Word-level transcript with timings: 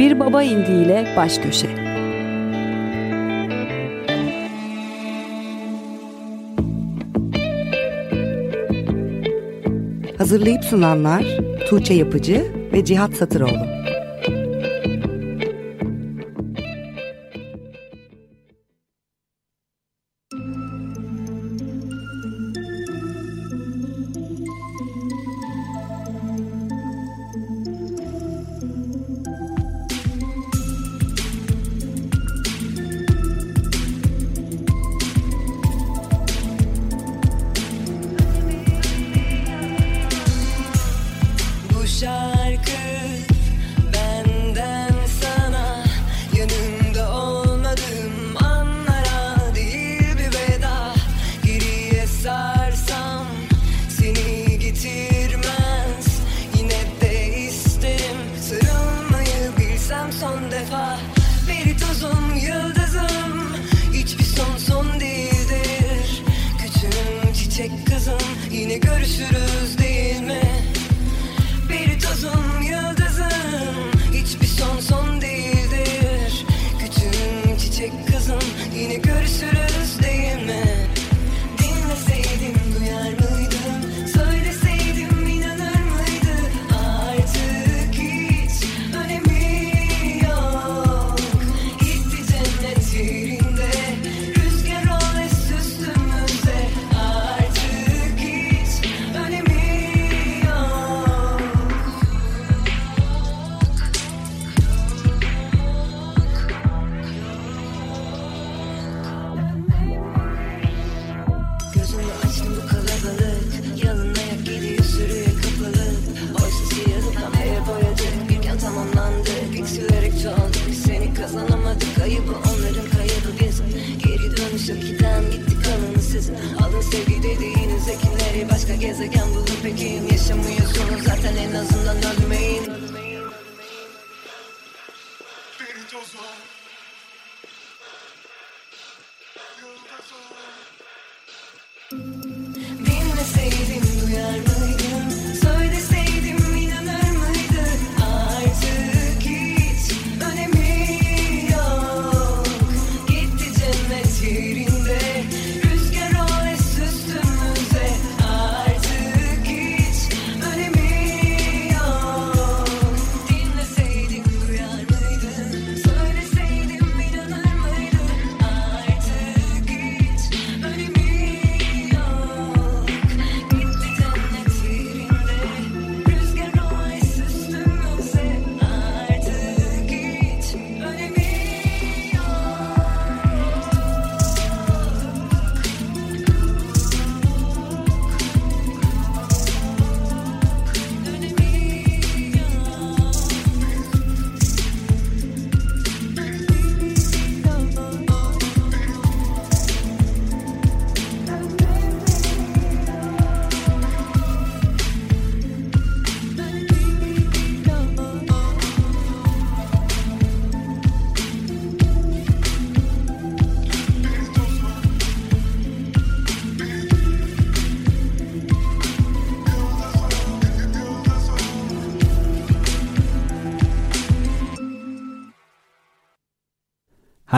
Bir 0.00 0.20
Baba 0.20 0.42
indiğiyle 0.42 1.14
Baş 1.16 1.38
Köşe. 1.38 1.68
Hazırlayıp 10.18 10.64
sunanlar 10.64 11.24
Tuğçe 11.68 11.94
Yapıcı 11.94 12.44
ve 12.72 12.84
Cihat 12.84 13.14
Satıroğlu. 13.14 13.79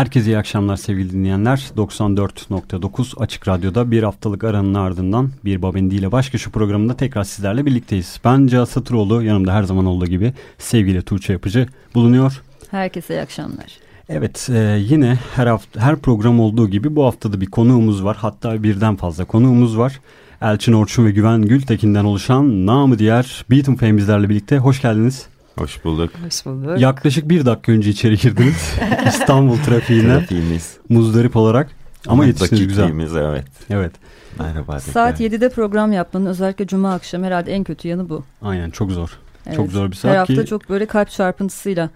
Herkese 0.03 0.31
iyi 0.31 0.39
akşamlar 0.39 0.77
sevgili 0.77 1.13
dinleyenler. 1.13 1.71
94.9 1.77 3.21
Açık 3.23 3.49
Radyo'da 3.49 3.91
bir 3.91 4.03
haftalık 4.03 4.45
aranın 4.45 4.75
ardından 4.75 5.31
Bir 5.45 5.63
Babendi 5.63 5.95
ile 5.95 6.13
başka 6.13 6.39
şu 6.39 6.51
programında 6.51 6.97
tekrar 6.97 7.25
sizlerle 7.25 7.67
birlikteyiz. 7.67 8.21
Ben 8.25 8.47
Cihat 8.47 8.69
Satıroğlu, 8.69 9.23
yanımda 9.23 9.55
her 9.55 9.63
zaman 9.63 9.87
olduğu 9.87 10.07
gibi 10.07 10.33
sevgili 10.59 11.03
Tuğçe 11.03 11.33
Yapıcı 11.33 11.67
bulunuyor. 11.95 12.43
Herkese 12.71 13.15
iyi 13.15 13.21
akşamlar. 13.21 13.79
Evet 14.09 14.49
e, 14.53 14.79
yine 14.89 15.19
her 15.37 15.47
hafta 15.47 15.81
her 15.81 15.97
program 15.97 16.41
olduğu 16.41 16.69
gibi 16.69 16.97
bu 16.97 17.05
haftada 17.05 17.41
bir 17.41 17.47
konuğumuz 17.47 18.05
var. 18.05 18.17
Hatta 18.21 18.63
birden 18.63 18.97
fazla 18.97 19.25
konuğumuz 19.25 19.79
var. 19.79 20.01
Elçin 20.41 20.73
Orçun 20.73 21.07
ve 21.07 21.11
Güven 21.11 21.43
Gültekin'den 21.43 22.05
oluşan 22.05 22.67
namı 22.67 22.99
diğer 22.99 23.45
Beaton 23.51 23.75
Fame 23.75 23.97
bizlerle 23.97 24.29
birlikte. 24.29 24.59
Hoş 24.59 24.83
geldiniz. 24.83 25.27
Hoş 25.59 25.85
bulduk. 25.85 26.11
Hoş 26.25 26.47
bulduk. 26.47 26.81
Yaklaşık 26.81 27.29
bir 27.29 27.47
dakika 27.47 27.73
önce 27.73 27.91
içeri 27.91 28.17
girdiniz. 28.17 28.75
İstanbul 29.07 29.57
trafiğine. 29.57 30.19
Trafiğimiz. 30.19 30.77
Muzdarip 30.89 31.37
olarak. 31.37 31.71
Ama 32.07 32.27
yetiştiniz 32.27 32.69
güzel. 32.69 32.93
evet. 33.17 33.45
Evet. 33.71 33.93
Merhaba. 34.39 34.81
Saat 34.81 35.21
7'de 35.21 35.49
program 35.49 35.93
yapmanın 35.93 36.27
özellikle 36.27 36.67
cuma 36.67 36.95
akşamı 36.95 37.27
herhalde 37.27 37.53
en 37.53 37.65
kötü 37.65 37.89
yanı 37.89 38.09
bu. 38.09 38.25
Aynen 38.43 38.71
çok 38.71 38.91
zor. 38.91 39.19
Evet. 39.47 39.57
Çok 39.57 39.71
zor 39.71 39.91
bir 39.91 39.97
saat 39.97 40.13
Her 40.13 40.17
hafta 40.17 40.35
ki... 40.35 40.47
çok 40.47 40.71
böyle 40.71 40.87
kalp 40.87 41.11
çarpıntısıyla 41.11 41.91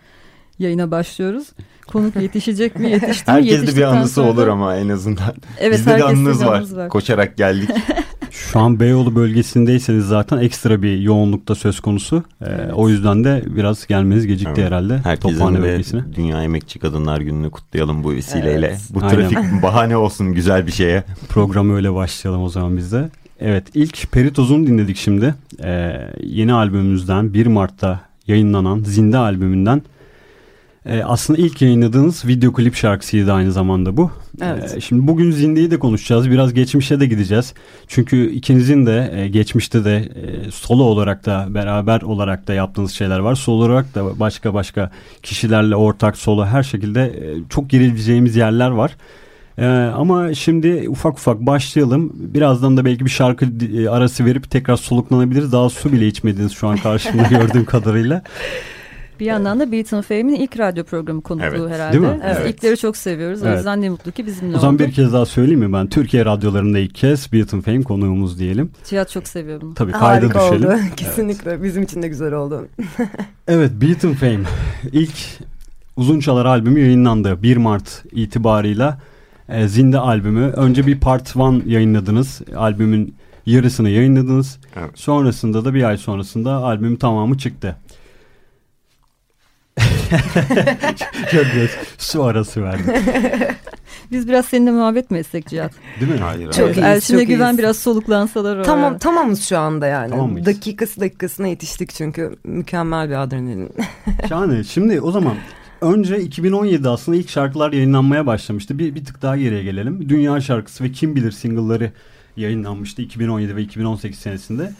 yayına 0.58 0.90
başlıyoruz. 0.90 1.46
Konuk 1.86 2.16
yetişecek 2.16 2.78
mi 2.78 2.90
yetişti 2.90 3.30
mi? 3.30 3.36
Herkes 3.36 3.66
de 3.66 3.76
bir 3.76 3.82
anısı 3.82 4.14
sonra... 4.14 4.30
olur 4.30 4.48
ama 4.48 4.76
en 4.76 4.88
azından. 4.88 5.34
Evet, 5.58 5.78
Bizde 5.78 5.98
de 5.98 6.04
anınız 6.04 6.44
var. 6.44 6.64
var. 6.72 6.88
Koşarak 6.88 7.36
geldik. 7.36 7.70
Şu 8.52 8.58
an 8.60 8.80
Beyoğlu 8.80 9.14
bölgesindeyseniz 9.14 10.06
zaten 10.06 10.38
ekstra 10.38 10.82
bir 10.82 10.98
yoğunlukta 10.98 11.54
söz 11.54 11.80
konusu. 11.80 12.16
Ee, 12.16 12.44
evet. 12.48 12.70
O 12.74 12.88
yüzden 12.88 13.24
de 13.24 13.42
biraz 13.46 13.86
gelmeniz 13.86 14.26
gecikti 14.26 14.60
evet. 14.60 14.66
herhalde. 14.66 14.98
Herkesin 14.98 15.54
de 15.54 15.62
bölgesine. 15.62 16.04
Dünya 16.16 16.42
Emekçi 16.42 16.78
Kadınlar 16.78 17.20
Günü'nü 17.20 17.50
kutlayalım 17.50 18.04
bu 18.04 18.12
vesileyle. 18.12 18.66
Evet. 18.66 18.80
Bu 18.90 19.00
trafik 19.00 19.38
Aynen. 19.38 19.62
bahane 19.62 19.96
olsun 19.96 20.32
güzel 20.32 20.66
bir 20.66 20.72
şeye. 20.72 21.04
Programı 21.28 21.74
öyle 21.74 21.94
başlayalım 21.94 22.42
o 22.42 22.48
zaman 22.48 22.76
biz 22.76 22.92
de. 22.92 23.08
Evet 23.40 23.66
ilk 23.74 24.12
Peritoz'un 24.12 24.66
dinledik 24.66 24.96
şimdi. 24.96 25.34
Ee, 25.62 26.00
yeni 26.22 26.52
albümümüzden 26.52 27.34
1 27.34 27.46
Mart'ta 27.46 28.00
yayınlanan 28.26 28.82
Zinde 28.82 29.16
albümünden 29.16 29.82
E, 30.86 31.02
aslında 31.04 31.40
ilk 31.40 31.62
yayınladığınız 31.62 32.24
video 32.24 32.52
klip 32.52 32.74
şarkısıydı 32.74 33.32
aynı 33.32 33.52
zamanda 33.52 33.96
bu. 33.96 34.10
Evet. 34.42 34.74
E, 34.76 34.80
şimdi 34.80 35.06
bugün 35.06 35.30
Zinde'yi 35.30 35.70
de 35.70 35.78
konuşacağız. 35.78 36.30
Biraz 36.30 36.54
geçmişe 36.54 37.00
de 37.00 37.06
gideceğiz. 37.06 37.54
Çünkü 37.88 38.30
ikinizin 38.30 38.86
de 38.86 39.10
e, 39.14 39.28
geçmişte 39.28 39.84
de 39.84 39.96
e, 39.96 40.50
solo 40.50 40.82
olarak 40.82 41.26
da 41.26 41.46
beraber 41.48 42.00
olarak 42.00 42.48
da 42.48 42.54
yaptığınız 42.54 42.92
şeyler 42.92 43.18
var. 43.18 43.34
Solo 43.34 43.56
olarak 43.56 43.94
da 43.94 44.20
başka 44.20 44.54
başka 44.54 44.90
kişilerle 45.22 45.76
ortak 45.76 46.16
solo 46.16 46.44
her 46.44 46.62
şekilde 46.62 47.04
e, 47.04 47.48
çok 47.48 47.70
girebileceğimiz 47.70 48.36
yerler 48.36 48.70
var. 48.70 48.96
Ee, 49.58 49.66
ama 49.96 50.34
şimdi 50.34 50.88
ufak 50.88 51.18
ufak 51.18 51.40
başlayalım. 51.40 52.12
Birazdan 52.14 52.76
da 52.76 52.84
belki 52.84 53.04
bir 53.04 53.10
şarkı 53.10 53.46
e, 53.76 53.88
arası 53.88 54.24
verip 54.24 54.50
tekrar 54.50 54.76
soluklanabiliriz. 54.76 55.52
Daha 55.52 55.68
su 55.68 55.92
bile 55.92 56.06
içmediniz 56.06 56.52
şu 56.52 56.68
an 56.68 56.76
karşımda 56.76 57.22
gördüğüm 57.30 57.64
kadarıyla. 57.64 58.22
Bir 59.20 59.26
yandan 59.26 59.60
da 59.60 59.72
Beaton 59.72 60.00
Fame'in 60.02 60.34
ilk 60.34 60.58
radyo 60.58 60.84
programı 60.84 61.20
konukluğu 61.22 61.46
Evet. 61.48 61.70
herhalde. 61.74 61.92
Değil 61.92 62.12
mi? 62.12 62.20
Biz 62.30 62.36
Evet. 62.40 62.54
ilkleri 62.54 62.76
çok 62.76 62.96
seviyoruz. 62.96 63.42
O 63.42 63.46
Evet. 63.46 63.56
yüzden 63.56 63.82
ne 63.82 63.90
mutlu 63.90 64.12
ki 64.12 64.26
bizimle 64.26 64.56
O 64.56 64.60
zaman 64.60 64.74
oldu. 64.74 64.82
bir 64.82 64.92
kez 64.92 65.12
daha 65.12 65.26
söyleyeyim 65.26 65.60
mi 65.60 65.72
ben? 65.72 65.86
Türkiye 65.86 66.24
radyolarında 66.24 66.78
ilk 66.78 66.94
kez 66.94 67.32
Beaton 67.32 67.60
Fame 67.60 67.82
konuğumuz 67.82 68.38
diyelim. 68.38 68.70
Cihat 68.84 69.10
çok 69.10 69.28
seviyor 69.28 69.60
bunu. 69.60 69.74
Tabii 69.74 69.92
kayda 69.92 70.06
Harika 70.26 70.40
düşelim. 70.52 70.68
oldu. 70.70 70.78
Kesinlikle. 70.96 71.62
Bizim 71.62 71.82
için 71.82 72.02
de 72.02 72.08
güzel 72.08 72.32
oldu. 72.32 72.68
Evet 73.48 73.70
Beaton 73.82 74.12
Fame 74.12 74.40
ilk 74.92 75.12
uzun 75.96 76.20
çalar 76.20 76.46
albümü 76.46 76.80
yayınlandı 76.80 77.42
1 77.42 77.56
Mart 77.56 78.02
itibarıyla. 78.12 78.98
E, 79.48 79.68
Zinde 79.68 79.98
albümü. 79.98 80.40
Önce 80.46 80.86
bir 80.86 81.00
part 81.00 81.36
1 81.36 81.66
yayınladınız. 81.70 82.40
Albümün 82.56 83.14
yarısını 83.46 83.90
yayınladınız. 83.90 84.58
Evet. 84.76 84.90
Sonrasında 84.94 85.64
da 85.64 85.74
bir 85.74 85.82
ay 85.82 85.96
sonrasında 85.96 86.52
albümün 86.54 86.96
tamamı 86.96 87.38
çıktı. 87.38 87.76
Çok 91.32 91.44
güzel. 91.52 91.68
Su 91.98 92.24
arası 92.24 92.62
verdim. 92.62 92.86
Biz 94.12 94.28
biraz 94.28 94.46
seninle 94.46 94.70
muhabbet 94.70 95.10
mi 95.10 95.18
etsek 95.18 95.46
Cihat? 95.46 95.72
Değil 96.00 96.12
mi? 96.12 96.18
Hayır, 96.18 96.52
Çok 96.52 96.58
hayır. 96.58 96.74
iyiyiz, 96.76 96.84
Elçin'e 96.84 97.18
çok 97.18 97.28
güven 97.28 97.46
iyiyiz. 97.46 97.58
biraz 97.58 97.78
soluklansalar. 97.78 98.56
o 98.58 98.62
Tamam 98.62 98.90
ara. 98.92 98.98
tamamız 98.98 99.42
şu 99.48 99.58
anda 99.58 99.86
yani. 99.86 100.10
Tamam 100.10 100.30
mıyız? 100.32 100.46
Dakikası 100.46 101.00
dakikasına 101.00 101.46
yetiştik 101.46 101.90
çünkü 101.94 102.36
mükemmel 102.44 103.08
bir 103.08 103.22
adrenalin. 103.22 103.70
Şahane. 104.28 104.64
Şimdi 104.64 105.00
o 105.00 105.10
zaman 105.10 105.34
önce 105.80 106.20
2017 106.20 106.88
aslında 106.88 107.18
ilk 107.18 107.28
şarkılar 107.30 107.72
yayınlanmaya 107.72 108.26
başlamıştı. 108.26 108.78
Bir, 108.78 108.94
bir 108.94 109.04
tık 109.04 109.22
daha 109.22 109.36
geriye 109.36 109.62
gelelim. 109.62 110.08
Dünya 110.08 110.40
şarkısı 110.40 110.84
ve 110.84 110.92
Kim 110.92 111.16
Bilir 111.16 111.30
single'ları 111.32 111.92
yayınlanmıştı 112.36 113.02
2017 113.02 113.56
ve 113.56 113.62
2018 113.62 114.18
senesinde. 114.18 114.72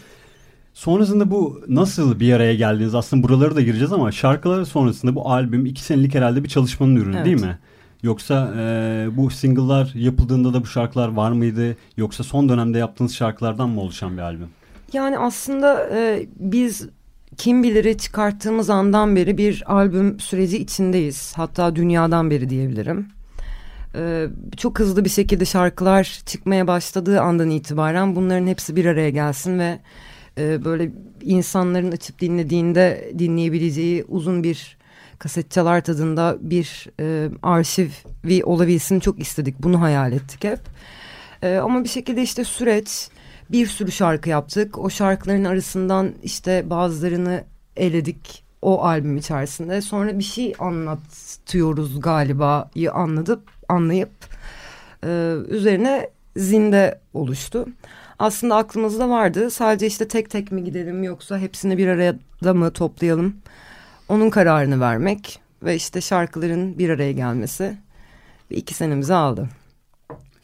Sonrasında 0.76 1.30
bu 1.30 1.62
nasıl 1.68 2.20
bir 2.20 2.32
araya 2.32 2.54
geldiniz? 2.54 2.94
Aslında 2.94 3.22
buraları 3.22 3.56
da 3.56 3.60
gireceğiz 3.60 3.92
ama 3.92 4.12
şarkılar 4.12 4.64
sonrasında 4.64 5.14
bu 5.14 5.30
albüm 5.30 5.66
iki 5.66 5.82
senelik 5.82 6.14
herhalde 6.14 6.44
bir 6.44 6.48
çalışmanın 6.48 6.96
ürünü 6.96 7.16
Evet. 7.16 7.26
değil 7.26 7.40
mi? 7.40 7.58
Yoksa 8.02 8.54
e, 8.58 9.06
bu 9.12 9.30
single'lar 9.30 9.92
yapıldığında 9.94 10.54
da 10.54 10.62
bu 10.62 10.66
şarkılar 10.66 11.08
var 11.08 11.32
mıydı? 11.32 11.76
Yoksa 11.96 12.24
son 12.24 12.48
dönemde 12.48 12.78
yaptığınız 12.78 13.14
şarkılardan 13.14 13.68
mı 13.68 13.80
oluşan 13.80 14.16
bir 14.16 14.22
albüm? 14.22 14.48
Yani 14.92 15.18
aslında 15.18 15.90
e, 15.94 16.26
biz 16.36 16.88
kim 17.36 17.62
biliri 17.62 17.98
çıkarttığımız 17.98 18.70
andan 18.70 19.16
beri 19.16 19.38
bir 19.38 19.64
albüm 19.66 20.20
süreci 20.20 20.58
içindeyiz. 20.58 21.32
Hatta 21.36 21.76
dünyadan 21.76 22.30
beri 22.30 22.50
diyebilirim. 22.50 23.08
E, 23.94 24.26
çok 24.56 24.78
hızlı 24.78 25.04
bir 25.04 25.10
şekilde 25.10 25.44
şarkılar 25.44 26.20
çıkmaya 26.26 26.66
başladığı 26.66 27.20
andan 27.20 27.50
itibaren 27.50 28.16
bunların 28.16 28.46
hepsi 28.46 28.76
bir 28.76 28.84
araya 28.84 29.10
gelsin 29.10 29.58
ve 29.58 29.78
e, 30.38 30.64
böyle 30.64 30.90
insanların 31.22 31.92
açıp 31.92 32.20
dinlediğinde 32.20 33.12
dinleyebileceği 33.18 34.04
uzun 34.08 34.44
bir 34.44 34.76
kaset 35.18 35.50
çalar 35.50 35.84
tadında 35.84 36.36
bir 36.40 36.86
e, 37.00 37.28
arşivi 37.42 38.44
olabilsin 38.44 39.00
çok 39.00 39.20
istedik. 39.20 39.54
Bunu 39.58 39.80
hayal 39.80 40.12
ettik 40.12 40.44
hep. 40.44 40.60
E, 41.42 41.56
ama 41.56 41.84
bir 41.84 41.88
şekilde 41.88 42.22
işte 42.22 42.44
süreç 42.44 43.08
bir 43.50 43.66
sürü 43.66 43.92
şarkı 43.92 44.28
yaptık. 44.28 44.78
O 44.78 44.90
şarkıların 44.90 45.44
arasından 45.44 46.12
işte 46.22 46.70
bazılarını 46.70 47.44
eledik 47.76 48.44
o 48.62 48.84
albüm 48.84 49.16
içerisinde. 49.16 49.80
Sonra 49.80 50.18
bir 50.18 50.24
şey 50.24 50.54
anlatıyoruz 50.58 52.00
galiba'yı 52.00 52.92
anladıp 52.92 53.42
anlayıp 53.68 54.10
e, 55.04 55.34
üzerine 55.48 56.10
zinde 56.36 57.00
oluştu. 57.14 57.66
Aslında 58.18 58.56
aklımızda 58.56 59.08
vardı. 59.08 59.50
Sadece 59.50 59.86
işte 59.86 60.08
tek 60.08 60.30
tek 60.30 60.52
mi 60.52 60.64
gidelim 60.64 61.02
yoksa 61.02 61.38
hepsini 61.38 61.78
bir 61.78 61.88
arada 61.88 62.54
mı 62.54 62.70
toplayalım? 62.70 63.36
Onun 64.08 64.30
kararını 64.30 64.80
vermek 64.80 65.40
ve 65.62 65.74
işte 65.74 66.00
şarkıların 66.00 66.78
bir 66.78 66.90
araya 66.90 67.12
gelmesi 67.12 67.76
bir 68.50 68.56
iki 68.56 68.74
senemizi 68.74 69.14
aldı. 69.14 69.48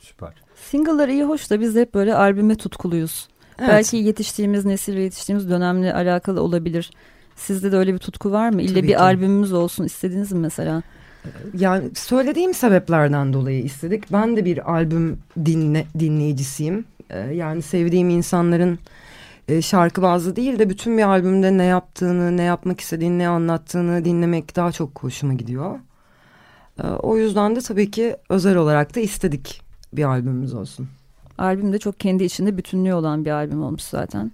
Süper. 0.00 0.32
Single'lar 0.70 1.08
iyi 1.08 1.24
hoş 1.24 1.50
da 1.50 1.60
biz 1.60 1.74
de 1.74 1.80
hep 1.80 1.94
böyle 1.94 2.14
albüme 2.14 2.56
tutkuluyuz. 2.56 3.28
Evet. 3.58 3.70
Belki 3.70 3.96
yetiştiğimiz 3.96 4.64
nesil 4.64 4.96
ve 4.96 5.02
yetiştiğimiz 5.02 5.50
dönemle 5.50 5.94
alakalı 5.94 6.42
olabilir. 6.42 6.90
Sizde 7.36 7.72
de 7.72 7.76
öyle 7.76 7.94
bir 7.94 7.98
tutku 7.98 8.32
var 8.32 8.50
mı? 8.50 8.62
İlle 8.62 8.72
Tabii 8.72 8.82
bir 8.82 8.88
ki. 8.88 8.98
albümümüz 8.98 9.52
olsun 9.52 9.84
istediniz 9.84 10.32
mi 10.32 10.38
mesela? 10.38 10.82
Yani 11.58 11.90
söylediğim 11.94 12.54
sebeplerden 12.54 13.32
dolayı 13.32 13.62
istedik. 13.62 14.12
Ben 14.12 14.36
de 14.36 14.44
bir 14.44 14.72
albüm 14.72 15.18
dinle, 15.44 15.86
dinleyicisiyim. 15.98 16.84
Ee, 17.10 17.18
yani 17.18 17.62
sevdiğim 17.62 18.10
insanların 18.10 18.78
e, 19.48 19.62
şarkı 19.62 20.02
bazlı 20.02 20.36
değil 20.36 20.58
de 20.58 20.70
bütün 20.70 20.98
bir 20.98 21.02
albümde 21.02 21.58
ne 21.58 21.64
yaptığını, 21.64 22.36
ne 22.36 22.42
yapmak 22.42 22.80
istediğini, 22.80 23.18
ne 23.18 23.28
anlattığını 23.28 24.04
dinlemek 24.04 24.56
daha 24.56 24.72
çok 24.72 25.02
hoşuma 25.02 25.34
gidiyor. 25.34 25.78
Ee, 26.82 26.86
o 26.86 27.16
yüzden 27.16 27.56
de 27.56 27.60
tabii 27.60 27.90
ki 27.90 28.16
özel 28.28 28.56
olarak 28.56 28.96
da 28.96 29.00
istedik 29.00 29.62
bir 29.92 30.04
albümümüz 30.04 30.54
olsun. 30.54 30.88
Albüm 31.38 31.72
de 31.72 31.78
çok 31.78 32.00
kendi 32.00 32.24
içinde 32.24 32.56
bütünlüğü 32.56 32.94
olan 32.94 33.24
bir 33.24 33.30
albüm 33.30 33.62
olmuş 33.62 33.82
zaten. 33.82 34.32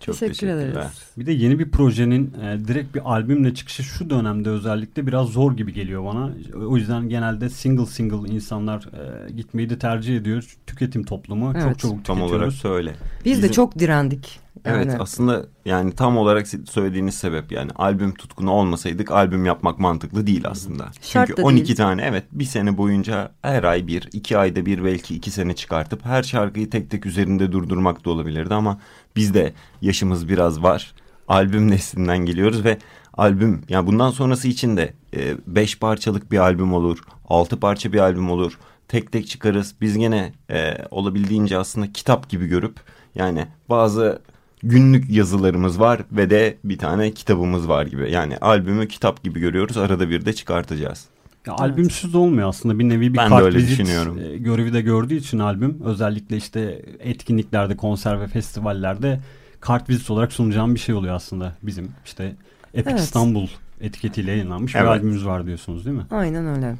Çok 0.00 0.14
Teşekkür 0.14 0.32
teşekkürler. 0.34 0.68
ederiz. 0.68 1.02
Bir 1.18 1.26
de 1.26 1.32
yeni 1.32 1.58
bir 1.58 1.70
projenin 1.70 2.34
e, 2.42 2.68
direkt 2.68 2.94
bir 2.94 3.12
albümle 3.12 3.54
çıkışı 3.54 3.82
şu 3.82 4.10
dönemde 4.10 4.48
özellikle 4.50 5.06
biraz 5.06 5.28
zor 5.28 5.56
gibi 5.56 5.72
geliyor 5.72 6.04
bana. 6.04 6.30
O 6.68 6.76
yüzden 6.76 7.08
genelde 7.08 7.48
single 7.50 7.86
single 7.86 8.32
insanlar 8.32 8.84
e, 9.28 9.32
gitmeyi 9.32 9.70
de 9.70 9.78
tercih 9.78 10.16
ediyor. 10.16 10.56
Tüketim 10.66 11.02
toplumu 11.04 11.52
çok 11.52 11.62
Evet. 11.62 11.78
çabuk 11.78 12.04
Tam 12.04 12.16
olarak 12.22 12.30
tüketiyoruz. 12.30 12.54
söyle. 12.60 12.94
Biz 13.24 13.38
de 13.38 13.42
Bizim- 13.42 13.52
çok 13.54 13.78
direndik. 13.78 14.40
Evet 14.64 14.86
Yani. 14.86 14.98
aslında 15.02 15.46
yani 15.64 15.92
tam 15.92 16.18
olarak 16.18 16.46
söylediğiniz 16.48 17.14
sebep 17.14 17.52
yani 17.52 17.70
albüm 17.76 18.14
tutkunu 18.14 18.50
olmasaydık 18.50 19.10
albüm 19.10 19.44
yapmak 19.44 19.78
mantıklı 19.78 20.26
değil 20.26 20.42
aslında. 20.48 20.88
Şart 21.02 21.28
Çünkü 21.28 21.42
da 21.42 21.46
12 21.46 21.66
değil. 21.66 21.76
tane 21.76 22.02
evet 22.02 22.24
bir 22.32 22.44
sene 22.44 22.76
boyunca 22.76 23.32
her 23.42 23.64
ay 23.64 23.86
bir 23.86 24.08
iki 24.12 24.38
ayda 24.38 24.66
bir 24.66 24.84
belki 24.84 25.14
iki 25.14 25.30
sene 25.30 25.54
çıkartıp 25.54 26.04
her 26.04 26.22
şarkıyı 26.22 26.70
tek 26.70 26.90
tek 26.90 27.06
üzerinde 27.06 27.52
durdurmak 27.52 28.04
da 28.04 28.10
olabilirdi 28.10 28.54
ama 28.54 28.80
bizde 29.16 29.52
yaşımız 29.82 30.28
biraz 30.28 30.62
var. 30.62 30.92
Albüm 31.28 31.70
neslinden 31.70 32.18
geliyoruz 32.18 32.64
ve 32.64 32.78
albüm 33.14 33.62
yani 33.68 33.86
bundan 33.86 34.10
sonrası 34.10 34.48
için 34.48 34.76
de 34.76 34.94
e, 35.16 35.36
beş 35.46 35.78
parçalık 35.78 36.32
bir 36.32 36.38
albüm 36.38 36.74
olur, 36.74 36.98
altı 37.28 37.60
parça 37.60 37.92
bir 37.92 37.98
albüm 37.98 38.30
olur. 38.30 38.58
Tek 38.88 39.12
tek 39.12 39.26
çıkarız. 39.28 39.74
Biz 39.80 39.98
gene 39.98 40.32
e, 40.50 40.74
olabildiğince 40.90 41.58
aslında 41.58 41.92
kitap 41.92 42.28
gibi 42.28 42.46
görüp 42.46 42.76
yani 43.14 43.46
bazı 43.68 44.22
günlük 44.62 45.10
yazılarımız 45.10 45.80
var 45.80 46.00
ve 46.12 46.30
de 46.30 46.56
bir 46.64 46.78
tane 46.78 47.10
kitabımız 47.10 47.68
var 47.68 47.86
gibi. 47.86 48.10
Yani 48.12 48.36
albümü 48.38 48.88
kitap 48.88 49.22
gibi 49.24 49.40
görüyoruz. 49.40 49.76
Arada 49.76 50.10
bir 50.10 50.24
de 50.24 50.32
çıkartacağız. 50.32 51.04
Ya, 51.46 51.52
albümsüz 51.54 52.12
de 52.12 52.18
olmuyor 52.18 52.48
aslında 52.48 52.78
bir 52.78 52.88
nevi 52.88 53.12
bir 53.12 53.18
Ben 53.18 53.28
kart 53.28 53.54
vizit, 53.54 53.70
düşünüyorum. 53.70 54.18
e, 54.18 54.36
görevi 54.36 54.72
de 54.72 54.80
gördüğü 54.80 55.14
için 55.14 55.38
albüm 55.38 55.78
özellikle 55.84 56.36
işte 56.36 56.82
etkinliklerde 56.98 57.76
konser 57.76 58.20
ve 58.20 58.26
festivallerde 58.26 59.20
kart 59.60 59.88
vizit 59.90 60.10
olarak 60.10 60.32
sunacağım 60.32 60.74
bir 60.74 60.80
şey 60.80 60.94
oluyor 60.94 61.14
aslında 61.14 61.52
bizim 61.62 61.88
işte 62.04 62.34
Epic 62.74 62.90
Evet. 62.90 63.00
İstanbul 63.00 63.46
etiketiyle 63.80 64.30
yayınlanmış 64.30 64.74
bir 64.74 64.78
Evet. 64.80 64.88
albümümüz 64.88 65.26
var 65.26 65.46
diyorsunuz 65.46 65.84
değil 65.86 65.96
mi? 65.96 66.06
Aynen 66.10 66.46
öyle. 66.56 66.74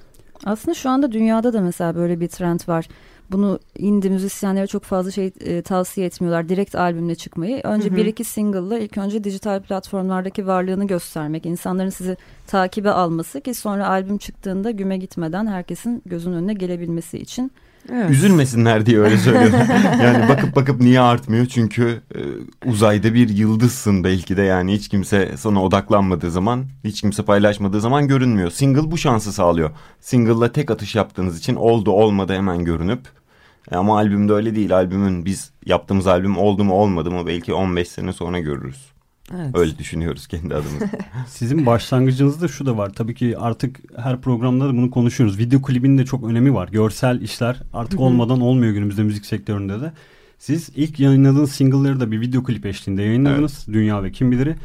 Aslında 0.45 0.75
şu 0.75 0.91
anda 0.91 1.13
dünyada 1.13 1.53
da 1.53 1.61
mesela 1.61 1.95
böyle 1.95 2.21
bir 2.21 2.29
trend 2.29 2.61
var. 2.69 2.89
Bunu 3.33 3.59
indie 3.79 4.11
müzisyenlere 4.11 4.67
çok 4.67 4.85
fazla 4.85 5.11
şey 5.11 5.31
e, 5.41 5.63
tavsiye 5.63 6.07
etmiyorlar. 6.07 6.49
Direkt 6.49 6.75
albümle 6.75 7.15
çıkmayı. 7.15 7.61
Önce 7.65 7.89
Hı 7.89 7.93
hı. 7.93 7.97
bir 7.97 8.07
iki 8.07 8.25
single'la 8.25 8.79
ilk 8.79 8.99
önce 8.99 9.25
dijital 9.25 9.63
platformlardaki 9.63 10.47
varlığını 10.47 10.87
göstermek. 10.87 11.47
insanların 11.47 11.91
sizi 11.91 12.17
takibe 12.47 12.91
alması 12.91 13.41
ki 13.41 13.55
sonra 13.55 13.89
albüm 13.89 14.19
çıktığında 14.19 14.71
güme 14.71 14.97
gitmeden 14.97 15.47
herkesin 15.47 16.03
gözünün 16.07 16.37
önüne 16.37 16.55
gelebilmesi 16.55 17.19
için. 17.19 17.53
Evet. 17.93 18.11
Üzülmesinler 18.11 18.87
diye 18.87 18.99
öyle 18.99 19.19
söylüyorum. 19.19 19.59
yani 20.03 20.29
bakıp 20.29 20.57
bakıp 20.57 20.81
niye 20.81 21.01
artmıyor? 21.01 21.47
Çünkü 21.47 22.01
e, 22.15 22.21
uzayda 22.67 23.15
bir 23.15 23.29
yıldızsın 23.29 24.05
belki 24.05 24.37
de 24.37 24.43
yani 24.43 24.73
hiç 24.73 24.89
kimse 24.89 25.37
sana 25.37 25.65
odaklanmadığı 25.65 26.31
zaman, 26.31 26.65
hiç 26.85 27.01
kimse 27.01 27.23
paylaşmadığı 27.23 27.81
zaman 27.81 28.09
görünmüyor. 28.09 28.51
Single 28.51 28.91
bu 28.91 28.99
şansı 28.99 29.33
sağlıyor. 29.33 29.71
Single'la 30.01 30.53
tek 30.53 30.71
atış 30.71 30.95
yaptığınız 30.95 31.39
için 31.39 31.55
oldu 31.55 31.91
olmadı 31.91 32.35
hemen 32.35 32.65
görünüp 32.65 33.01
ama 33.77 33.97
albümde 33.97 34.33
öyle 34.33 34.55
değil. 34.55 34.77
Albümün 34.77 35.25
biz 35.25 35.51
yaptığımız 35.67 36.07
albüm 36.07 36.39
oldu 36.39 36.65
mu 36.65 36.75
olmadı 36.75 37.11
mı 37.11 37.27
belki 37.27 37.55
15 37.55 37.89
sene 37.89 38.13
sonra 38.13 38.39
görürüz. 38.39 38.91
Evet. 39.35 39.57
Öyle 39.57 39.79
düşünüyoruz 39.79 40.27
kendi 40.27 40.55
adımız. 40.55 40.83
Sizin 41.27 41.67
başlangıcınızda 41.67 42.49
şu 42.49 42.67
da 42.67 42.77
var. 42.77 42.93
Tabii 42.93 43.15
ki 43.15 43.39
artık 43.39 43.81
her 43.97 44.21
programda 44.21 44.69
da 44.69 44.73
bunu 44.73 44.91
konuşuyoruz. 44.91 45.39
Video 45.39 45.63
klibinin 45.63 45.99
de 45.99 46.05
çok 46.05 46.25
önemi 46.25 46.55
var. 46.55 46.69
Görsel 46.69 47.21
işler 47.21 47.63
artık 47.73 48.01
olmadan 48.01 48.41
olmuyor 48.41 48.73
günümüzde 48.73 49.03
müzik 49.03 49.27
sektöründe 49.27 49.81
de. 49.81 49.93
Siz 50.39 50.71
ilk 50.75 51.01
yayınladığınız 51.01 51.53
single'ları 51.53 52.01
da 52.01 52.11
bir 52.11 52.21
video 52.21 52.45
klip 52.45 52.67
eşliğinde 52.67 53.03
yayınladınız. 53.03 53.65
Evet. 53.65 53.75
Dünya 53.75 54.03
ve 54.03 54.13
Kim 54.13 54.33
Bilir'i. 54.33 54.57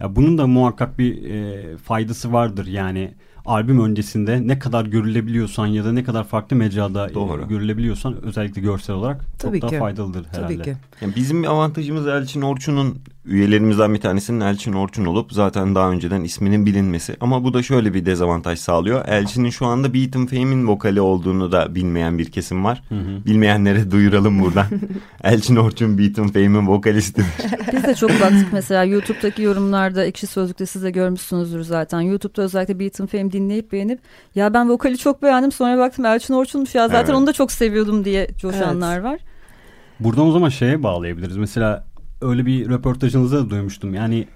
Ya 0.00 0.16
bunun 0.16 0.38
da 0.38 0.46
muhakkak 0.46 0.98
bir 0.98 1.30
e, 1.30 1.76
faydası 1.76 2.32
vardır. 2.32 2.66
Yani 2.66 3.14
albüm 3.50 3.84
öncesinde 3.84 4.46
ne 4.48 4.58
kadar 4.58 4.84
görülebiliyorsan 4.86 5.66
ya 5.66 5.84
da 5.84 5.92
ne 5.92 6.04
kadar 6.04 6.24
farklı 6.24 6.56
mecrada 6.56 7.10
e, 7.10 7.14
Doğru. 7.14 7.48
görülebiliyorsan 7.48 8.22
özellikle 8.22 8.60
görsel 8.60 8.96
olarak 8.96 9.24
Tabii 9.38 9.60
çok 9.60 9.70
ki. 9.70 9.76
daha 9.76 9.84
faydalıdır 9.84 10.26
herhalde. 10.32 10.54
Tabii 10.54 10.64
ki. 10.64 10.76
Yani 11.00 11.14
bizim 11.16 11.48
avantajımız 11.48 12.06
Elçin 12.06 12.42
Orçun'un 12.42 12.98
üyelerimizden 13.24 13.94
bir 13.94 14.00
tanesinin 14.00 14.40
Elçin 14.40 14.72
Orçun 14.72 15.04
olup 15.04 15.32
zaten 15.32 15.74
daha 15.74 15.90
önceden 15.90 16.24
isminin 16.24 16.66
bilinmesi. 16.66 17.16
Ama 17.20 17.44
bu 17.44 17.54
da 17.54 17.62
şöyle 17.62 17.94
bir 17.94 18.06
dezavantaj 18.06 18.58
sağlıyor. 18.58 19.08
Elçin'in 19.08 19.50
şu 19.50 19.66
anda 19.66 19.94
Beat 19.94 20.12
Fame'in 20.12 20.66
vokali 20.66 21.00
olduğunu 21.00 21.52
da 21.52 21.74
bilmeyen 21.74 22.18
bir 22.18 22.30
kesim 22.30 22.64
var. 22.64 22.82
Hı 22.88 22.94
hı. 22.94 23.24
Bilmeyenlere 23.26 23.90
duyuralım 23.90 24.40
buradan. 24.40 24.66
Elçin 25.24 25.56
Orçun 25.56 25.98
Beat 25.98 26.16
Fame'in 26.16 26.66
vokalistidir. 26.66 27.26
Biz 27.72 27.84
de 27.84 27.94
çok 27.94 28.10
baktık 28.10 28.52
mesela 28.52 28.84
YouTube'daki 28.84 29.42
yorumlarda 29.42 30.04
Ekşi 30.04 30.26
Sözlük'te 30.26 30.66
siz 30.66 30.82
de 30.82 30.90
görmüşsünüzdür 30.90 31.62
zaten. 31.62 32.00
YouTube'da 32.00 32.42
özellikle 32.42 32.80
Beat 32.80 33.10
Fame 33.10 33.32
dinleyip 33.32 33.72
beğenip 33.72 34.00
ya 34.34 34.54
ben 34.54 34.70
vokali 34.70 34.98
çok 34.98 35.22
beğendim 35.22 35.52
sonra 35.52 35.78
baktım 35.78 36.04
Elçin 36.04 36.34
Orçun'muş 36.34 36.74
ya 36.74 36.88
zaten 36.88 37.04
evet. 37.04 37.14
onu 37.14 37.26
da 37.26 37.32
çok 37.32 37.52
seviyordum 37.52 38.04
diye 38.04 38.28
coşanlar 38.38 38.94
evet. 38.94 39.04
var. 39.04 39.20
Buradan 40.00 40.26
o 40.26 40.32
zaman 40.32 40.48
şeye 40.48 40.82
bağlayabiliriz. 40.82 41.36
Mesela 41.36 41.89
öyle 42.20 42.46
bir 42.46 42.68
röportajınızda 42.68 43.38
da 43.38 43.50
duymuştum. 43.50 43.94
Yani 43.94 44.26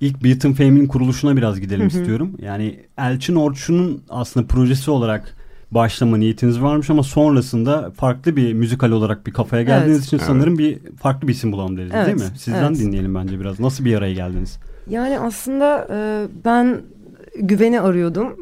ilk 0.00 0.24
Beaton 0.24 0.52
Fame'in 0.52 0.86
kuruluşuna 0.86 1.36
biraz 1.36 1.60
gidelim 1.60 1.86
istiyorum. 1.86 2.36
Yani 2.42 2.80
Elçin 2.98 3.34
Orçun'un 3.34 4.02
aslında 4.08 4.46
projesi 4.46 4.90
olarak 4.90 5.36
başlama 5.70 6.16
niyetiniz 6.16 6.62
varmış 6.62 6.90
ama 6.90 7.02
sonrasında 7.02 7.90
farklı 7.90 8.36
bir 8.36 8.52
müzikal 8.52 8.90
olarak 8.90 9.26
bir 9.26 9.32
kafaya 9.32 9.62
geldiğiniz 9.62 9.96
evet. 9.96 10.06
için 10.06 10.16
evet. 10.16 10.26
sanırım 10.26 10.58
bir 10.58 10.78
farklı 11.00 11.28
bir 11.28 11.32
isim 11.32 11.52
bulalım 11.52 11.76
dediniz 11.76 11.94
evet. 11.94 12.06
değil 12.06 12.30
mi? 12.30 12.38
Sizden 12.38 12.68
evet. 12.68 12.78
dinleyelim 12.78 13.14
bence 13.14 13.40
biraz. 13.40 13.60
Nasıl 13.60 13.84
bir 13.84 13.96
araya 13.96 14.14
geldiniz? 14.14 14.58
Yani 14.90 15.18
aslında 15.18 15.88
e, 15.90 16.26
ben 16.44 16.80
güveni 17.40 17.80
arıyordum. 17.80 18.36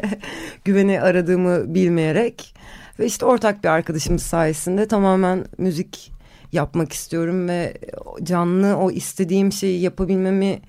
güveni 0.64 1.00
aradığımı 1.00 1.74
bilmeyerek 1.74 2.54
ve 2.98 3.06
işte 3.06 3.26
ortak 3.26 3.64
bir 3.64 3.68
arkadaşımız 3.68 4.22
sayesinde 4.22 4.88
tamamen 4.88 5.44
müzik 5.58 6.19
yapmak 6.52 6.92
istiyorum 6.92 7.48
ve 7.48 7.74
canlı 8.22 8.76
o 8.76 8.90
istediğim 8.90 9.52
şeyi 9.52 9.80
yapabilmemi 9.80 10.60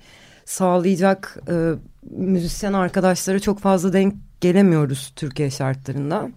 sağlayacak 0.44 1.38
e, 1.48 1.72
müzisyen 2.10 2.72
arkadaşlara 2.72 3.40
çok 3.40 3.58
fazla 3.58 3.92
denk 3.92 4.14
gelemiyoruz 4.40 5.12
Türkiye 5.16 5.50
şartlarında. 5.50 6.30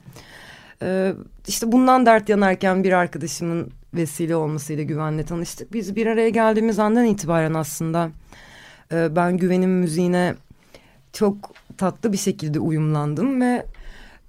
E, 0.82 1.14
işte 1.48 1.72
bundan 1.72 2.06
dert 2.06 2.30
yanarken 2.30 2.84
bir 2.84 2.92
arkadaşımın 2.92 3.72
vesile 3.94 4.36
olmasıyla 4.36 4.84
güvenle 4.84 5.26
tanıştık. 5.26 5.74
Biz 5.74 5.96
bir 5.96 6.08
araya 6.08 6.30
geldiğimiz 6.30 6.80
andan 6.80 7.06
itibaren 7.06 7.54
aslında 7.54 8.10
e, 8.92 9.16
ben 9.16 9.38
güvenim 9.38 9.72
müziğine 9.72 10.36
çok 11.14 11.38
tatlı 11.78 12.12
bir 12.12 12.18
şekilde 12.18 12.60
uyumlandım 12.60 13.42
ve 13.42 13.66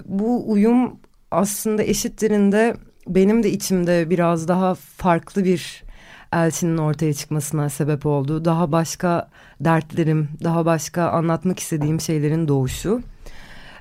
bu 0.05 0.51
uyum 0.51 0.97
aslında 1.31 1.83
eşitlerinde 1.83 2.77
benim 3.07 3.43
de 3.43 3.51
içimde 3.51 4.11
biraz 4.11 4.49
daha 4.49 4.75
farklı 4.75 5.45
bir 5.45 5.85
Elçin'in 6.33 6.79
ortaya 6.79 7.15
çıkmasına 7.15 7.69
sebep 7.69 8.07
oldu. 8.07 8.45
Daha 8.45 8.73
başka 8.73 9.29
dertlerim, 9.61 10.29
daha 10.45 10.67
başka 10.67 11.09
anlatmak 11.09 11.59
istediğim 11.59 12.01
şeylerin 12.01 12.49
doğuşu. 12.49 13.03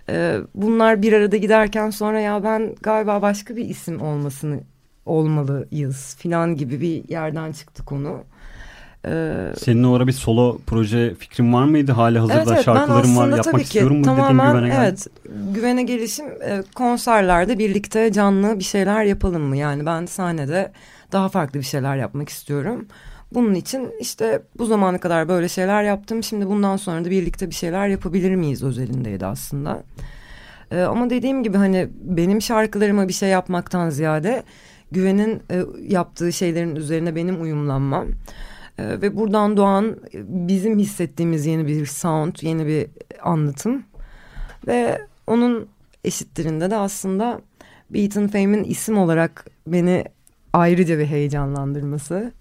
Ee, 0.09 0.37
bunlar 0.55 1.01
bir 1.01 1.13
arada 1.13 1.37
giderken 1.37 1.89
sonra 1.89 2.19
ya 2.19 2.43
ben 2.43 2.75
galiba 2.81 3.21
başka 3.21 3.55
bir 3.55 3.65
isim 3.65 4.01
olmasını 4.01 4.59
olmalıyız 5.05 6.15
filan 6.19 6.55
gibi 6.55 6.81
bir 6.81 7.09
yerden 7.09 7.51
çıktı 7.51 7.85
konu. 7.85 8.23
Ee, 9.07 9.53
Senin 9.57 9.83
o 9.83 9.95
ara 9.95 10.07
bir 10.07 10.11
solo 10.11 10.57
proje 10.67 11.15
fikrin 11.15 11.53
var 11.53 11.63
mıydı? 11.63 11.91
Hala 11.91 12.21
hazırda 12.21 12.37
evet, 12.37 12.47
evet, 12.51 12.65
şarkılarım 12.65 13.17
var 13.17 13.37
yapmak 13.37 13.61
istiyorum 13.61 13.97
mu 13.97 14.03
tamamen, 14.03 14.51
güvene 14.51 14.67
geldim. 14.67 14.81
Evet 14.81 15.07
güvene 15.53 15.83
gelişim 15.83 16.25
e, 16.25 16.63
konserlerde 16.75 17.59
birlikte 17.59 18.11
canlı 18.11 18.59
bir 18.59 18.63
şeyler 18.63 19.03
yapalım 19.03 19.41
mı? 19.41 19.57
Yani 19.57 19.85
ben 19.85 20.05
sahnede 20.05 20.71
daha 21.11 21.29
farklı 21.29 21.59
bir 21.59 21.65
şeyler 21.65 21.95
yapmak 21.97 22.29
istiyorum. 22.29 22.87
Bunun 23.33 23.53
için 23.53 23.91
işte 23.99 24.41
bu 24.57 24.65
zamana 24.65 24.97
kadar 24.97 25.27
böyle 25.27 25.49
şeyler 25.49 25.83
yaptım. 25.83 26.23
Şimdi 26.23 26.47
bundan 26.47 26.77
sonra 26.77 27.05
da 27.05 27.09
birlikte 27.09 27.49
bir 27.49 27.55
şeyler 27.55 27.87
yapabilir 27.87 28.35
miyiz 28.35 28.63
özelindeydi 28.63 29.25
aslında. 29.25 29.83
Ee, 30.71 30.81
ama 30.81 31.09
dediğim 31.09 31.43
gibi 31.43 31.57
hani 31.57 31.87
benim 32.01 32.41
şarkılarıma 32.41 33.07
bir 33.07 33.13
şey 33.13 33.29
yapmaktan 33.29 33.89
ziyade 33.89 34.43
güvenin 34.91 35.43
e, 35.51 35.63
yaptığı 35.87 36.33
şeylerin 36.33 36.75
üzerine 36.75 37.15
benim 37.15 37.41
uyumlanmam. 37.41 38.05
Ee, 38.79 39.01
ve 39.01 39.15
buradan 39.15 39.57
doğan 39.57 39.97
bizim 40.27 40.79
hissettiğimiz 40.79 41.45
yeni 41.45 41.67
bir 41.67 41.85
sound, 41.85 42.35
yeni 42.41 42.67
bir 42.67 42.87
anlatım. 43.21 43.83
Ve 44.67 45.01
onun 45.27 45.67
eşittirinde 46.03 46.71
de 46.71 46.75
aslında 46.75 47.41
Beaton 47.89 48.27
Fame'in 48.27 48.63
isim 48.63 48.97
olarak 48.97 49.45
beni 49.67 50.05
ayrıca 50.53 50.99
bir 50.99 51.05
heyecanlandırması. 51.05 52.31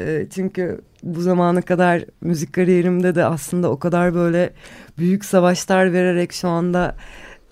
E, 0.00 0.26
çünkü 0.30 0.80
bu 1.02 1.20
zamana 1.20 1.62
kadar 1.62 2.04
müzik 2.20 2.52
kariyerimde 2.52 3.14
de 3.14 3.24
aslında 3.24 3.70
o 3.70 3.78
kadar 3.78 4.14
böyle 4.14 4.52
büyük 4.98 5.24
savaşlar 5.24 5.92
vererek 5.92 6.32
şu 6.32 6.48
anda 6.48 6.96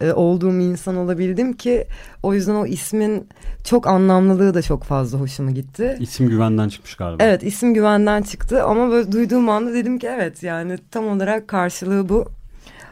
e, 0.02 0.12
olduğum 0.12 0.61
insan 0.61 0.97
olabildim 0.97 1.52
ki 1.52 1.87
o 2.23 2.35
yüzden 2.35 2.54
o 2.54 2.66
ismin 2.66 3.28
çok 3.64 3.87
anlamlılığı 3.87 4.54
da 4.54 4.62
çok 4.62 4.85
fazla 4.85 5.18
hoşuma 5.18 5.50
gitti. 5.50 5.97
İsim 6.00 6.28
güvenden 6.28 6.68
çıkmış 6.68 6.94
galiba. 6.94 7.25
Evet 7.25 7.42
isim 7.42 7.75
güvenden 7.75 8.23
çıktı 8.23 8.64
ama 8.64 8.90
böyle 8.90 9.12
duyduğum 9.12 9.49
anda 9.49 9.75
dedim 9.75 9.99
ki 9.99 10.06
evet 10.06 10.42
yani 10.42 10.78
tam 10.90 11.09
olarak 11.09 11.49
karşılığı 11.49 12.09
bu. 12.09 12.28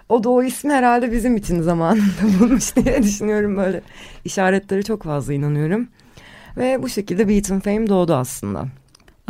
O 0.09 0.25
da 0.25 0.29
o 0.29 0.43
ismi 0.43 0.73
herhalde 0.73 1.13
bizim 1.13 1.37
için 1.37 1.63
zamanında 1.63 2.05
bulmuş 2.41 2.77
diye 2.77 3.03
düşünüyorum 3.03 3.57
böyle. 3.57 3.83
işaretleri 4.25 4.85
çok 4.85 5.03
fazla 5.03 5.33
inanıyorum. 5.33 5.89
Ve 6.57 6.83
bu 6.83 6.89
şekilde 6.89 7.29
Beaton 7.29 7.61
Fame 7.61 7.89
doğdu 7.89 8.15
aslında. 8.15 8.67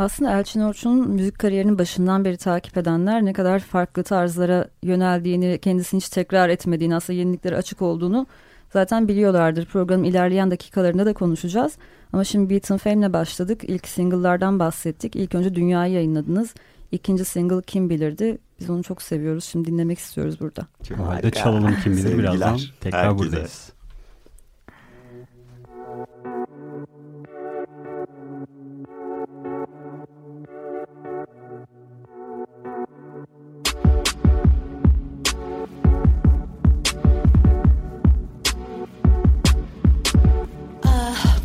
Aslında 0.01 0.39
Elçin 0.39 0.61
Orçun'un 0.61 1.09
müzik 1.09 1.39
kariyerinin 1.39 1.77
başından 1.77 2.25
beri 2.25 2.37
takip 2.37 2.77
edenler 2.77 3.25
ne 3.25 3.33
kadar 3.33 3.59
farklı 3.59 4.03
tarzlara 4.03 4.67
yöneldiğini, 4.83 5.59
kendisini 5.61 5.99
hiç 5.99 6.09
tekrar 6.09 6.49
etmediğini, 6.49 6.95
aslında 6.95 7.19
yeniliklere 7.19 7.55
açık 7.55 7.81
olduğunu 7.81 8.27
zaten 8.73 9.07
biliyorlardır. 9.07 9.65
Programın 9.65 10.03
ilerleyen 10.03 10.51
dakikalarında 10.51 11.05
da 11.05 11.13
konuşacağız. 11.13 11.73
Ama 12.13 12.23
şimdi 12.23 12.49
Beaton 12.49 12.77
Fame'le 12.77 13.13
başladık. 13.13 13.63
İlk 13.63 13.87
single'lardan 13.87 14.59
bahsettik. 14.59 15.15
İlk 15.15 15.35
önce 15.35 15.55
Dünya'yı 15.55 15.93
yayınladınız. 15.93 16.53
İkinci 16.91 17.25
single 17.25 17.61
Kim 17.61 17.89
Bilirdi. 17.89 18.37
Biz 18.59 18.69
onu 18.69 18.83
çok 18.83 19.01
seviyoruz. 19.01 19.43
Şimdi 19.43 19.71
dinlemek 19.71 19.99
istiyoruz 19.99 20.39
burada. 20.39 20.67
O 20.99 21.07
halde 21.07 21.31
çalalım 21.31 21.75
Kim 21.83 21.97
Bilir 21.97 22.17
birazdan. 22.17 22.59
Tekrar 22.79 23.05
herkese. 23.05 23.19
buradayız. 23.19 23.71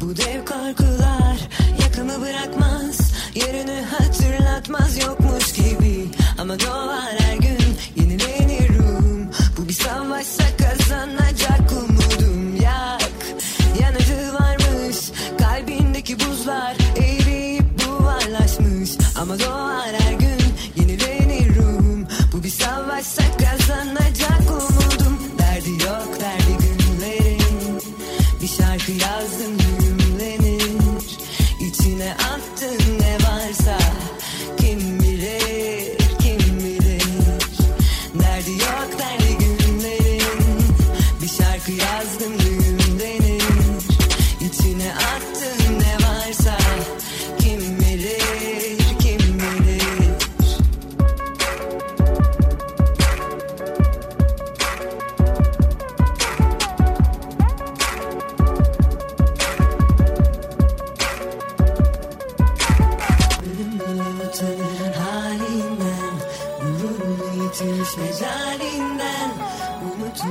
Bu 0.07 0.17
dev 0.17 0.45
korkular 0.45 1.49
yakamı 1.83 2.21
bırakmaz 2.21 3.13
Yarını 3.35 3.83
hatırlatmaz 3.83 4.99
yokmuş 5.05 5.53
gibi. 5.53 6.09
Ama 6.39 6.61
doğar 6.61 7.15
her 7.19 7.37
gün 7.37 7.59
yenilenir 7.97 8.79
ruhum. 8.79 9.31
Bu 9.57 9.69
bir 9.69 9.73
savaşsa 9.73 10.45
kazanacak 10.59 11.73
umudum. 11.73 12.57
Yak 12.57 13.11
yanıcı 13.81 14.33
varmış 14.33 14.97
kalbindeki 15.39 16.21
buzlar 16.21 16.77
Eğriyip 16.97 17.65
buharlaşmış. 17.89 18.91
Ama 19.21 19.39
doğar 19.39 19.76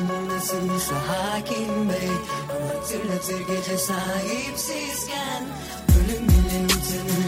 Gönlümde 0.09 0.39
sürmüşse 0.39 0.95
hakim 0.95 1.89
bey? 1.89 2.09
Ama 2.49 2.67
hatırlatır 2.69 3.39
gece 3.39 3.77
sahipsizken. 3.77 5.43
Ölüm 5.97 6.27
bile 6.29 6.65
utanır 6.65 7.24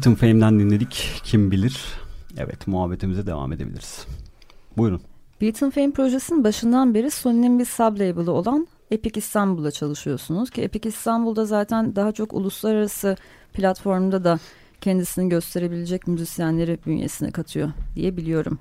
Beaton 0.00 0.14
Fame'den 0.14 0.58
dinledik. 0.58 1.20
Kim 1.24 1.50
bilir? 1.50 1.84
Evet 2.36 2.66
muhabbetimize 2.66 3.26
devam 3.26 3.52
edebiliriz. 3.52 4.06
Buyurun. 4.76 5.00
Beaton 5.40 5.70
Fame 5.70 5.90
projesinin 5.90 6.44
başından 6.44 6.94
beri 6.94 7.10
Sony'nin 7.10 7.58
bir 7.58 7.64
sublabel'ı 7.64 8.32
olan 8.32 8.66
Epic 8.90 9.18
İstanbul'da 9.18 9.70
çalışıyorsunuz 9.70 10.50
ki 10.50 10.62
Epic 10.62 10.88
İstanbul'da 10.88 11.44
zaten 11.44 11.96
daha 11.96 12.12
çok 12.12 12.34
uluslararası 12.34 13.16
platformda 13.52 14.24
da 14.24 14.38
kendisini 14.80 15.28
gösterebilecek 15.28 16.06
müzisyenleri 16.06 16.78
bünyesine 16.86 17.30
katıyor 17.30 17.70
diye 17.94 18.16
biliyorum. 18.16 18.58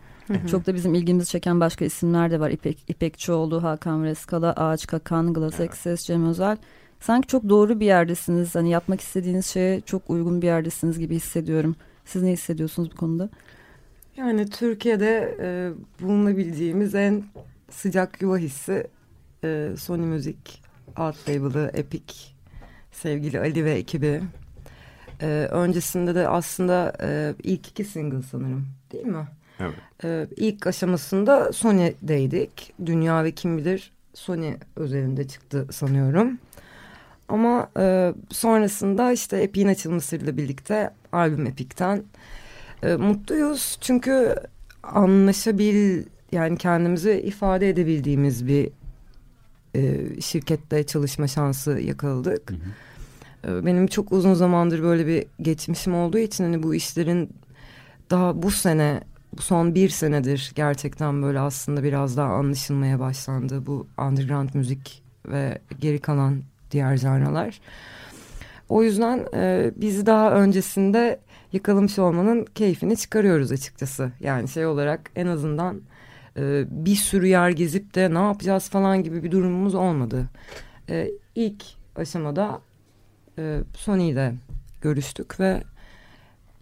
Çok 0.52 0.67
da 0.67 0.75
bizim 0.75 0.93
ilgimizi 0.93 1.30
çeken 1.30 1.60
başka 1.60 1.86
isimler 1.86 2.32
de 2.32 2.39
var. 2.39 2.49
İpek, 2.49 2.84
İpekçioğlu, 2.88 3.63
Hakan 3.63 4.04
Reskala, 4.04 4.54
Ağaç 4.54 4.88
Kakan, 4.88 5.34
Glass 5.34 5.60
Access, 5.60 6.06
Cem 6.06 6.25
Özel. 6.25 6.58
Sanki 6.99 7.27
çok 7.27 7.49
doğru 7.49 7.79
bir 7.79 7.85
yerdesiniz. 7.85 8.55
Hani 8.55 8.69
yapmak 8.69 9.01
istediğiniz 9.01 9.45
şeye 9.45 9.81
çok 9.81 10.09
uygun 10.09 10.41
bir 10.41 10.47
yerdesiniz 10.47 10.99
gibi 10.99 11.15
hissediyorum. 11.15 11.75
Siz 12.05 12.23
ne 12.23 12.31
hissediyorsunuz 12.31 12.91
bu 12.91 12.95
konuda? 12.95 13.29
Yani 14.17 14.49
Türkiye'de 14.49 15.38
e, 15.39 15.71
bulunabildiğimiz 16.01 16.95
en 16.95 17.23
sıcak 17.71 18.21
yuva 18.21 18.38
hissi 18.38 18.88
e, 19.43 19.69
Sony 19.77 20.05
Music 20.05 20.38
alt 20.95 21.29
label'ı 21.29 21.71
Epic 21.73 22.13
sevgili 22.91 23.39
Ali 23.39 23.65
ve 23.65 23.71
ekibi. 23.71 24.21
E, 25.21 25.47
öncesinde 25.51 26.15
de 26.15 26.27
aslında 26.27 26.93
e, 27.01 27.33
ilk 27.43 27.67
iki 27.67 27.85
single 27.85 28.21
sanırım 28.21 28.67
değil 28.91 29.05
mi? 29.05 29.27
Evet. 29.59 29.75
E, 30.03 30.27
ilk 30.38 30.67
aşamasında 30.67 31.53
Sony'deydik. 31.53 32.73
Dünya 32.85 33.23
ve 33.23 33.31
kim 33.31 33.57
bilir 33.57 33.91
Sony 34.13 34.53
özelinde 34.75 35.27
çıktı 35.27 35.67
sanıyorum. 35.71 36.39
Ama 37.29 37.69
e, 37.77 38.13
sonrasında 38.29 39.11
işte 39.11 39.37
Epic'in 39.37 39.67
açılmasıyla 39.67 40.37
birlikte 40.37 40.93
albüm 41.11 41.45
Epic'ten 41.45 42.03
e, 42.83 42.95
mutluyuz. 42.95 43.77
Çünkü 43.81 44.35
anlaşabil 44.83 46.03
yani 46.31 46.57
kendimizi 46.57 47.11
ifade 47.11 47.69
edebildiğimiz 47.69 48.47
bir 48.47 48.69
e, 49.75 50.21
şirkette 50.21 50.85
çalışma 50.85 51.27
şansı 51.27 51.79
yakaladık. 51.79 52.53
E, 53.47 53.65
benim 53.65 53.87
çok 53.87 54.11
uzun 54.11 54.33
zamandır 54.33 54.83
böyle 54.83 55.07
bir 55.07 55.25
geçmişim 55.41 55.95
olduğu 55.95 56.17
için 56.17 56.43
hani 56.43 56.63
bu 56.63 56.75
işlerin 56.75 57.29
daha 58.09 58.43
bu 58.43 58.51
sene 58.51 59.01
bu 59.37 59.41
son 59.41 59.75
bir 59.75 59.89
senedir 59.89 60.51
gerçekten 60.55 61.23
böyle 61.23 61.39
aslında 61.39 61.83
biraz 61.83 62.17
daha 62.17 62.33
anlaşılmaya 62.33 62.99
başlandı 62.99 63.65
bu 63.65 63.87
underground 63.97 64.49
müzik 64.53 65.03
ve 65.27 65.61
geri 65.79 65.99
kalan 65.99 66.41
diğer 66.71 66.97
janralar. 66.97 67.60
O 68.69 68.84
yüzden 68.84 69.25
e, 69.34 69.71
biz 69.75 70.05
daha 70.05 70.32
öncesinde 70.32 71.19
yakalamış 71.53 71.99
olmanın 71.99 72.45
keyfini 72.55 72.97
çıkarıyoruz 72.97 73.51
açıkçası. 73.51 74.12
Yani 74.19 74.47
şey 74.47 74.65
olarak 74.65 75.12
en 75.15 75.27
azından 75.27 75.82
e, 76.38 76.65
bir 76.69 76.95
sürü 76.95 77.27
yer 77.27 77.49
gezip 77.49 77.95
de 77.95 78.13
ne 78.13 78.19
yapacağız 78.19 78.69
falan 78.69 79.03
gibi 79.03 79.23
bir 79.23 79.32
durumumuz 79.32 79.75
olmadı. 79.75 80.29
E, 80.89 81.12
ilk 81.36 81.63
aşamada 81.95 82.62
e, 83.38 83.60
Sony 83.77 84.10
ile 84.10 84.36
görüştük 84.82 85.39
ve 85.39 85.63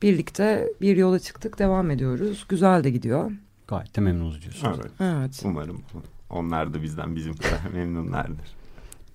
birlikte 0.02 0.68
bir 0.82 0.98
yola 0.98 1.20
çıktık 1.20 1.60
devam 1.60 1.92
ediyoruz. 1.92 2.46
Güzel 2.50 2.84
de 2.84 2.90
gidiyor. 2.90 3.32
Gayet 3.68 3.96
de 3.96 4.02
memnunuz 4.02 4.42
diyorsunuz. 4.42 4.78
Evet. 4.82 4.92
Evet. 5.00 5.42
Umarım 5.46 5.82
onlar 6.30 6.74
da 6.74 6.84
bizden 6.84 7.16
bizim 7.16 7.34
kadar 7.34 7.74
memnunlardır. 7.74 8.57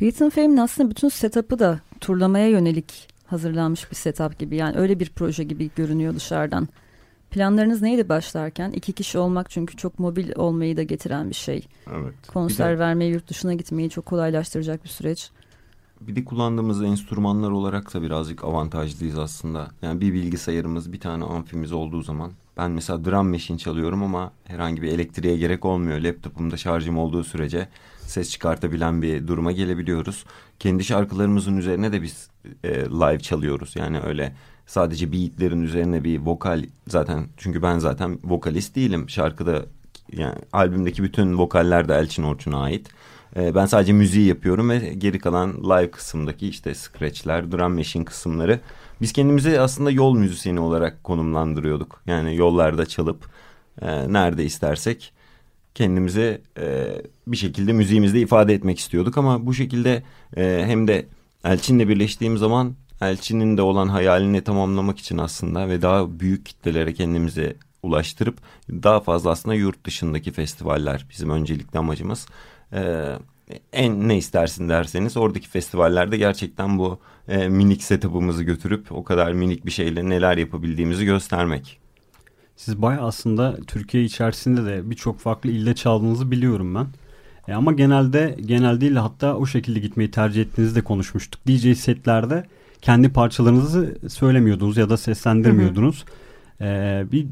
Beaton 0.01 0.31
Fame'in 0.31 0.57
aslında 0.57 0.91
bütün 0.91 1.09
setup'ı 1.09 1.59
da 1.59 1.81
turlamaya 2.01 2.49
yönelik 2.49 3.09
hazırlanmış 3.27 3.91
bir 3.91 3.97
setup 3.97 4.39
gibi. 4.39 4.57
Yani 4.57 4.77
öyle 4.77 5.01
bir 5.01 5.11
proje 5.17 5.45
gibi 5.45 5.71
görünüyor 5.77 6.15
dışarıdan. 6.15 6.69
Planlarınız 7.31 7.83
neydi 7.83 8.09
başlarken? 8.09 8.71
İki 8.71 8.93
kişi 8.93 9.19
olmak 9.19 9.51
çünkü 9.51 9.77
çok 9.77 9.99
mobil 9.99 10.33
olmayı 10.37 10.77
da 10.77 10.83
getiren 10.83 11.31
bir 11.31 11.35
şey. 11.35 11.67
Evet. 11.93 12.15
Konser 12.29 12.69
Bir 12.73 12.75
de- 12.75 12.79
vermeyi, 12.79 13.13
yurt 13.13 13.29
dışına 13.29 13.55
gitmeyi 13.55 13.91
çok 13.91 14.07
kolaylaştıracak 14.07 14.85
bir 14.85 14.89
süreç. 14.89 15.31
Bir 16.01 16.17
de 16.17 16.25
kullandığımız 16.25 16.83
enstrümanlar 16.83 17.51
olarak 17.51 17.95
da 17.95 18.03
birazcık 18.03 18.45
avantajlıyız 18.45 19.19
aslında. 19.19 19.69
Yani 19.83 20.01
bir 20.01 20.13
bilgisayarımız, 20.13 20.93
bir 20.93 21.01
tane 21.01 21.25
amfimiz 21.25 21.73
olduğu 21.73 22.03
zaman 22.03 22.33
ben 22.57 22.71
mesela 22.71 23.05
drum 23.05 23.29
machine 23.31 23.59
çalıyorum 23.59 24.03
ama 24.03 24.33
herhangi 24.45 24.83
bir 24.83 24.89
elektriğe 24.93 25.37
gerek 25.37 25.65
olmuyor. 25.65 26.01
Laptopumda 26.01 26.57
şarjım 26.57 26.99
olduğu 26.99 27.25
sürece 27.25 27.69
ses 28.07 28.31
çıkartabilen 28.31 29.03
bir 29.03 29.27
duruma 29.27 29.53
gelebiliyoruz. 29.53 30.25
Kendi 30.59 30.85
şarkılarımızın 30.85 31.57
üzerine 31.57 31.93
de 31.93 32.03
biz 32.03 32.29
e, 32.65 32.69
live 32.75 33.19
çalıyoruz. 33.19 33.77
Yani 33.77 34.01
öyle 34.01 34.33
sadece 34.67 35.13
beatlerin 35.13 35.63
üzerine 35.63 36.05
bir 36.05 36.19
vokal 36.19 36.65
zaten 36.89 37.27
çünkü 37.37 37.63
ben 37.63 37.79
zaten 37.79 38.19
vokalist 38.25 38.77
değilim. 38.77 39.11
Şarkıda 39.11 39.67
yani 40.13 40.39
albümdeki 40.53 41.03
bütün 41.03 41.39
vokaller 41.39 41.89
de 41.89 41.95
Elçin 41.95 42.23
Orçun'a 42.23 42.63
ait. 42.63 42.89
Ee, 43.37 43.55
ben 43.55 43.67
sadece 43.67 43.93
müziği 43.93 44.27
yapıyorum 44.27 44.71
ve 44.71 44.79
geri 44.79 45.19
kalan 45.19 45.53
live 45.65 45.91
kısımdaki 45.91 46.49
işte 46.49 46.75
scratchler, 46.75 47.53
drum 47.53 47.75
machine 47.75 48.05
kısımları 48.05 48.61
biz 49.01 49.13
kendimizi 49.13 49.61
aslında 49.61 49.91
yol 49.91 50.17
müzisyeni 50.17 50.61
olarak 50.61 51.05
konumlandırıyorduk. 51.05 52.03
Yani 52.07 52.37
yollarda 52.37 52.87
çalıp 52.87 53.27
e, 53.83 54.13
nerede 54.13 54.45
istersek 54.45 55.13
kendimizi 55.75 56.41
e, 56.59 56.95
bir 57.27 57.37
şekilde 57.37 57.73
müziğimizde 57.73 58.21
ifade 58.21 58.55
etmek 58.55 58.79
istiyorduk 58.79 59.19
ama 59.19 59.47
bu 59.47 59.55
şekilde 59.55 60.03
e, 60.37 60.63
hem 60.67 60.89
de 60.89 61.07
Elçin'le 61.45 61.89
birleştiğim 61.89 62.39
zaman 62.39 62.75
Elçin'in 63.01 63.57
de 63.57 63.63
olan 63.63 63.89
hayalini 63.89 64.45
tamamlamak 64.45 64.99
için 64.99 65.19
aslında 65.19 65.69
ve 65.69 65.83
daha 65.83 66.21
büyük 66.21 66.47
kitlelere 66.47 66.95
kendimizi 66.95 67.57
ulaştırıp 67.83 68.39
daha 68.71 69.01
fazla 69.01 69.31
aslında 69.31 69.55
yurt 69.55 69.85
dışındaki 69.85 70.33
festivaller 70.33 71.07
bizim 71.11 71.31
öncelikli 71.31 71.79
amacımız. 71.79 72.27
Ee, 72.73 73.19
en 73.73 74.09
ne 74.09 74.17
istersin 74.17 74.69
derseniz 74.69 75.17
oradaki 75.17 75.49
festivallerde 75.49 76.17
gerçekten 76.17 76.79
bu 76.79 76.99
e, 77.29 77.49
minik 77.49 77.83
setup'ımızı 77.83 78.45
götürüp 78.45 78.93
o 78.93 79.05
kadar 79.05 79.33
minik 79.33 79.67
bir 79.67 79.71
şeyle 79.71 80.09
neler 80.09 80.37
yapabildiğimizi 80.37 81.05
göstermek. 81.05 81.82
Siz 82.57 82.83
bayağı 82.83 83.07
aslında 83.07 83.57
Türkiye 83.67 84.05
içerisinde 84.05 84.65
de 84.65 84.91
birçok 84.91 85.19
farklı 85.19 85.51
ilde 85.51 85.75
çaldığınızı 85.75 86.31
biliyorum 86.31 86.75
ben. 86.75 86.87
E 87.49 87.55
ama 87.55 87.73
genelde 87.73 88.37
genel 88.47 88.81
değil 88.81 88.97
hatta 88.97 89.37
o 89.37 89.47
şekilde 89.47 89.79
gitmeyi 89.79 90.11
tercih 90.11 90.43
ettiğinizi 90.43 90.75
de 90.75 90.81
konuşmuştuk. 90.81 91.41
DJ 91.47 91.79
setlerde 91.79 92.45
kendi 92.83 93.09
parçalarınızı 93.13 93.99
söylemiyordunuz 94.09 94.77
ya 94.77 94.91
da 94.91 94.97
seslendirmiyordunuz. 94.97 96.05
E, 96.61 97.05
bir 97.13 97.27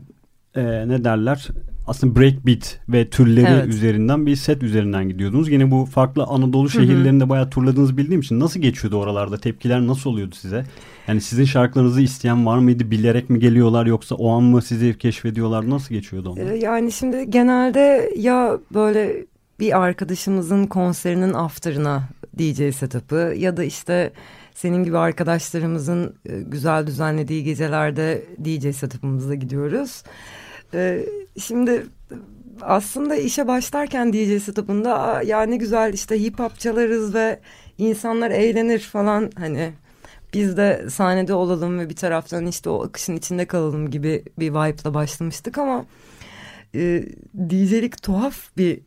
e, 0.55 0.89
ne 0.89 1.05
derler 1.05 1.49
aslında 1.87 2.21
breakbeat 2.21 2.79
ve 2.89 3.11
türleri 3.11 3.47
Evet. 3.51 3.67
üzerinden 3.69 4.27
bir 4.27 4.37
set 4.37 4.63
üzerinden 4.63 5.09
gidiyordunuz. 5.09 5.49
Yine 5.49 5.71
bu 5.71 5.87
farklı 5.87 6.25
Anadolu 6.25 6.71
şehirlerinde 6.71 7.29
bayağı 7.29 7.51
turladığınızı 7.51 7.97
bildiğim 7.97 8.21
için 8.21 8.41
nasıl 8.41 8.61
geçiyordu 8.61 8.97
oralarda? 8.97 9.39
Tepkiler 9.39 9.87
nasıl 9.87 10.11
oluyordu 10.11 10.35
size? 10.35 10.65
Yani 11.09 11.21
sizin 11.21 11.45
şarkılarınızı 11.45 12.01
isteyen 12.03 12.47
var 12.47 12.59
mıydı? 12.59 12.91
Bilerek 12.91 13.31
mi 13.31 13.39
geliyorlar 13.39 13.87
yoksa 13.87 14.15
o 14.15 14.31
an 14.31 14.43
mı 14.43 14.63
sizi 14.63 14.99
keşfediyorlar? 14.99 15.71
Nasıl 15.71 15.95
geçiyordu 15.95 16.31
onlar? 16.31 16.51
Ee, 16.53 16.57
Yani 16.59 16.93
şimdi 16.93 17.31
genelde 17.31 18.11
ya 18.17 18.59
böyle 18.75 19.17
bir 19.61 19.81
arkadaşımızın 19.83 20.67
konserinin 20.67 21.33
after'ına 21.35 22.09
DJ 22.39 22.75
setup'ı 22.75 23.35
ya 23.39 23.57
da 23.57 23.65
işte 23.65 24.13
senin 24.55 24.85
gibi 24.85 24.99
arkadaşlarımızın 24.99 26.15
e, 26.29 26.41
güzel 26.41 26.87
düzenlediği 26.87 27.45
gecelerde 27.45 28.23
DJ 28.45 28.77
setup'ımızla 28.77 29.35
gidiyoruz. 29.35 30.03
Ee, 30.75 31.07
Şimdi 31.39 31.87
aslında 32.61 33.17
işe 33.17 33.47
başlarken 33.49 34.13
DJ 34.13 34.43
setup'ında 34.43 34.99
"Aa, 35.01 35.23
ya 35.23 35.43
ne 35.43 35.57
güzel 35.57 35.93
işte 35.95 36.21
hip 36.23 36.39
hop 36.39 36.59
çalarız 36.59 37.15
ve 37.15 37.41
insanlar 37.79 38.31
eğlenir 38.31 38.79
falan 38.81 39.31
hani 39.39 39.73
biz 40.35 40.57
de 40.57 40.87
sahnede 40.91 41.35
olalım 41.35 41.79
ve 41.79 41.89
bir 41.91 41.97
taraftan 41.97 42.47
işte 42.47 42.71
o 42.71 42.85
akışın 42.85 43.17
içinde 43.17 43.45
kalalım 43.45 43.91
gibi 43.91 44.25
bir 44.39 44.51
vibe'la 44.51 44.95
başlamıştık 44.95 45.59
ama 45.59 45.85
e, 46.75 47.05
DJ'lik 47.51 48.03
tuhaf 48.03 48.57
bir 48.57 48.81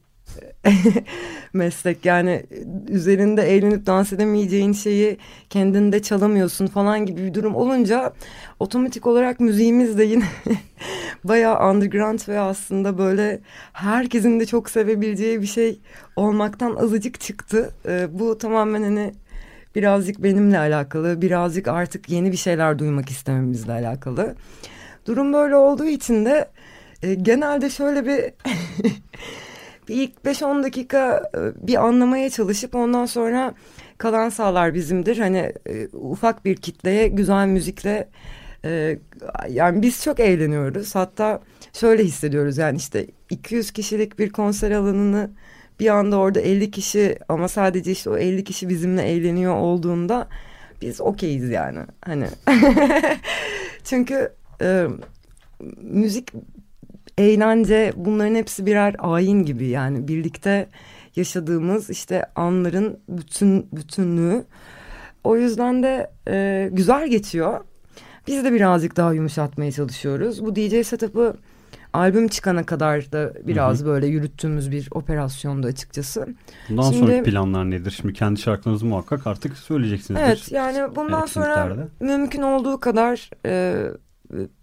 meslek 1.54 2.06
yani 2.06 2.46
üzerinde 2.90 3.42
eğlenip 3.42 3.86
dans 3.86 4.14
edemeyeceğin 4.14 4.74
şeyi 4.74 5.18
kendinde 5.50 6.02
çalamıyorsun 6.02 6.68
falan 6.68 7.06
gibi 7.06 7.24
bir 7.24 7.34
durum 7.34 7.56
olunca 7.56 8.14
otomatik 8.60 9.08
olarak 9.08 9.40
müziğimiz 9.40 9.98
de 9.98 10.04
yine 10.04 10.26
bayağı 11.24 11.72
underground 11.72 12.20
ve 12.28 12.40
aslında 12.40 12.98
böyle 12.98 13.40
herkesin 13.74 14.40
de 14.40 14.46
çok 14.46 14.70
sevebileceği 14.70 15.42
bir 15.42 15.48
şey 15.48 15.80
olmaktan 16.16 16.76
azıcık 16.76 17.20
çıktı. 17.20 17.72
E, 17.88 18.20
bu 18.20 18.38
tamamen 18.38 18.84
hani 18.84 19.14
birazcık 19.76 20.24
benimle 20.24 20.60
alakalı 20.60 21.22
birazcık 21.22 21.68
artık 21.68 22.10
yeni 22.10 22.32
bir 22.32 22.38
şeyler 22.38 22.80
duymak 22.80 23.10
istememizle 23.10 23.72
alakalı. 23.72 24.36
Durum 25.06 25.34
böyle 25.34 25.56
olduğu 25.56 25.86
için 25.86 26.26
de 26.26 26.50
e, 27.04 27.14
genelde 27.14 27.70
şöyle 27.70 28.06
bir 28.06 28.34
bir 29.88 29.96
ilk 29.96 30.12
5-10 30.26 30.64
dakika 30.64 31.32
e, 31.36 31.68
bir 31.68 31.86
anlamaya 31.86 32.30
çalışıp 32.30 32.76
ondan 32.76 33.06
sonra 33.06 33.54
kalan 33.98 34.30
sağlar 34.30 34.74
bizimdir. 34.74 35.18
Hani 35.18 35.54
e, 35.66 35.88
ufak 35.88 36.46
bir 36.46 36.56
kitleye 36.56 37.08
güzel 37.08 37.48
müzikle 37.48 38.10
e, 38.66 39.00
yani 39.50 39.82
biz 39.82 40.04
çok 40.04 40.20
eğleniyoruz. 40.20 40.96
Hatta 40.96 41.42
şöyle 41.74 42.04
hissediyoruz 42.04 42.58
yani 42.58 42.78
işte 42.78 43.08
200 43.30 43.72
kişilik 43.72 44.20
bir 44.20 44.30
konser 44.30 44.72
alanını 44.72 45.30
bir 45.80 45.88
anda 45.88 46.18
orada 46.18 46.40
50 46.40 46.72
kişi 46.72 47.18
ama 47.30 47.48
sadece 47.48 47.92
işte 47.92 48.10
o 48.10 48.18
50 48.18 48.44
kişi 48.44 48.70
bizimle 48.70 49.02
eğleniyor 49.02 49.56
olduğunda 49.56 50.28
biz 50.82 51.02
okeyiz 51.02 51.50
yani. 51.50 51.80
Hani 52.06 52.28
çünkü 53.84 54.34
e, 54.62 54.88
müzik 55.82 56.32
eğlence 57.18 57.94
bunların 57.96 58.36
hepsi 58.36 58.66
birer 58.66 58.96
ayin 59.00 59.44
gibi 59.44 59.68
yani 59.68 60.08
birlikte 60.08 60.68
yaşadığımız 61.16 61.90
işte 61.90 62.26
anların 62.36 63.00
bütün 63.10 63.68
bütünlüğü. 63.74 64.46
O 65.24 65.38
yüzden 65.38 65.84
de 65.84 66.12
e, 66.28 66.70
güzel 66.74 67.08
geçiyor. 67.08 67.60
Biz 68.28 68.44
de 68.44 68.54
birazcık 68.54 68.98
daha 68.98 69.14
yumuşatmaya 69.14 69.72
çalışıyoruz. 69.72 70.46
Bu 70.46 70.56
DJ 70.56 70.86
setup'ı 70.88 71.36
albüm 71.94 72.28
çıkana 72.28 72.66
kadar 72.66 73.12
da 73.12 73.34
biraz 73.48 73.80
Hı 73.80 73.84
hı. 73.84 73.88
böyle 73.88 74.08
yürüttüğümüz 74.08 74.72
bir 74.72 74.88
operasyondu 74.92 75.68
açıkçası. 75.68 76.28
Bundan 76.70 76.84
Şimdi- 76.92 76.98
sonraki 76.98 77.24
planlar 77.24 77.70
nedir? 77.72 77.92
Şimdi 77.92 78.14
kendi 78.14 78.40
şarkılarınızı 78.42 78.86
muhakkak 78.86 79.28
artık 79.28 79.58
söyleyeceksinizdir. 79.58 80.26
Evet 80.28 80.52
yani 80.52 80.96
bundan 80.96 81.26
sonra 81.26 81.78
mümkün 82.00 82.42
olduğu 82.42 82.80
kadar 82.80 83.30
e, 83.46 83.76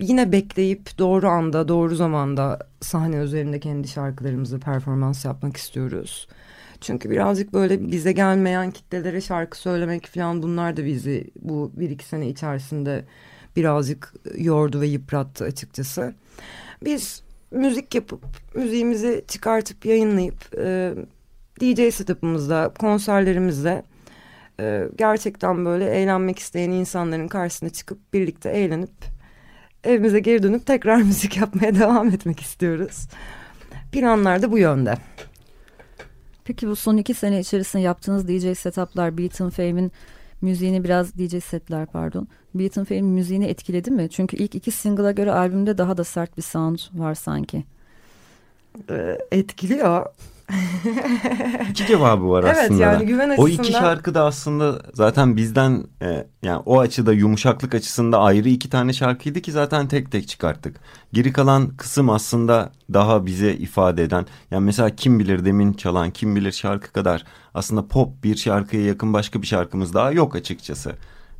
yine 0.01 0.33
bekleyip 0.33 0.99
doğru 0.99 1.29
anda 1.29 1.69
doğru 1.69 1.95
zamanda 1.95 2.59
sahne 2.81 3.17
üzerinde 3.17 3.61
kendi 3.61 3.89
şarkılarımızı 3.89 4.61
performans 4.61 5.25
yapmak 5.25 5.57
istiyoruz. 5.57 6.29
Çünkü 6.81 7.11
birazcık 7.11 7.53
böyle 7.53 7.91
bize 7.91 8.13
gelmeyen 8.13 8.71
kitlelere 8.71 9.21
şarkı 9.21 9.59
söylemek 9.59 10.07
falan 10.07 10.43
bunlar 10.43 10.77
da 10.77 10.85
bizi 10.85 11.31
bu 11.41 11.73
bir 11.75 11.91
iki 11.91 12.05
sene 12.05 12.29
içerisinde 12.29 13.05
birazcık 13.57 14.15
yordu 14.39 14.81
ve 14.81 14.87
yıprattı 14.87 15.45
açıkçası. 15.45 16.15
Biz 16.85 17.23
müzik 17.51 17.95
yapıp 17.95 18.25
müziğimizi 18.55 19.25
çıkartıp 19.29 19.87
yayınlayıp 19.87 20.59
e, 20.59 20.95
DJ 21.61 21.95
setup'ımızda 21.95 22.73
konserlerimizde 22.79 23.83
e, 24.61 24.89
gerçekten 24.99 25.65
böyle 25.65 25.91
eğlenmek 25.91 26.39
isteyen 26.39 26.71
insanların 26.71 27.29
karşısına 27.29 27.71
çıkıp 27.71 28.13
birlikte 28.13 28.51
eğlenip 28.51 29.20
evimize 29.85 30.21
geri 30.21 30.43
dönüp 30.43 30.67
tekrar 30.67 30.97
müzik 31.03 31.37
yapmaya 31.37 31.75
devam 31.75 32.09
etmek 32.09 32.41
istiyoruz. 32.41 33.09
Planlar 33.93 34.43
da 34.43 34.53
bu 34.53 34.59
yönde. 34.59 34.95
Peki 36.45 36.69
bu 36.69 36.77
son 36.77 36.97
iki 36.97 37.15
sene 37.15 37.41
içerisinde 37.41 37.83
yaptığınız 37.83 38.29
DJ 38.29 38.59
setuplar 38.59 39.19
Beaton 39.19 39.51
Fame'in 39.51 39.93
müziğini 40.43 40.85
biraz 40.85 41.19
DJ 41.19 41.45
setler 41.45 41.87
pardon. 41.87 42.29
Beaton 42.55 42.85
Fame'in 42.85 43.07
müziğini 43.07 43.47
etkiledi 43.47 43.91
mi? 43.91 44.09
Çünkü 44.11 44.37
ilk 44.37 44.55
iki 44.55 44.71
single'a 44.71 45.11
göre 45.11 45.33
albümde 45.33 45.79
daha 45.79 45.97
da 45.97 46.05
sert 46.05 46.37
bir 46.37 46.43
sound 46.43 46.79
var 46.95 47.15
sanki. 47.15 47.65
E, 48.91 49.19
etkiliyor. 49.33 50.07
İki 51.71 51.87
cevabı 51.87 52.31
var 52.31 52.45
Evet, 52.45 52.57
aslında. 52.65 52.83
yani 52.83 53.07
güven 53.07 53.29
O 53.29 53.33
açısından- 53.45 53.65
iki 53.65 53.73
şarkı 53.73 54.15
da 54.15 54.25
aslında 54.25 54.83
zaten 54.95 55.37
bizden 55.37 55.85
e, 56.03 56.27
yani 56.43 56.63
o 56.67 56.81
açıda 56.81 57.13
yumuşaklık 57.13 57.75
açısında 57.75 58.19
ayrı 58.21 58.49
iki 58.49 58.71
tane 58.71 58.93
şarkıydı 58.93 59.41
ki 59.41 59.53
zaten 59.53 59.89
tek 59.89 60.13
tek 60.13 60.29
çıkarttık. 60.29 60.77
Geri 61.13 61.33
kalan 61.33 61.69
kısım 61.77 62.11
aslında 62.11 62.73
daha 62.93 63.27
bize 63.27 63.53
ifade 63.55 64.03
eden 64.03 64.27
yani 64.51 64.65
mesela 64.65 64.91
kim 64.97 65.19
bilir 65.19 65.45
demin 65.45 65.73
çalan 65.73 66.11
kim 66.11 66.37
bilir 66.37 66.53
şarkı 66.53 66.93
kadar 66.93 67.25
aslında 67.55 67.89
pop 67.89 68.25
bir 68.25 68.37
şarkıya 68.37 68.85
yakın 68.85 69.13
başka 69.13 69.43
bir 69.43 69.47
şarkımız 69.47 69.95
daha 69.95 70.13
yok 70.13 70.37
açıkçası. 70.37 70.93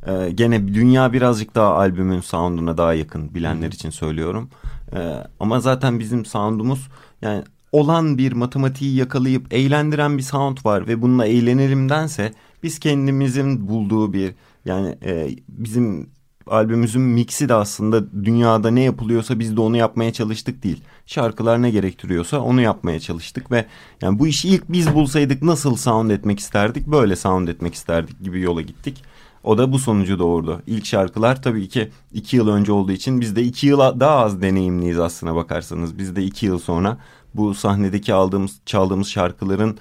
E, 0.07 0.31
gene 0.31 0.67
dünya 0.67 1.13
birazcık 1.13 1.55
daha 1.55 1.73
albümün 1.75 2.21
sound'una 2.21 2.77
daha 2.77 2.93
yakın 2.93 3.35
bilenler 3.35 3.67
için 3.71 3.89
söylüyorum. 3.89 4.49
E, 4.95 4.99
ama 5.39 5.59
zaten 5.59 5.99
bizim 5.99 6.25
sound'umuz 6.25 6.87
yani 7.21 7.43
olan 7.71 8.17
bir 8.17 8.31
matematiği 8.31 8.95
yakalayıp 8.95 9.53
eğlendiren 9.53 10.17
bir 10.17 10.23
sound 10.23 10.57
var 10.65 10.87
ve 10.87 11.01
bununla 11.01 11.25
eğlenelimdense 11.25 12.33
biz 12.63 12.79
kendimizin 12.79 13.67
bulduğu 13.67 14.13
bir 14.13 14.33
yani 14.65 14.97
e, 15.05 15.29
bizim 15.49 16.09
albümümüzün 16.47 17.01
mixi 17.01 17.49
de 17.49 17.53
aslında 17.53 18.11
dünyada 18.25 18.71
ne 18.71 18.81
yapılıyorsa 18.81 19.39
biz 19.39 19.57
de 19.57 19.61
onu 19.61 19.77
yapmaya 19.77 20.13
çalıştık 20.13 20.63
değil. 20.63 20.81
Şarkılar 21.05 21.61
ne 21.61 21.71
gerektiriyorsa 21.71 22.39
onu 22.39 22.61
yapmaya 22.61 22.99
çalıştık 22.99 23.51
ve 23.51 23.65
yani 24.01 24.19
bu 24.19 24.27
işi 24.27 24.49
ilk 24.49 24.71
biz 24.71 24.93
bulsaydık 24.93 25.43
nasıl 25.43 25.75
sound 25.75 26.09
etmek 26.09 26.39
isterdik 26.39 26.87
böyle 26.87 27.15
sound 27.15 27.47
etmek 27.47 27.73
isterdik 27.73 28.23
gibi 28.23 28.41
yola 28.41 28.61
gittik. 28.61 29.03
O 29.43 29.57
da 29.57 29.71
bu 29.71 29.79
sonucu 29.79 30.19
doğurdu. 30.19 30.61
İlk 30.67 30.85
şarkılar 30.85 31.41
tabii 31.41 31.69
ki 31.69 31.89
iki 32.13 32.37
yıl 32.37 32.47
önce 32.47 32.71
olduğu 32.71 32.91
için 32.91 33.21
biz 33.21 33.35
de 33.35 33.43
iki 33.43 33.67
yıl 33.67 33.79
daha 33.79 34.17
az 34.17 34.41
deneyimliyiz 34.41 34.99
aslına 34.99 35.35
bakarsanız. 35.35 35.97
Biz 35.97 36.15
de 36.15 36.23
iki 36.23 36.45
yıl 36.45 36.59
sonra 36.59 36.97
bu 37.33 37.53
sahnedeki 37.53 38.13
aldığımız 38.13 38.59
çaldığımız 38.65 39.07
şarkıların 39.07 39.77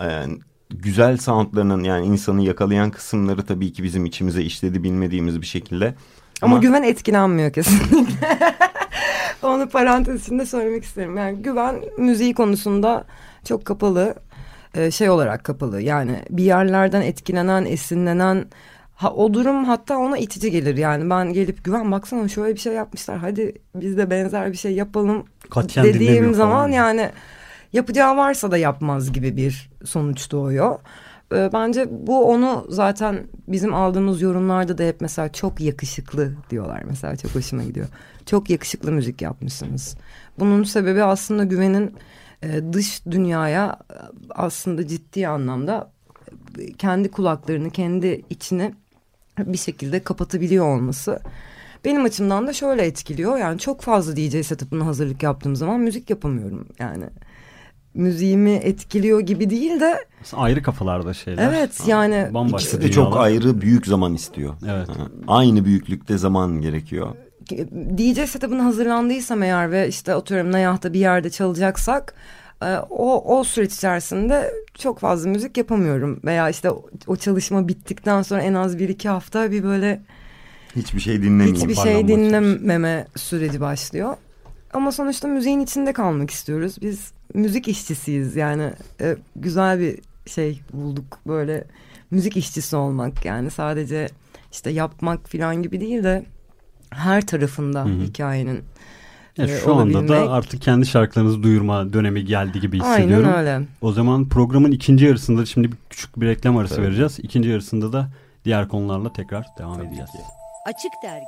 e, 0.00 0.08
güzel 0.70 1.16
soundlarının 1.16 1.84
yani 1.84 2.06
insanı 2.06 2.42
yakalayan 2.42 2.90
kısımları 2.90 3.46
tabii 3.46 3.72
ki 3.72 3.82
bizim 3.82 4.04
içimize 4.06 4.42
işledi 4.42 4.82
bilmediğimiz 4.82 5.40
bir 5.40 5.46
şekilde. 5.46 5.94
Ama, 6.42 6.58
güven 6.58 6.82
etkilenmiyor 6.82 7.52
kesinlikle. 7.52 8.38
Onu 9.42 9.68
parantez 9.68 10.22
içinde 10.22 10.46
söylemek 10.46 10.84
isterim. 10.84 11.16
Yani 11.16 11.42
güven 11.42 11.76
müziği 11.98 12.34
konusunda 12.34 13.04
çok 13.44 13.64
kapalı 13.64 14.14
e, 14.74 14.90
şey 14.90 15.10
olarak 15.10 15.44
kapalı. 15.44 15.80
Yani 15.80 16.24
bir 16.30 16.44
yerlerden 16.44 17.02
etkilenen, 17.02 17.64
esinlenen 17.64 18.44
ha, 18.94 19.12
o 19.12 19.34
durum 19.34 19.64
hatta 19.64 19.98
ona 19.98 20.18
itici 20.18 20.50
gelir. 20.50 20.76
Yani 20.76 21.10
ben 21.10 21.32
gelip 21.32 21.64
güven 21.64 21.92
baksana 21.92 22.28
şöyle 22.28 22.54
bir 22.54 22.60
şey 22.60 22.72
yapmışlar. 22.72 23.18
Hadi 23.18 23.54
biz 23.74 23.96
de 23.96 24.10
benzer 24.10 24.52
bir 24.52 24.56
şey 24.56 24.72
yapalım 24.74 25.24
Katiyen 25.50 25.86
dediğim 25.86 26.24
falan. 26.24 26.32
zaman 26.32 26.68
yani 26.68 27.10
yapacağı 27.72 28.16
varsa 28.16 28.50
da 28.50 28.56
yapmaz 28.58 29.12
gibi 29.12 29.36
bir 29.36 29.70
sonuç 29.84 30.30
doğuyor. 30.30 30.78
Ee, 31.34 31.50
Bence 31.52 31.88
bu 31.90 32.24
onu 32.24 32.66
zaten 32.68 33.26
bizim 33.48 33.74
aldığımız 33.74 34.22
yorumlarda 34.22 34.78
da 34.78 34.82
hep 34.82 35.00
mesela 35.00 35.32
çok 35.32 35.60
yakışıklı 35.60 36.32
diyorlar 36.50 36.82
mesela 36.86 37.16
çok 37.16 37.34
hoşuma 37.34 37.62
gidiyor. 37.62 37.86
Çok 38.26 38.50
yakışıklı 38.50 38.92
müzik 38.92 39.22
yapmışsınız. 39.22 39.96
Bunun 40.38 40.64
sebebi 40.64 41.02
aslında 41.02 41.44
güvenin 41.44 41.94
e, 42.42 42.72
dış 42.72 43.06
dünyaya 43.10 43.78
e, 43.90 43.96
aslında 44.30 44.86
ciddi 44.86 45.28
anlamda 45.28 45.90
e, 46.58 46.72
kendi 46.72 47.10
kulaklarını, 47.10 47.70
kendi 47.70 48.24
içini 48.30 48.74
bir 49.38 49.58
şekilde 49.58 50.00
kapatabiliyor 50.02 50.76
olması. 50.76 51.20
benim 51.84 52.04
açımdan 52.04 52.46
da 52.46 52.52
şöyle 52.52 52.82
etkiliyor. 52.82 53.38
Yani 53.38 53.58
çok 53.58 53.80
fazla 53.82 54.16
DJ 54.16 54.46
setup'ına 54.46 54.86
hazırlık 54.86 55.22
yaptığım 55.22 55.56
zaman 55.56 55.80
müzik 55.80 56.10
yapamıyorum 56.10 56.68
yani. 56.78 57.04
Müziğimi 57.94 58.50
etkiliyor 58.50 59.20
gibi 59.20 59.50
değil 59.50 59.80
de 59.80 60.04
Ayrı 60.32 60.62
kafalarda 60.62 61.14
şeyler. 61.14 61.48
Evet, 61.52 61.80
yani 61.86 62.28
Bambaşka 62.34 62.58
İkisi 62.58 62.82
de 62.82 62.90
çok 62.90 63.06
dünyalar. 63.06 63.24
ayrı 63.26 63.60
büyük 63.60 63.86
zaman 63.86 64.14
istiyor. 64.14 64.54
Evet. 64.68 64.88
Ha, 64.88 64.94
Aynı 65.26 65.64
büyüklükte 65.64 66.18
zaman 66.18 66.60
gerekiyor. 66.60 67.14
DJ 67.98 68.28
setup'ına 68.28 68.64
hazırlandıysam 68.64 69.42
eğer 69.42 69.70
ve 69.70 69.88
işte 69.88 70.14
atıyorum 70.14 70.52
Nayah'ta 70.52 70.92
bir 70.92 70.98
yerde 71.00 71.30
çalacaksak 71.30 72.14
o, 72.90 73.38
o 73.38 73.44
süreç 73.44 73.74
içerisinde 73.74 74.52
çok 74.78 74.98
fazla 74.98 75.30
müzik 75.30 75.56
yapamıyorum. 75.56 76.20
Veya 76.24 76.50
işte 76.50 76.70
o, 76.70 76.84
o 77.06 77.16
çalışma 77.16 77.68
bittikten 77.68 78.22
sonra 78.22 78.42
en 78.42 78.54
az 78.54 78.78
bir 78.78 78.88
iki 78.88 79.08
hafta 79.08 79.50
bir 79.50 79.62
böyle 79.64 80.02
Hiçbir 80.76 81.00
şey 81.00 81.22
dinlemeyeyim. 81.22 81.56
hiçbir 81.56 81.74
şey 81.74 82.08
dinlememe 82.08 83.06
süreci 83.16 83.60
başlıyor. 83.60 84.16
Ama 84.72 84.92
sonuçta 84.92 85.28
müziğin 85.28 85.60
içinde 85.60 85.92
kalmak 85.92 86.30
istiyoruz. 86.30 86.76
Biz 86.82 87.12
müzik 87.34 87.68
işçisiyiz 87.68 88.36
yani 88.36 88.70
e, 89.00 89.16
güzel 89.36 89.80
bir 89.80 89.98
şey 90.26 90.60
bulduk 90.72 91.18
böyle 91.26 91.64
müzik 92.10 92.36
işçisi 92.36 92.76
olmak 92.76 93.24
yani 93.24 93.50
sadece 93.50 94.08
işte 94.52 94.70
yapmak 94.70 95.28
falan 95.28 95.62
gibi 95.62 95.80
değil 95.80 96.04
de 96.04 96.24
her 96.90 97.26
tarafında 97.26 97.84
Hı 97.84 97.88
hı. 97.88 98.00
hikayenin 98.02 98.60
Ya 99.38 99.44
e, 99.44 99.48
şu 99.48 99.74
anda 99.74 99.94
da 99.94 99.98
olabilmek. 99.98 100.30
artık 100.30 100.62
kendi 100.62 100.86
şarkılarınızı 100.86 101.42
duyurma 101.42 101.92
dönemi 101.92 102.24
geldi 102.24 102.60
gibi 102.60 102.78
hissediyorum. 102.78 103.28
Aynen 103.36 103.38
öyle. 103.56 103.66
O 103.80 103.92
zaman 103.92 104.28
programın 104.28 104.70
ikinci 104.72 105.04
yarısında 105.04 105.46
şimdi 105.46 105.72
bir 105.72 105.76
küçük 105.90 106.20
bir 106.20 106.26
reklam 106.26 106.56
arası 106.56 106.74
Evet. 106.74 106.86
vereceğiz. 106.86 107.18
İkinci 107.22 107.48
yarısında 107.48 107.92
da 107.92 108.08
diğer 108.44 108.68
konularla 108.68 109.12
tekrar 109.12 109.46
devam 109.58 109.80
edeceğiz. 109.82 110.10
Açık 110.66 110.92
Dergi 111.04 111.24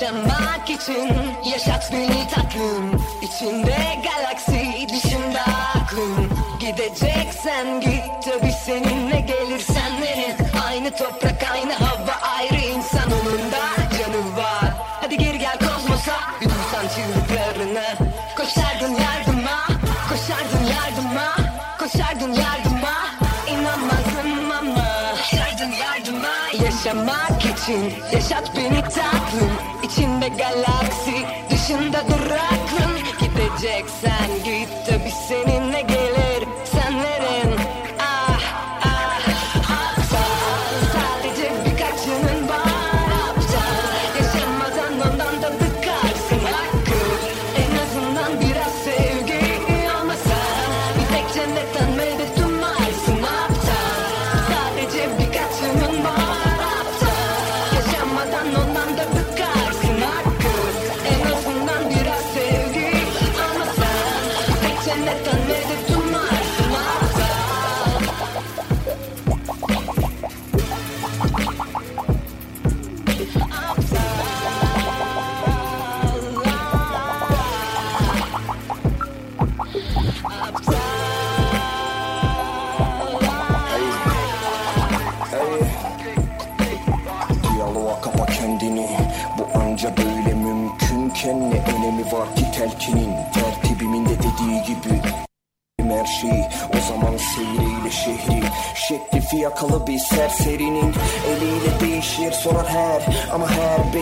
Yaşamak 0.00 0.70
için 0.70 1.12
yaşat 1.44 1.92
beni 1.92 2.28
tatlım. 2.28 3.04
İçinde 3.22 3.76
galaksi 4.04 4.88
dışında 4.88 5.40
aklım. 5.74 6.30
Gideceksen 6.60 7.80
git 7.80 8.04
tabi 8.24 8.52
seninle 8.52 9.20
gelirsen 9.20 10.02
verin 10.02 10.36
Aynı 10.66 10.90
toprak 10.90 11.44
aynı 11.52 11.72
hava 11.72 12.12
ayrı 12.36 12.66
insan 12.66 13.10
onun 13.12 13.52
da 13.52 13.62
canı 13.98 14.36
var. 14.36 14.74
Hadi 15.00 15.18
geri 15.18 15.38
gel 15.38 15.58
kozmosa 15.58 16.16
duysan 16.40 16.88
çığlıklarını 16.94 17.84
Koşardın 18.36 18.94
yardıma 18.94 19.66
koşardın 20.08 20.64
yardıma. 20.64 21.36
Koşardın 21.78 22.32
yardıma 22.32 22.94
inanmazdım 23.50 24.50
ama. 24.50 25.14
Koşardın 25.16 25.72
yardıma 25.72 26.64
Yaşamak 26.64 27.44
için 27.44 27.92
yaşat 28.12 28.56
beni 28.56 28.82
tatlım 28.82 29.50
İçinde 30.20 30.42
galaksi 30.42 31.26
dışında 31.50 32.04
duraklım 32.08 32.59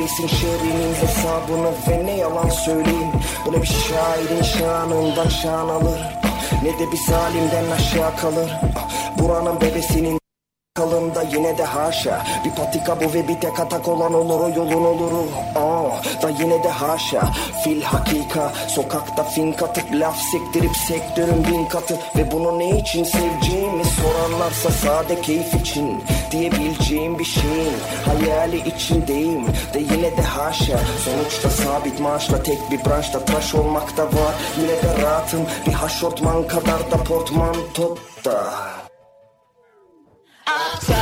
her 0.08 0.18
beysin 0.18 0.36
şerrinin 0.36 0.94
hesabını 0.94 1.72
Ve 1.88 2.06
ne 2.06 2.16
yalan 2.16 2.48
söyleyeyim. 2.48 3.12
Bu 3.46 3.52
ne 3.52 3.62
bir 3.62 3.66
şairin 3.66 4.42
şanından 4.42 5.28
şan 5.28 5.68
alır 5.68 6.00
Ne 6.62 6.78
de 6.78 6.92
bir 6.92 6.98
zalimden 7.08 7.70
aşağı 7.70 8.16
kalır. 8.16 8.50
Buranın 9.18 9.60
bebesinin 9.60 10.17
kalında 10.88 11.22
yine 11.22 11.58
de 11.58 11.64
haşa. 11.64 12.24
Bir 12.44 12.50
patika 12.50 13.00
bu 13.00 13.14
ve 13.14 13.28
bir 13.28 13.40
tek 13.40 13.60
atak 13.60 13.88
olan 13.88 14.14
olur 14.14 14.40
o 14.40 14.48
yolun 14.48 14.84
oluru. 14.84 15.28
Aa, 15.56 16.22
da 16.22 16.30
yine 16.40 16.62
de 16.62 16.68
haşa. 16.68 17.22
Fil 17.64 17.82
hakika 17.82 18.52
sokakta 18.68 19.24
fink 19.24 19.62
atıp 19.62 19.92
laf 19.92 20.16
sektirip 20.32 20.76
sektörün 20.76 21.44
bin 21.44 21.66
katı. 21.66 21.98
Ve 22.16 22.32
bunu 22.32 22.58
ne 22.58 22.78
için 22.78 23.04
seveceğimi 23.04 23.84
sorarlarsa 23.84 24.70
sade 24.70 25.20
keyif 25.20 25.54
için 25.54 26.04
Diyebileceğim 26.30 27.18
bir 27.18 27.24
şeyin 27.24 27.76
hayali 28.04 28.68
içindeyim 28.68 29.46
De 29.74 29.78
yine 29.78 30.16
de 30.16 30.22
haşa. 30.22 30.78
Sonuçta 31.04 31.50
sabit 31.50 32.00
maaşla 32.00 32.42
tek 32.42 32.58
bir 32.70 32.84
branşta 32.84 33.24
tıraş 33.24 33.54
olmak 33.54 33.96
da 33.96 34.04
var. 34.04 34.34
Yine 34.60 34.68
de 34.68 35.02
rahatım 35.02 35.40
bir 35.66 35.72
haşortman 35.72 36.46
kadar 36.46 36.90
da 36.90 36.96
portmanto 37.04 37.96
da 38.24 38.44
aptal 40.48 40.97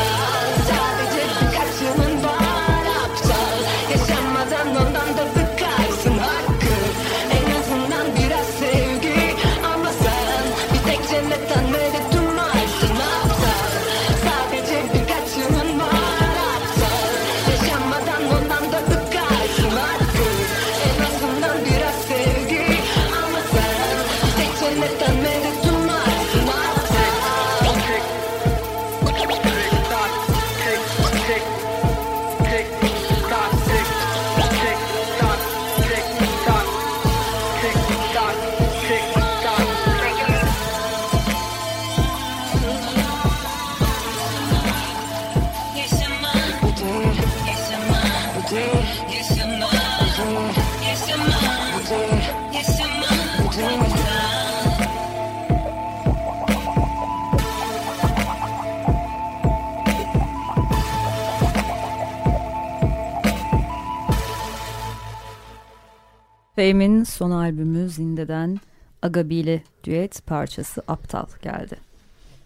Fame'in 66.57 67.05
son 67.05 67.31
albümü 67.31 67.89
Zinde'den 67.89 68.61
Agabi 69.03 69.35
ile 69.35 69.63
düet 69.85 70.27
parçası 70.27 70.83
Aptal 70.89 71.27
geldi. 71.43 71.77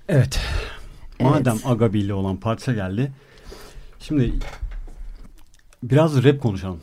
Evet. 0.08 0.40
Madem 1.20 1.52
Evet. 1.52 1.66
Agabi 1.66 1.98
ile 1.98 2.14
olan 2.14 2.36
parça 2.36 2.72
geldi. 2.72 3.12
Şimdi 3.98 4.32
biraz 5.82 6.24
rap 6.24 6.42
konuşalım. 6.42 6.80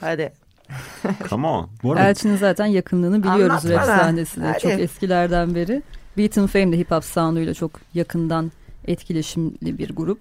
Hadi. 0.00 0.32
Come 1.30 1.46
on. 1.46 1.70
Bu 1.82 1.92
arada 1.92 2.08
Elçin'in 2.08 2.36
zaten 2.36 2.66
yakınlığını 2.66 3.22
biliyoruz 3.22 3.66
Anlat 3.66 3.78
rap 3.78 3.84
sahnesinde. 3.84 4.46
Hadi. 4.46 4.58
Çok 4.58 4.72
eskilerden 4.72 5.54
beri. 5.54 5.82
Beaten 6.18 6.46
Fame 6.46 6.72
de 6.72 6.78
hip 6.78 6.90
hop 6.90 7.04
sound'uyla 7.04 7.54
çok 7.54 7.72
yakından 7.94 8.52
etkileşimli 8.86 9.78
bir 9.78 9.96
grup. 9.96 10.20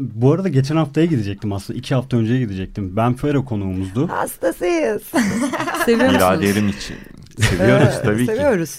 Bu 0.00 0.32
arada 0.32 0.48
geçen 0.48 0.76
haftaya 0.76 1.06
gidecektim 1.06 1.52
aslında. 1.52 1.78
iki 1.78 1.94
hafta 1.94 2.16
önceye 2.16 2.40
gidecektim. 2.40 2.96
Ben 2.96 3.14
Fero 3.14 3.44
konuğumuzdu. 3.44 4.08
Hastasıyız. 4.08 5.02
Seviyor 5.84 6.10
musunuz? 6.12 6.76
İçin. 6.78 6.96
Seviyoruz 7.42 7.88
Evet, 7.92 8.00
tabii 8.04 8.26
ki. 8.26 8.26
Seviyoruz. 8.26 8.78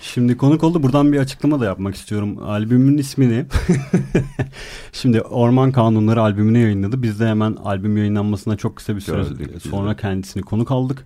Şimdi 0.00 0.36
konuk 0.36 0.64
oldu. 0.64 0.82
Buradan 0.82 1.12
bir 1.12 1.18
açıklama 1.18 1.60
da 1.60 1.64
yapmak 1.64 1.94
istiyorum. 1.94 2.38
Albümün 2.42 2.98
ismini 2.98 3.46
şimdi 4.92 5.20
Orman 5.20 5.72
Kanunları 5.72 6.20
albümünü 6.22 6.58
yayınladı. 6.58 7.02
Biz 7.02 7.20
de 7.20 7.26
hemen 7.26 7.52
albüm 7.64 7.96
yayınlanmasına 7.96 8.56
çok 8.56 8.76
kısa 8.76 8.96
bir 8.96 9.00
süre 9.00 9.16
Gördük 9.16 9.50
sonra 9.70 9.90
de. 9.90 9.96
kendisini 9.96 10.42
konuk 10.42 10.70
aldık. 10.70 11.04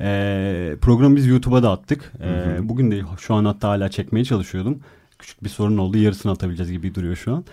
Ee, 0.00 0.74
programı 0.80 1.16
biz 1.16 1.26
YouTube'a 1.26 1.62
da 1.62 1.70
attık. 1.70 2.12
Ee, 2.20 2.26
Hı 2.26 2.58
hı. 2.58 2.68
bugün 2.68 2.90
de 2.90 3.00
şu 3.18 3.34
an 3.34 3.44
hatta 3.44 3.68
hala 3.68 3.88
çekmeye 3.88 4.24
çalışıyordum. 4.24 4.78
Küçük 5.18 5.44
bir 5.44 5.48
sorun 5.48 5.78
oldu. 5.78 5.98
Yarısını 5.98 6.32
atabileceğiz 6.32 6.72
gibi 6.72 6.94
duruyor 6.94 7.16
şu 7.16 7.34
an. 7.34 7.44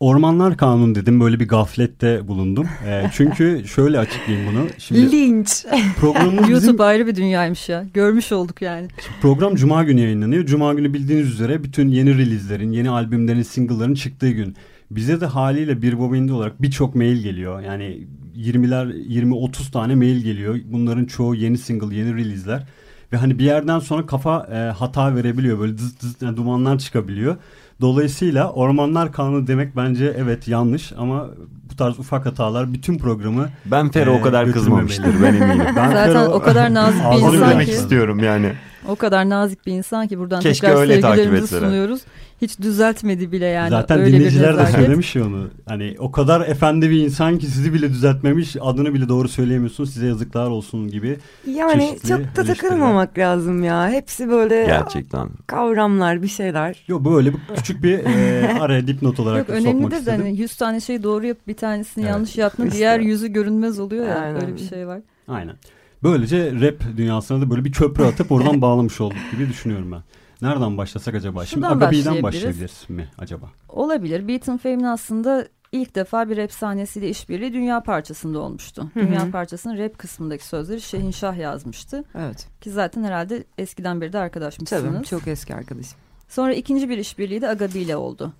Ormanlar 0.00 0.56
Kanunu 0.56 0.94
dedim. 0.94 1.20
Böyle 1.20 1.40
bir 1.40 1.48
gaflette 1.48 2.28
bulundum. 2.28 2.68
Ee, 2.86 3.10
çünkü 3.12 3.62
şöyle 3.66 3.98
açıklayayım 3.98 4.52
bunu. 4.52 4.66
Şimdi 4.78 5.12
Linç. 5.12 5.66
programımız 6.00 6.38
bizim 6.42 6.52
YouTube 6.52 6.84
ayrı 6.84 7.06
bir 7.06 7.14
dünyaymış 7.14 7.68
ya. 7.68 7.84
Görmüş 7.94 8.32
olduk 8.32 8.62
yani. 8.62 8.88
Program 9.22 9.54
Cuma 9.54 9.84
günü 9.84 10.00
yayınlanıyor. 10.00 10.46
Cuma 10.46 10.74
günü 10.74 10.94
bildiğiniz 10.94 11.28
üzere 11.28 11.64
bütün 11.64 11.88
yeni 11.88 12.18
release'lerin, 12.18 12.72
yeni 12.72 12.90
albümlerin, 12.90 13.42
single'ların 13.42 13.94
çıktığı 13.94 14.30
gün. 14.30 14.56
Bize 14.90 15.20
de 15.20 15.26
haliyle 15.26 15.82
bir 15.82 15.98
bobindi 15.98 16.32
olarak 16.32 16.62
birçok 16.62 16.94
mail 16.94 17.22
geliyor. 17.22 17.60
Yani 17.60 18.06
20'ler, 18.36 18.92
20-30 19.08 19.70
tane 19.70 19.94
mail 19.94 20.22
geliyor. 20.22 20.58
Bunların 20.64 21.04
çoğu 21.04 21.34
yeni 21.34 21.58
single, 21.58 21.96
yeni 21.96 22.14
release'ler. 22.14 22.66
Ve 23.12 23.16
hani 23.16 23.38
bir 23.38 23.44
yerden 23.44 23.78
sonra 23.78 24.06
kafa 24.06 24.48
e, 24.52 24.56
hata 24.56 25.16
verebiliyor. 25.16 25.58
Böyle 25.58 25.78
dız 25.78 26.00
dız 26.00 26.16
yani 26.22 26.36
dumanlar 26.36 26.78
çıkabiliyor. 26.78 27.36
Dolayısıyla 27.80 28.52
ormanlar 28.52 29.12
kanunu 29.12 29.46
demek 29.46 29.76
bence 29.76 30.14
evet 30.18 30.48
yanlış 30.48 30.92
ama 30.98 31.26
bu 31.70 31.76
tarz 31.76 31.98
ufak 31.98 32.26
hatalar 32.26 32.72
bütün 32.72 32.98
programı 32.98 33.48
Ben 33.64 33.90
Fero 33.90 34.10
Ee, 34.10 34.20
o 34.20 34.22
kadar 34.22 34.52
kızmamıştır 34.52 35.22
ben 35.22 35.34
eminim. 35.34 35.64
ben 35.76 35.90
Zaten 35.90 36.14
Fero- 36.16 36.26
o 36.32 36.40
kadar 36.42 36.74
nazik 36.74 37.00
bir 37.12 37.16
insan 37.34 37.50
demek 37.50 37.66
ki. 37.66 37.72
istiyorum 37.72 38.18
yani. 38.18 38.52
O 38.88 38.96
kadar 38.96 39.28
nazik 39.28 39.66
bir 39.66 39.72
insan 39.72 40.08
ki 40.08 40.18
buradan 40.18 40.40
Keşke 40.40 40.66
tekrar 40.66 40.80
öyle 40.80 41.00
takip 41.00 41.16
sevgilerimizi 41.16 41.44
etseler. 41.44 41.60
sunuyoruz. 41.68 42.00
Hiç 42.42 42.60
düzeltmedi 42.60 43.32
bile 43.32 43.46
yani. 43.46 43.70
Zaten 43.70 43.98
Öyle 43.98 44.08
bir 44.08 44.12
dinleyiciler 44.12 44.58
de 44.58 44.66
söylemiş 44.66 45.16
ya 45.16 45.24
onu. 45.26 45.48
Hani 45.66 45.96
o 45.98 46.12
kadar 46.12 46.40
efendi 46.48 46.90
bir 46.90 47.00
insan 47.04 47.38
ki 47.38 47.46
sizi 47.46 47.74
bile 47.74 47.88
düzeltmemiş. 47.90 48.56
Adını 48.60 48.94
bile 48.94 49.08
doğru 49.08 49.28
söyleyemiyorsunuz. 49.28 49.92
Size 49.94 50.06
yazıklar 50.06 50.50
olsun 50.50 50.88
gibi. 50.88 51.18
Yani 51.46 51.98
çok 52.08 52.36
da 52.36 52.44
takılmamak 52.44 53.18
lazım 53.18 53.64
ya. 53.64 53.88
Hepsi 53.90 54.28
böyle 54.28 54.64
Gerçekten. 54.66 55.28
kavramlar 55.46 56.22
bir 56.22 56.28
şeyler. 56.28 56.84
Yok 56.88 57.04
böyle 57.04 57.32
bir 57.32 57.38
küçük 57.56 57.82
bir 57.82 57.98
e, 57.98 58.48
araya 58.60 58.86
dipnot 58.86 59.20
olarak 59.20 59.38
Yok 59.38 59.58
sokmak 59.58 59.74
önemli 59.74 59.90
de 59.90 59.98
istedim. 59.98 60.20
hani 60.20 60.38
100 60.40 60.56
tane 60.56 60.80
şey 60.80 61.02
doğru 61.02 61.26
yapıp 61.26 61.48
bir 61.48 61.54
tanesini 61.56 62.04
Evet. 62.04 62.12
yanlış 62.12 62.38
yaptın. 62.38 62.66
İşte. 62.66 62.78
Diğer 62.78 63.00
yüzü 63.00 63.28
görünmez 63.28 63.78
oluyor 63.78 64.06
ya. 64.06 64.18
Aynen. 64.18 64.42
Öyle 64.42 64.54
bir 64.54 64.68
şey 64.68 64.86
var. 64.86 65.00
Aynen. 65.28 65.54
Böylece 66.02 66.52
rap 66.60 66.96
dünyasına 66.96 67.40
da 67.40 67.50
böyle 67.50 67.64
bir 67.64 67.72
köprü 67.72 68.04
atıp 68.04 68.32
oradan 68.32 68.60
bağlamış 68.62 69.00
olduk 69.00 69.18
gibi 69.32 69.48
düşünüyorum 69.48 69.92
ben. 69.92 70.02
Nereden 70.42 70.78
başlasak 70.78 71.14
acaba? 71.14 71.46
Şimdi 71.46 71.66
Agabi'den 71.66 72.22
başlayabiliriz. 72.22 72.84
mi 72.88 73.08
acaba? 73.18 73.50
Olabilir. 73.68 74.28
Beaten 74.28 74.56
Fame'in 74.56 74.84
aslında 74.84 75.48
ilk 75.72 75.94
defa 75.94 76.28
bir 76.30 76.36
rap 76.36 76.52
sahnesiyle 76.52 77.08
işbirliği 77.08 77.52
dünya 77.52 77.82
parçasında 77.82 78.38
olmuştu. 78.38 78.90
Hı 78.94 79.00
hı. 79.00 79.06
Dünya 79.06 79.30
parçasının 79.30 79.78
rap 79.78 79.98
kısmındaki 79.98 80.46
sözleri 80.46 80.80
Şehin 80.80 81.10
Şah 81.10 81.36
yazmıştı. 81.36 82.04
Evet. 82.14 82.48
Ki 82.60 82.70
zaten 82.70 83.04
herhalde 83.04 83.44
eskiden 83.58 84.00
beri 84.00 84.12
de 84.12 84.18
arkadaşmışsınız. 84.18 84.94
Tabii 84.94 85.06
çok 85.06 85.28
eski 85.28 85.54
arkadaşım. 85.54 85.98
Sonra 86.28 86.54
ikinci 86.54 86.88
bir 86.88 86.98
işbirliği 86.98 87.40
de 87.40 87.48
Agabi 87.48 87.78
ile 87.78 87.96
oldu. 87.96 88.32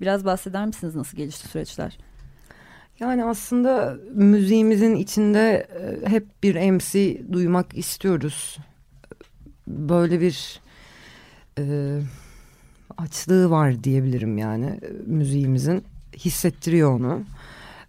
Biraz 0.00 0.24
bahseder 0.24 0.66
misiniz 0.66 0.94
nasıl 0.94 1.16
gelişti 1.16 1.48
süreçler? 1.48 1.98
Yani 3.00 3.24
aslında 3.24 3.96
müziğimizin 4.14 4.94
içinde 4.96 5.66
e, 5.80 6.10
hep 6.10 6.26
bir 6.42 6.70
MC 6.70 7.20
duymak 7.32 7.78
istiyoruz. 7.78 8.58
Böyle 9.66 10.20
bir 10.20 10.60
e, 11.58 11.64
açlığı 12.98 13.50
var 13.50 13.84
diyebilirim 13.84 14.38
yani 14.38 14.66
e, 14.66 14.88
müziğimizin. 15.06 15.84
Hissettiriyor 16.16 16.92
onu. 16.92 17.22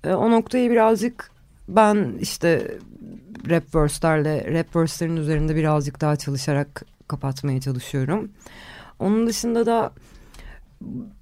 E, 0.03 0.13
o 0.13 0.31
noktayı 0.31 0.71
birazcık 0.71 1.31
ben 1.67 2.17
işte 2.21 2.77
rap 3.49 3.75
verse'lerle, 3.75 4.53
rap 4.53 4.75
verse'lerin 4.75 5.17
üzerinde 5.17 5.55
birazcık 5.55 6.01
daha 6.01 6.15
çalışarak 6.15 6.85
kapatmaya 7.07 7.61
çalışıyorum. 7.61 8.31
Onun 8.99 9.27
dışında 9.27 9.65
da 9.65 9.91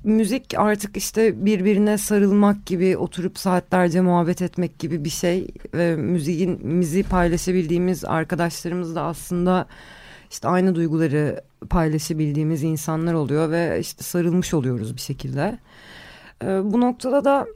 müzik 0.04 0.54
artık 0.58 0.98
işte 0.98 1.46
birbirine 1.46 1.98
sarılmak 1.98 2.66
gibi 2.66 2.98
oturup 2.98 3.40
saatlerce 3.40 4.02
muhabbet 4.02 4.42
etmek 4.42 4.80
gibi 4.80 5.06
bir 5.06 5.10
şey 5.10 5.48
ve 5.74 5.96
müziğin 5.96 6.68
müziği 6.68 7.04
paylaşabildiğimiz 7.04 8.06
arkadaşlarımız 8.06 8.96
da 8.96 9.02
aslında 9.02 9.68
işte 10.32 10.48
aynı 10.48 10.76
duyguları 10.76 11.42
paylaşabildiğimiz 11.70 12.64
insanlar 12.64 13.14
oluyor 13.14 13.52
ve 13.52 13.78
işte 13.80 14.04
sarılmış 14.04 14.54
oluyoruz 14.54 14.96
bir 14.96 15.02
şekilde. 15.02 15.60
Ee, 16.44 16.48
bu 16.64 16.82
noktada 16.82 17.26
da 17.26 17.48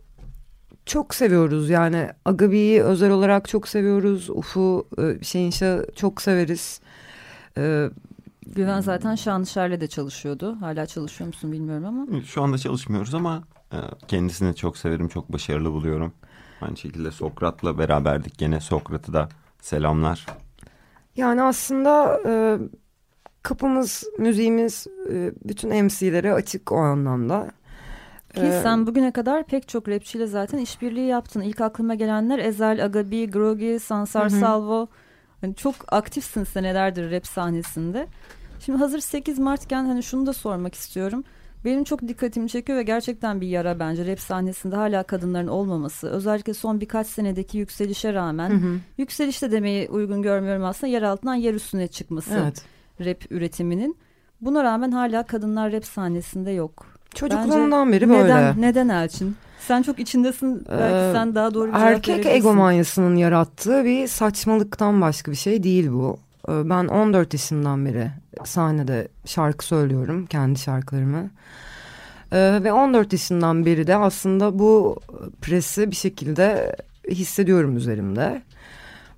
çok 0.85 1.15
seviyoruz 1.15 1.69
yani 1.69 2.09
Agabi'yi 2.25 2.83
özel 2.83 3.11
olarak 3.11 3.47
çok 3.47 3.67
seviyoruz. 3.67 4.29
Uf'u, 4.29 4.87
e, 4.97 5.23
Şehinşah'ı 5.23 5.85
çok 5.95 6.21
severiz. 6.21 6.79
Güven 8.45 8.81
zaten 8.81 9.15
Şanlışer'le 9.15 9.81
de 9.81 9.87
çalışıyordu. 9.87 10.57
Hala 10.61 10.85
çalışıyor 10.85 11.27
musun 11.27 11.51
bilmiyorum 11.51 11.85
ama. 11.85 12.21
Şu 12.21 12.43
anda 12.43 12.57
çalışmıyoruz 12.57 13.15
ama 13.15 13.43
e, 13.73 13.77
kendisini 14.07 14.55
çok 14.55 14.77
severim, 14.77 15.07
çok 15.07 15.33
başarılı 15.33 15.71
buluyorum. 15.71 16.13
Aynı 16.61 16.77
şekilde 16.77 17.11
Sokrat'la 17.11 17.77
beraberdik. 17.77 18.37
Gene 18.37 18.59
Sokrat'ı 18.59 19.13
da 19.13 19.29
selamlar. 19.61 20.25
Yani 21.15 21.41
aslında 21.41 22.21
e, 22.25 22.57
kapımız, 23.43 24.03
müziğimiz 24.19 24.87
e, 25.11 25.31
bütün 25.45 25.85
MC'lere 25.85 26.33
açık 26.33 26.71
o 26.71 26.75
anlamda. 26.75 27.51
Ki 28.35 28.41
Ee, 28.41 28.59
sen 28.63 28.87
bugüne 28.87 29.11
kadar 29.11 29.43
pek 29.43 29.67
çok 29.67 29.89
rapçiyle 29.89 30.27
zaten 30.27 30.57
işbirliği 30.57 31.07
yaptın. 31.07 31.41
İlk 31.41 31.61
aklıma 31.61 31.95
gelenler 31.95 32.39
Ezel, 32.39 32.85
Agabi, 32.85 33.31
Grogi, 33.31 33.79
Sansar 33.79 34.31
Hı 34.31 34.35
hı. 34.35 34.39
Salvo. 34.39 34.87
Hani 35.41 35.55
çok 35.55 35.75
aktifsin 35.93 36.43
senelerdir 36.43 37.11
rap 37.11 37.27
sahnesinde. 37.27 38.07
Şimdi 38.59 38.79
hazır 38.79 38.99
8 38.99 39.39
Mart'ken 39.39 39.85
hani 39.85 40.03
şunu 40.03 40.25
da 40.25 40.33
sormak 40.33 40.75
istiyorum. 40.75 41.23
Benim 41.65 41.83
çok 41.83 42.01
dikkatimi 42.07 42.49
çekiyor 42.49 42.77
ve 42.77 42.83
gerçekten 42.83 43.41
bir 43.41 43.47
yara 43.47 43.79
bence 43.79 44.07
rap 44.07 44.19
sahnesinde 44.19 44.75
hala 44.75 45.03
kadınların 45.03 45.47
olmaması. 45.47 46.09
Özellikle 46.09 46.53
son 46.53 46.81
birkaç 46.81 47.07
senedeki 47.07 47.57
yükselişe 47.57 48.13
rağmen. 48.13 48.49
Hı 48.49 48.53
hı. 48.53 48.77
Yükseliş 48.97 49.41
de 49.41 49.51
demeyi 49.51 49.89
uygun 49.89 50.21
görmüyorum 50.21 50.63
aslında. 50.63 50.93
Yer 50.93 51.01
altından 51.01 51.35
yer 51.35 51.53
üstüne 51.53 51.87
çıkması 51.87 52.41
Evet. 52.43 52.65
rap 52.99 53.31
üretiminin. 53.31 53.97
Buna 54.41 54.63
rağmen 54.63 54.91
hala 54.91 55.23
kadınlar 55.23 55.71
rap 55.71 55.85
sahnesinde 55.85 56.51
yok. 56.51 56.85
Çocukluğumdan 57.15 57.87
Bence 57.87 58.01
beri 58.01 58.09
böyle. 58.09 58.23
Neden, 58.23 58.61
neden 58.61 58.89
Elçin? 58.89 59.35
Sen 59.67 59.81
çok 59.81 59.99
içindesin. 59.99 60.65
Belki 60.69 60.95
Ee, 60.95 61.11
sen 61.13 61.35
daha 61.35 61.53
doğru 61.53 61.67
bir 61.67 61.73
Erkek 61.79 62.25
egomanyasının 62.25 63.15
yarattığı 63.15 63.85
bir 63.85 64.07
saçmalıktan 64.07 65.01
başka 65.01 65.31
bir 65.31 65.35
şey 65.37 65.63
değil 65.63 65.89
bu. 65.91 66.17
Ee, 66.49 66.69
Ben 66.69 66.87
14 66.87 67.33
yaşından 67.33 67.85
beri 67.85 68.11
sahnede 68.43 69.07
şarkı 69.25 69.65
söylüyorum, 69.65 70.25
kendi 70.25 70.59
şarkılarımı. 70.59 71.29
Ee, 72.31 72.59
Ve 72.63 72.73
14 72.73 73.13
yaşından 73.13 73.65
beri 73.65 73.87
de 73.87 73.95
aslında 73.95 74.59
bu 74.59 74.99
presi 75.41 75.91
bir 75.91 75.95
şekilde 75.95 76.75
hissediyorum 77.09 77.77
üzerimde. 77.77 78.41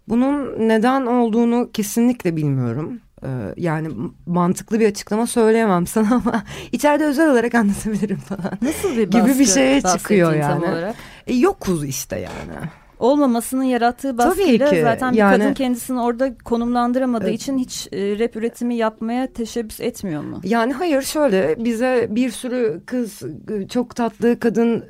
Bunun 0.09 0.69
neden 0.69 1.05
olduğunu 1.05 1.69
kesinlikle 1.73 2.35
bilmiyorum. 2.35 2.99
Ee, 3.23 3.27
Yani 3.57 3.89
mantıklı 4.25 4.79
bir 4.79 4.87
açıklama 4.87 5.27
söyleyemem 5.27 5.87
sana 5.87 6.15
ama 6.15 6.43
içeride 6.71 7.05
özel 7.05 7.31
olarak 7.31 7.55
anlatabilirim 7.55 8.17
falan. 8.17 8.51
Nasıl 8.61 8.97
bir 8.97 9.11
gibi 9.11 9.25
bir 9.25 9.39
baskı 9.39 9.45
şeye 9.45 9.81
çıkıyor 9.81 10.31
tam 10.31 10.39
yani. 10.41 10.65
olarak? 10.65 10.95
E, 11.27 11.33
yokuz 11.33 11.85
işte 11.85 12.19
yani. 12.19 12.69
Olmamasının 12.99 13.63
yarattığı 13.63 14.17
baskıyla 14.17 14.67
zaten 14.81 15.13
bir 15.13 15.17
yani- 15.17 15.37
kadın 15.43 15.53
kendisini 15.53 16.01
orada 16.01 16.37
konumlandıramadığı 16.37 17.29
Evet. 17.29 17.41
için 17.41 17.57
hiç 17.57 17.87
e, 17.91 18.19
rap 18.19 18.35
üretimi 18.35 18.75
yapmaya 18.75 19.27
teşebbüs 19.33 19.79
etmiyor 19.79 20.23
mu? 20.23 20.41
Yani 20.43 20.73
hayır 20.73 21.01
şöyle 21.01 21.55
bize 21.65 22.07
bir 22.09 22.29
sürü 22.31 22.81
kız 22.85 23.21
çok 23.69 23.95
tatlı 23.95 24.39
kadın 24.39 24.85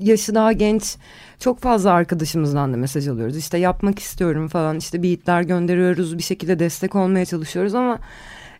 yaşı 0.00 0.34
daha 0.34 0.52
genç 0.52 0.96
çok 1.38 1.58
fazla 1.60 1.90
arkadaşımızdan 1.90 2.72
da 2.72 2.76
mesaj 2.76 3.08
alıyoruz. 3.08 3.36
İşte 3.36 3.58
yapmak 3.58 3.98
istiyorum 3.98 4.48
falan 4.48 4.76
işte 4.78 5.02
beatler 5.02 5.42
gönderiyoruz 5.42 6.18
bir 6.18 6.22
şekilde 6.22 6.58
destek 6.58 6.94
olmaya 6.94 7.24
çalışıyoruz 7.24 7.74
ama 7.74 7.98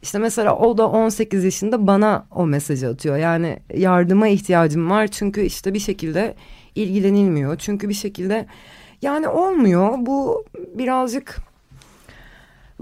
İşte 0.03 0.19
mesela 0.19 0.57
o 0.57 0.79
da 0.79 0.89
18 0.89 1.45
yaşında 1.45 1.87
bana 1.87 2.27
o 2.31 2.47
mesajı 2.47 2.89
atıyor. 2.89 3.17
Yani 3.17 3.59
yardıma 3.75 4.29
ihtiyacım 4.29 4.91
var 4.91 5.07
çünkü 5.07 5.41
işte 5.43 5.75
bir 5.75 5.79
şekilde 5.79 6.35
ilgilenilmiyor. 6.79 7.57
Çünkü 7.57 7.89
bir 7.89 7.95
şekilde 7.95 8.47
yani 9.03 9.29
olmuyor. 9.29 9.95
Bu 9.99 10.45
birazcık 10.75 11.37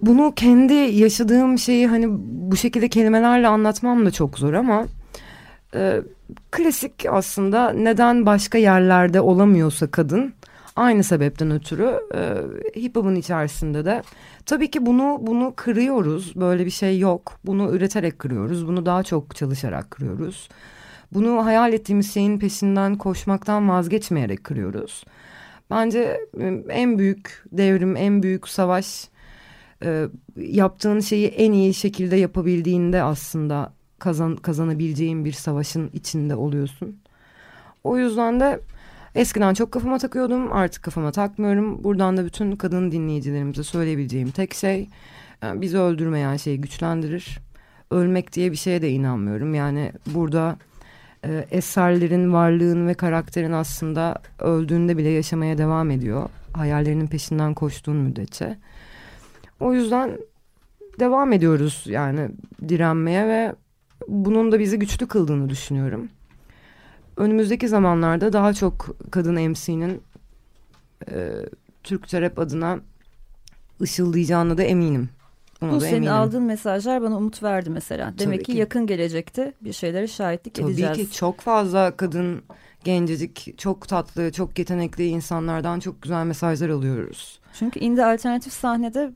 bunu 0.02 0.32
kendi 0.36 0.74
yaşadığım 0.74 1.58
şeyi 1.58 1.86
hani 1.86 2.06
bu 2.50 2.56
şekilde 2.56 2.88
kelimelerle 2.88 3.48
anlatmam 3.48 4.06
da 4.06 4.10
çok 4.10 4.38
zor 4.38 4.52
ama 4.52 4.86
e, 5.74 6.00
klasik 6.50 7.06
aslında 7.10 7.70
neden 7.70 8.26
başka 8.26 8.58
yerlerde 8.58 9.20
olamıyorsa 9.20 9.90
kadın 9.90 10.34
aynı 10.76 11.04
sebepten 11.04 11.50
ötürü 11.50 12.00
e, 12.14 12.80
hip 12.80 12.96
hop'un 12.96 13.14
içerisinde 13.14 13.84
de 13.84 14.02
tabii 14.46 14.70
ki 14.70 14.86
bunu 14.86 15.18
bunu 15.20 15.52
kırıyoruz 15.56 16.36
böyle 16.36 16.66
bir 16.66 16.70
şey 16.70 16.98
yok 16.98 17.32
bunu 17.44 17.70
üreterek 17.70 18.18
kırıyoruz 18.18 18.68
bunu 18.68 18.86
daha 18.86 19.02
çok 19.02 19.36
çalışarak 19.36 19.90
kırıyoruz 19.90 20.48
bunu 21.12 21.44
hayal 21.44 21.72
ettiğimiz 21.72 22.14
şeyin 22.14 22.38
peşinden 22.38 22.94
koşmaktan 22.94 23.68
vazgeçmeyerek 23.68 24.44
kırıyoruz 24.44 25.04
bence 25.70 26.20
e, 26.40 26.46
en 26.68 26.98
büyük 26.98 27.44
devrim 27.52 27.96
en 27.96 28.22
büyük 28.22 28.48
savaş 28.48 29.08
e, 29.84 30.06
yaptığın 30.36 31.00
şeyi 31.00 31.26
en 31.26 31.52
iyi 31.52 31.74
şekilde 31.74 32.16
yapabildiğinde 32.16 33.02
aslında 33.02 33.72
kazan, 33.98 34.36
kazanabileceğin 34.36 35.24
bir 35.24 35.32
savaşın 35.32 35.90
içinde 35.92 36.34
oluyorsun. 36.34 37.00
O 37.84 37.98
yüzden 37.98 38.40
de 38.40 38.60
eskiden 39.14 39.54
çok 39.54 39.72
kafama 39.72 39.98
takıyordum 39.98 40.52
artık 40.52 40.82
kafama 40.82 41.12
takmıyorum. 41.12 41.84
Buradan 41.84 42.16
da 42.16 42.24
bütün 42.24 42.56
kadın 42.56 42.90
dinleyicilerimize 42.90 43.62
söyleyebileceğim 43.62 44.30
tek 44.30 44.54
şey 44.54 44.88
e, 45.42 45.60
bizi 45.60 45.78
öldürmeyen 45.78 46.36
şey 46.36 46.56
güçlendirir. 46.56 47.38
Ölmek 47.90 48.32
diye 48.32 48.52
bir 48.52 48.56
şeye 48.56 48.82
de 48.82 48.90
inanmıyorum. 48.90 49.54
Yani 49.54 49.92
burada 50.06 50.56
e, 51.26 51.46
eserlerin 51.50 52.32
varlığını 52.32 52.86
ve 52.86 52.94
karakterin 52.94 53.52
aslında 53.52 54.14
öldüğünde 54.40 54.96
bile 54.96 55.08
yaşamaya 55.08 55.58
devam 55.58 55.90
ediyor. 55.90 56.28
Hayallerinin 56.52 57.06
peşinden 57.06 57.54
koştuğun 57.54 57.96
müddetçe. 57.96 58.58
O 59.60 59.72
yüzden 59.72 60.18
devam 61.00 61.32
ediyoruz 61.32 61.84
yani 61.86 62.28
direnmeye 62.68 63.26
ve 63.26 63.54
bunun 64.08 64.52
da 64.52 64.58
bizi 64.58 64.78
güçlü 64.78 65.06
kıldığını 65.08 65.48
düşünüyorum. 65.48 66.08
Önümüzdeki 67.16 67.68
zamanlarda 67.68 68.32
daha 68.32 68.54
çok 68.54 68.96
kadın 69.10 69.50
MC'nin 69.50 70.02
e, 71.10 71.30
Türkçe 71.82 72.20
rap 72.20 72.38
adına 72.38 72.78
ışıldayacağına 73.80 74.58
da 74.58 74.62
eminim. 74.62 75.08
Ona 75.62 75.72
Bu 75.72 75.80
senin 75.80 75.92
eminim. 75.96 76.12
aldığın 76.12 76.42
mesajlar 76.42 77.02
bana 77.02 77.16
umut 77.16 77.42
verdi 77.42 77.70
mesela. 77.70 78.14
Demek 78.18 78.44
ki, 78.44 78.52
ki. 78.52 78.58
yakın 78.58 78.86
gelecekte 78.86 79.52
bir 79.60 79.72
şeylere 79.72 80.06
şahitlik 80.06 80.54
Tabii 80.54 80.66
edeceğiz. 80.70 80.96
ki 80.96 81.10
çok 81.12 81.40
fazla 81.40 81.96
kadın 81.96 82.42
gencecik, 82.84 83.58
çok 83.58 83.88
tatlı, 83.88 84.32
çok 84.32 84.58
yetenekli 84.58 85.06
insanlardan 85.06 85.80
çok 85.80 86.02
güzel 86.02 86.24
mesajlar 86.26 86.68
alıyoruz. 86.68 87.40
Çünkü 87.58 87.80
indie 87.80 88.04
alternatif 88.04 88.52
sahnede 88.52 89.10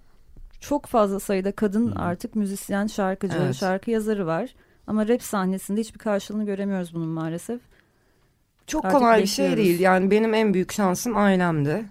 çok 0.61 0.86
fazla 0.86 1.20
sayıda 1.20 1.53
kadın 1.53 1.93
artık 1.93 2.36
müzisyen, 2.36 2.86
şarkıcı, 2.86 3.36
Evet. 3.43 3.55
şarkı 3.55 3.91
yazarı 3.91 4.26
var. 4.26 4.55
Ama 4.86 5.09
rap 5.09 5.22
sahnesinde 5.22 5.80
hiçbir 5.80 5.99
karşılığını 5.99 6.47
göremiyoruz 6.47 6.95
bunun 6.95 7.09
maalesef. 7.09 7.61
Çok 8.66 8.84
Artık 8.84 8.99
kolay 8.99 9.22
bir 9.22 9.26
şey 9.26 9.57
değil. 9.57 9.80
Yani 9.80 10.11
benim 10.11 10.34
en 10.34 10.55
büyük 10.55 10.72
şansım 10.72 11.16
ailemdi. 11.16 11.84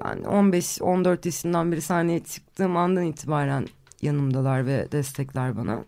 Ben 0.00 0.18
15-14 0.18 1.26
yaşından 1.26 1.72
beri 1.72 1.80
sahneye 1.80 2.20
çıktığım 2.24 2.76
andan 2.76 3.04
itibaren 3.04 3.66
yanımdalar 4.02 4.66
ve 4.66 4.88
destekler 4.92 5.56
bana. 5.56 5.84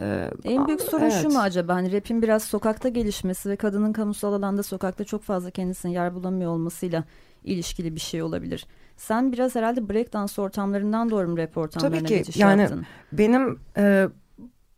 Ee, 0.00 0.30
En 0.44 0.66
büyük 0.66 0.80
sorun 0.80 1.08
şu 1.08 1.16
evet. 1.16 1.32
mu 1.32 1.38
acaba? 1.38 1.74
Hani 1.74 1.92
rap'in 1.92 2.22
biraz 2.22 2.42
sokakta 2.44 2.88
gelişmesi 2.88 3.50
ve 3.50 3.56
kadının 3.56 3.92
kamusal 3.92 4.32
alanda 4.32 4.62
sokakta 4.62 5.04
çok 5.04 5.22
fazla 5.22 5.50
kendisine 5.50 5.92
yer 5.92 6.14
bulamıyor 6.14 6.50
olmasıyla 6.50 7.04
ilişkili 7.44 7.94
bir 7.94 8.00
şey 8.00 8.22
olabilir. 8.22 8.66
Sen 8.96 9.32
biraz 9.32 9.54
herhalde 9.54 9.88
breakdance 9.88 10.40
ortamlarından 10.42 11.10
doğru 11.10 11.28
mu 11.28 11.38
rap 11.38 11.56
ortamlarına 11.56 11.98
Tabii 11.98 12.08
ki, 12.08 12.14
geçiş 12.14 12.36
yani- 12.36 12.60
yaptın? 12.60 12.86
Benim 13.12 13.58
e, 13.76 14.08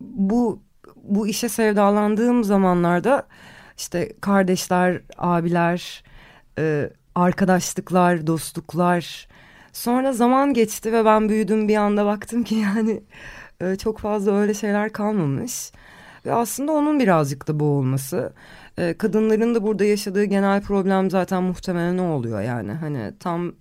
bu 0.01 0.63
bu 1.05 1.29
işe 1.29 1.49
sevdalandığım 1.49 2.45
zamanlarda 2.45 3.27
işte 3.79 4.13
kardeşler, 4.21 5.03
abiler, 5.19 6.05
e, 6.59 6.91
arkadaşlıklar, 7.17 8.27
dostluklar. 8.27 9.29
Sonra 9.73 10.13
zaman 10.13 10.55
geçti 10.55 10.93
ve 10.93 11.05
ben 11.05 11.29
büyüdüm 11.29 11.69
bir 11.69 11.77
anda 11.77 12.07
baktım 12.07 12.43
ki 12.45 12.55
yani 12.55 13.03
e, 13.61 13.77
çok 13.77 13.99
fazla 13.99 14.33
öyle 14.33 14.55
şeyler 14.55 14.93
kalmamış. 14.93 15.73
Ve 16.27 16.35
aslında 16.35 16.73
onun 16.73 17.01
birazcık 17.01 17.49
da 17.49 17.61
bu 17.61 17.65
olması. 17.65 18.33
E, 18.79 18.95
kadınların 18.99 19.55
da 19.55 19.63
burada 19.63 19.85
yaşadığı 19.85 20.25
genel 20.25 20.63
problem 20.63 21.11
zaten 21.11 21.43
muhtemelen 21.43 21.99
o 21.99 22.13
oluyor 22.13 22.41
yani. 22.41 22.73
Hani 22.73 23.13
tam 23.21 23.53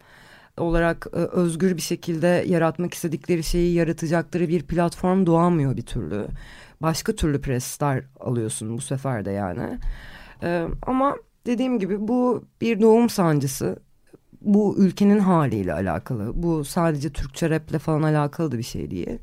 olarak 0.57 1.07
e, 1.13 1.17
özgür 1.17 1.77
bir 1.77 1.81
şekilde 1.81 2.43
yaratmak 2.47 2.93
istedikleri 2.93 3.43
şeyi 3.43 3.73
yaratacakları 3.73 4.47
bir 4.47 4.63
platform 4.63 5.25
doğamıyor 5.25 5.77
bir 5.77 5.85
türlü. 5.85 6.27
Başka 6.81 7.15
türlü 7.15 7.41
presler 7.41 8.03
alıyorsun 8.19 8.77
bu 8.77 8.81
sefer 8.81 9.25
de 9.25 9.31
yani. 9.31 9.79
E, 10.43 10.67
ama 10.81 11.15
dediğim 11.45 11.79
gibi 11.79 12.07
bu 12.07 12.45
bir 12.61 12.81
doğum 12.81 13.09
sancısı. 13.09 13.79
Bu 14.41 14.75
ülkenin 14.77 15.19
haliyle 15.19 15.73
alakalı. 15.73 16.31
Bu 16.43 16.65
sadece 16.65 17.09
Türkçe 17.09 17.49
raple 17.49 17.79
falan 17.79 18.03
alakalı 18.03 18.51
da 18.51 18.57
bir 18.57 18.63
şey 18.63 18.91
değil. 18.91 19.19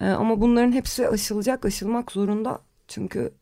E, 0.00 0.06
ama 0.08 0.40
bunların 0.40 0.72
hepsi 0.72 1.08
aşılacak, 1.08 1.64
aşılmak 1.64 2.12
zorunda. 2.12 2.58
Çünkü 2.88 3.32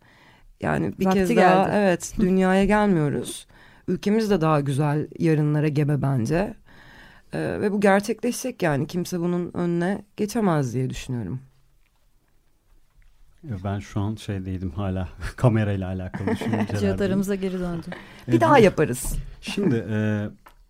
yani 0.61 0.93
bir 1.01 1.07
Vakti 1.07 1.19
kez 1.19 1.37
daha 1.37 1.65
geldi. 1.65 1.71
evet 1.73 2.15
dünyaya 2.21 2.65
gelmiyoruz. 2.65 3.47
Ülkemiz 3.89 4.31
de 4.31 4.41
daha 4.41 4.61
güzel 4.61 5.09
yarınlara 5.19 5.69
gebe 5.69 6.03
bence. 6.03 6.55
Ee, 7.33 7.61
ve 7.61 7.73
bu 7.73 7.81
gerçekleşecek 7.81 8.62
yani 8.62 8.87
kimse 8.87 9.21
bunun 9.21 9.51
önüne 9.55 10.05
geçemez 10.17 10.75
diye 10.75 10.91
düşünüyorum. 10.91 11.41
Ben 13.64 13.78
şu 13.78 14.01
an 14.01 14.14
şeydeydim 14.14 14.70
hala 14.70 15.09
kamerayla 15.36 15.88
alakalı 15.88 16.26
düşüncelerdeyim. 16.32 16.80
Cihat 16.80 17.01
aramıza 17.01 17.34
geri 17.34 17.61
döndü. 17.61 17.86
Bir 18.26 18.32
Evet, 18.32 18.40
daha 18.40 18.59
yaparız. 18.59 19.16
Şimdi 19.40 19.86
e, 19.90 20.24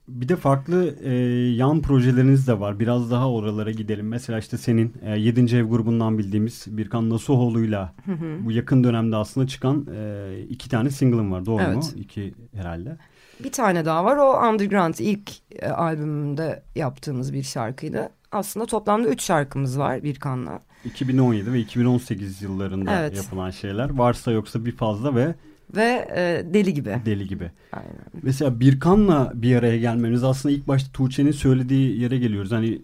bir 0.08 0.28
de 0.28 0.36
farklı 0.36 0.94
e, 1.02 1.12
yan 1.54 1.82
projeleriniz 1.82 2.48
de 2.48 2.60
var. 2.60 2.80
Biraz 2.80 3.10
daha 3.10 3.30
oralara 3.30 3.70
gidelim. 3.70 4.08
Mesela 4.08 4.38
işte 4.38 4.58
senin 4.58 4.94
e, 5.02 5.18
7. 5.18 5.56
ev 5.56 5.64
grubundan 5.64 6.18
bildiğimiz 6.18 6.64
Birkan 6.68 7.10
Nasuhoğlu'yla 7.10 7.94
bu 8.40 8.52
yakın 8.52 8.84
dönemde 8.84 9.16
aslında 9.16 9.46
çıkan 9.46 9.86
e, 9.96 10.30
iki 10.48 10.68
tane 10.68 10.90
single'ın 10.90 11.32
var. 11.32 11.46
Doğru 11.46 11.62
mu? 11.62 11.68
Evet. 11.74 11.94
İki 11.96 12.34
herhalde. 12.54 12.96
Bir 13.44 13.52
tane 13.52 13.84
daha 13.84 14.04
var 14.04 14.16
o 14.16 14.48
Underground 14.50 14.94
ilk 14.98 15.30
e, 15.62 15.68
albümümde 15.68 16.62
yaptığımız 16.74 17.32
bir 17.32 17.42
şarkıydı. 17.42 18.08
Aslında 18.32 18.66
toplamda 18.66 19.08
üç 19.08 19.22
şarkımız 19.22 19.78
var 19.78 20.02
Birkan'la. 20.02 20.60
2017 20.84 21.52
ve 21.52 21.60
2018 21.60 22.42
yıllarında 22.42 23.00
Evet. 23.00 23.16
yapılan 23.16 23.50
şeyler. 23.50 23.90
Varsa 23.90 24.30
yoksa 24.32 24.64
bir 24.64 24.72
fazla 24.72 25.14
ve 25.14 25.34
Ve 25.76 26.08
e, 26.16 26.54
Deli 26.54 26.74
Gibi. 26.74 26.96
deli 27.06 27.28
gibi. 27.28 27.50
Aynen. 27.72 27.90
Mesela 28.22 28.60
Birkan'la 28.60 29.32
bir 29.34 29.56
araya 29.56 29.78
gelmemiz 29.78 30.24
aslında 30.24 30.54
ilk 30.54 30.68
başta 30.68 30.92
Tuğçe'nin 30.92 31.32
söylediği 31.32 32.00
yere 32.00 32.18
geliyoruz. 32.18 32.52
Hani 32.52 32.82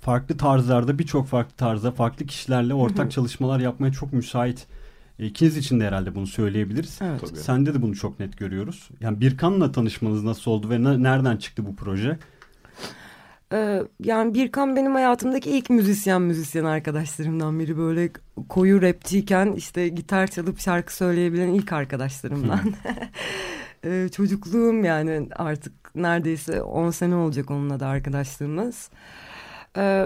farklı 0.00 0.36
tarzlarda 0.36 0.98
birçok 0.98 1.26
farklı 1.26 1.56
tarzda 1.56 1.90
farklı 1.90 2.26
kişilerle 2.26 2.74
ortak 2.74 3.10
çalışmalar 3.12 3.60
yapmaya 3.60 3.92
çok 3.92 4.12
müsait. 4.12 4.66
E, 5.18 5.26
İkiniz 5.26 5.56
için 5.56 5.80
de 5.80 5.86
herhalde 5.86 6.14
bunu 6.14 6.26
söyleyebiliriz. 6.26 6.98
Evet. 7.02 7.20
Tabii. 7.20 7.38
Sende 7.38 7.74
de 7.74 7.82
bunu 7.82 7.94
çok 7.96 8.20
net 8.20 8.38
görüyoruz. 8.38 8.88
Yani 9.00 9.20
Birkan'la 9.20 9.72
tanışmanız 9.72 10.24
nasıl 10.24 10.50
oldu 10.50 10.70
ve 10.70 10.82
ne- 10.84 11.02
nereden 11.02 11.36
çıktı 11.36 11.66
bu 11.66 11.76
proje? 11.76 12.18
Ee, 13.52 13.82
yani 14.04 14.34
Birkan 14.34 14.76
benim 14.76 14.94
hayatımdaki 14.94 15.50
ilk 15.50 15.70
müzisyen 15.70 16.22
müzisyen 16.22 16.64
arkadaşlarımdan 16.64 17.58
biri. 17.58 17.78
Böyle 17.78 18.10
koyu 18.48 18.82
rapçiyken 18.82 19.52
işte 19.52 19.88
gitar 19.88 20.26
çalıp 20.26 20.58
şarkı 20.58 20.96
söyleyebilen 20.96 21.48
ilk 21.48 21.72
arkadaşlarımdan. 21.72 22.60
Ee, 23.84 24.08
çocukluğum 24.16 24.84
yani 24.84 25.28
artık 25.36 25.94
neredeyse 25.94 26.62
10 26.62 26.90
sene 26.90 27.14
olacak 27.14 27.50
onunla 27.50 27.80
da 27.80 27.86
arkadaşlığımız. 27.86 28.90
Ee, 29.76 30.04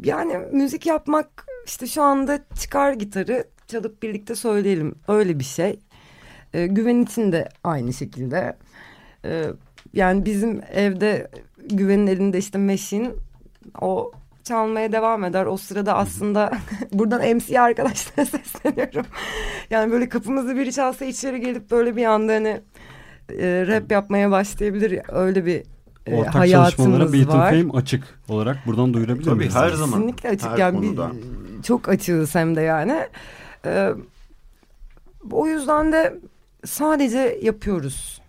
yani 0.00 0.38
müzik 0.52 0.86
yapmak 0.86 1.46
işte 1.66 1.86
şu 1.86 2.02
anda 2.02 2.38
çıkar 2.60 2.92
gitarı 2.92 3.44
çalıp 3.66 4.02
birlikte 4.02 4.34
söyleyelim 4.34 4.94
öyle 5.08 5.38
bir 5.38 5.44
şey. 5.44 5.78
Güven 6.52 7.02
için 7.02 7.32
de 7.32 7.48
aynı 7.64 7.92
şekilde. 7.92 8.56
Yani 9.92 10.24
bizim 10.24 10.60
evde 10.72 11.30
güvenin 11.70 12.06
elinde 12.06 12.38
işte 12.38 12.58
meşin 12.58 13.14
o 13.80 14.12
çalmaya 14.44 14.92
devam 14.92 15.24
eder. 15.24 15.46
O 15.46 15.56
sırada 15.56 15.94
aslında 15.94 16.52
buradan 16.92 17.36
MC 17.36 17.60
arkadaşlara 17.60 18.26
sesleniyorum. 18.26 19.06
Yani 19.70 19.92
böyle 19.92 20.08
kapımızı 20.08 20.56
biri 20.56 20.72
çalsa 20.72 21.04
içeri 21.04 21.40
gelip 21.40 21.70
böyle 21.70 21.96
bir 21.96 22.04
anda 22.04 22.32
hani 22.32 22.60
e, 23.38 23.64
rap 23.66 23.92
yapmaya 23.92 24.30
başlayabilir. 24.30 25.00
Öyle 25.08 25.46
bir 25.46 25.62
e, 26.06 26.14
Ortak 26.16 26.34
hayatımız 26.34 27.12
Beatle 27.12 27.38
var. 27.38 27.50
Fame 27.50 27.72
açık 27.72 28.04
olarak 28.28 28.66
buradan 28.66 28.94
duyurabilir 28.94 29.24
Tabii 29.24 29.36
miyiz? 29.38 29.54
her 29.54 29.70
zaman. 29.70 30.00
Kesinlikle 30.00 30.28
açık. 30.28 30.50
Her 30.50 30.56
yani 30.58 30.82
bir, 30.82 30.98
çok 31.62 31.88
açığız 31.88 32.34
hem 32.34 32.56
de 32.56 32.60
yani. 32.60 33.06
Ee, 33.66 33.90
o 35.30 35.46
yüzden 35.46 35.92
de 35.92 36.20
sadece 36.64 37.38
yapıyoruz. 37.42 38.21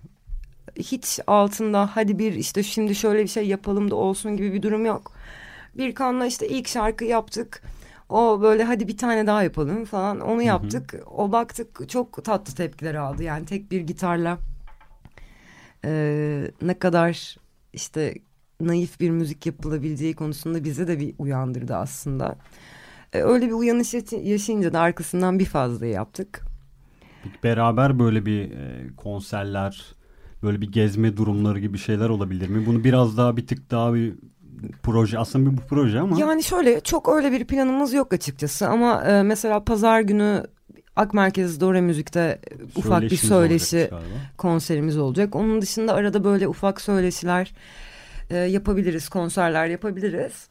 Hiç 0.78 1.20
altında 1.28 1.90
hadi 1.94 2.20
bir 2.20 2.34
işte 2.34 2.64
şimdi 2.64 2.96
şöyle 2.96 3.24
bir 3.24 3.28
şey 3.28 3.48
yapalım 3.48 3.92
da 3.92 3.96
olsun 3.96 4.38
gibi 4.38 4.54
bir 4.54 4.62
durum 4.62 4.86
yok. 4.86 5.12
Bir 5.78 5.96
kanla 5.96 6.26
işte 6.26 6.48
ilk 6.48 6.68
şarkı 6.68 7.06
yaptık. 7.06 7.64
O 8.10 8.42
böyle 8.42 8.64
hadi 8.64 8.88
bir 8.88 8.98
tane 8.98 9.28
daha 9.28 9.44
yapalım 9.44 9.86
falan. 9.86 10.20
Onu 10.20 10.42
yaptık. 10.42 10.96
O 11.12 11.32
baktık 11.32 11.90
çok 11.90 12.24
tatlı 12.24 12.54
tepkiler 12.56 12.96
aldı. 12.96 13.24
Yani 13.24 13.46
tek 13.46 13.72
bir 13.72 13.82
gitarla 13.82 14.38
e, 15.86 16.52
ne 16.62 16.80
kadar 16.80 17.38
işte 17.74 18.14
naif 18.62 19.00
bir 19.00 19.10
müzik 19.10 19.46
yapılabileceği 19.46 20.16
konusunda 20.16 20.64
bize 20.64 20.88
de 20.88 21.00
bir 21.00 21.16
uyandırdı 21.20 21.76
aslında. 21.76 22.36
E, 23.14 23.22
öyle 23.22 23.48
bir 23.48 23.52
uyanış 23.52 23.94
yaşayınca 24.12 24.74
da 24.74 24.80
arkasından 24.80 25.40
bir 25.40 25.46
fazla 25.46 25.86
yaptık. 25.86 26.42
Beraber 27.44 28.00
böyle 28.00 28.26
bir 28.26 28.52
e, 28.52 28.88
konserler, 28.98 29.96
böyle 30.44 30.62
bir 30.62 30.72
gezme 30.72 31.18
durumları 31.18 31.60
gibi 31.60 31.78
şeyler 31.78 32.10
olabilir 32.10 32.50
mi? 32.50 32.66
Bunu 32.66 32.84
biraz 32.84 33.18
daha 33.18 33.38
bir 33.38 33.48
tık 33.48 33.72
daha 33.72 33.94
bir 33.94 34.14
proje 34.84 35.20
aslında 35.20 35.52
bir 35.52 35.58
bu 35.58 35.62
proje 35.70 36.00
ama. 36.00 36.20
Yani 36.20 36.44
şöyle 36.44 36.80
çok 36.80 37.10
öyle 37.10 37.32
bir 37.32 37.46
planımız 37.46 37.94
yok 37.94 38.14
açıkçası 38.14 38.68
ama 38.68 39.04
e, 39.04 39.24
mesela 39.24 39.64
pazar 39.64 40.02
günü 40.02 40.44
Ak 40.96 41.14
Merkez 41.14 41.62
Dore 41.62 41.82
Müzik'te 41.82 42.39
ufak 42.76 43.02
bir 43.02 43.18
söyleşi 43.18 43.89
konserimiz 44.38 44.98
olacak. 44.98 45.36
Onun 45.36 45.62
dışında 45.62 45.94
arada 45.94 46.24
böyle 46.24 46.48
ufak 46.48 46.82
söyleşiler 46.82 47.54
e, 48.30 48.38
yapabiliriz, 48.38 49.10
konserler 49.10 49.68
yapabiliriz. 49.68 50.48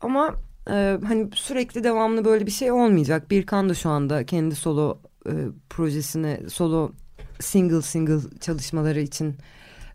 Ama 0.00 0.34
e, 0.70 0.98
hani 1.06 1.28
sürekli 1.34 1.84
devamlı 1.84 2.24
böyle 2.24 2.46
bir 2.46 2.50
şey 2.50 2.72
olmayacak. 2.72 3.30
Birkan 3.30 3.68
da 3.68 3.74
şu 3.74 3.90
anda 3.90 4.26
kendi 4.26 4.54
solo 4.54 4.98
e, 5.26 5.32
projesini, 5.70 6.40
solo 6.50 6.92
single 7.40 7.82
single 7.82 8.38
çalışmaları 8.40 9.00
için 9.00 9.36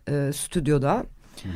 e, 0.08 0.30
stüdyoda. 0.34 1.06
Hı. 1.42 1.48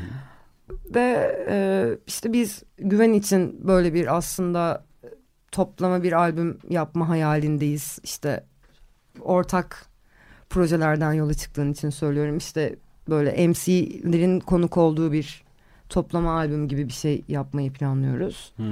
Ve 0.95 1.37
e, 1.49 1.87
işte 2.07 2.33
biz 2.33 2.63
güven 2.79 3.13
için 3.13 3.69
böyle 3.69 3.95
bir 3.95 4.17
aslında 4.17 4.85
toplama 5.53 6.03
bir 6.03 6.13
albüm 6.13 6.59
yapma 6.69 7.09
hayalindeyiz. 7.09 7.99
İşte 8.03 8.45
ortak 9.21 9.87
projelerden 10.51 11.13
yola 11.13 11.35
çıktığın 11.35 11.73
için 11.73 11.91
söylüyorum. 11.91 12.37
İşte 12.37 12.77
böyle 13.09 13.49
MC'lerin 13.49 14.41
konuk 14.41 14.77
olduğu 14.77 15.13
bir 15.13 15.45
toplama 15.89 16.33
albüm 16.33 16.69
gibi 16.69 16.89
bir 16.89 16.93
şey 16.93 17.25
yapmayı 17.29 17.73
planlıyoruz. 17.73 18.53
Hmm. 18.57 18.67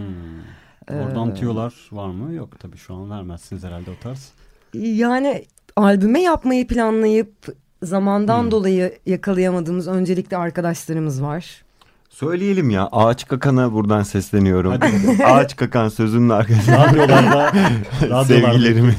Oradan 0.91 1.31
ee, 1.31 1.35
tüyolar 1.35 1.75
var 1.93 2.09
mı? 2.09 2.35
Yok 2.35 2.61
tabii 2.61 2.77
şu 2.77 2.95
an 2.95 3.11
vermezsiniz 3.11 3.65
herhalde 3.65 3.91
o 3.91 3.95
tarz. 4.03 4.33
Yani 4.75 5.45
albüme 5.79 6.23
yapmayı 6.23 6.67
planlayıp 6.67 7.33
zamandan 7.83 8.43
hmm. 8.43 8.51
dolayı 8.51 8.99
yakalayamadığımız 9.07 9.89
öncelikle 9.89 10.37
arkadaşlarımız 10.37 11.23
var. 11.23 11.63
Söyleyelim 12.11 12.71
ya 12.71 12.89
Ağaç 12.93 13.29
Kakan'a 13.29 13.73
buradan 13.73 14.03
sesleniyorum. 14.03 14.75
Ağaç 15.25 15.57
Kakan 15.57 15.89
sözünün 15.89 16.29
arkasında. 16.29 16.87
Radyolarda, 16.87 17.53
sevgilerimi. 18.25 18.95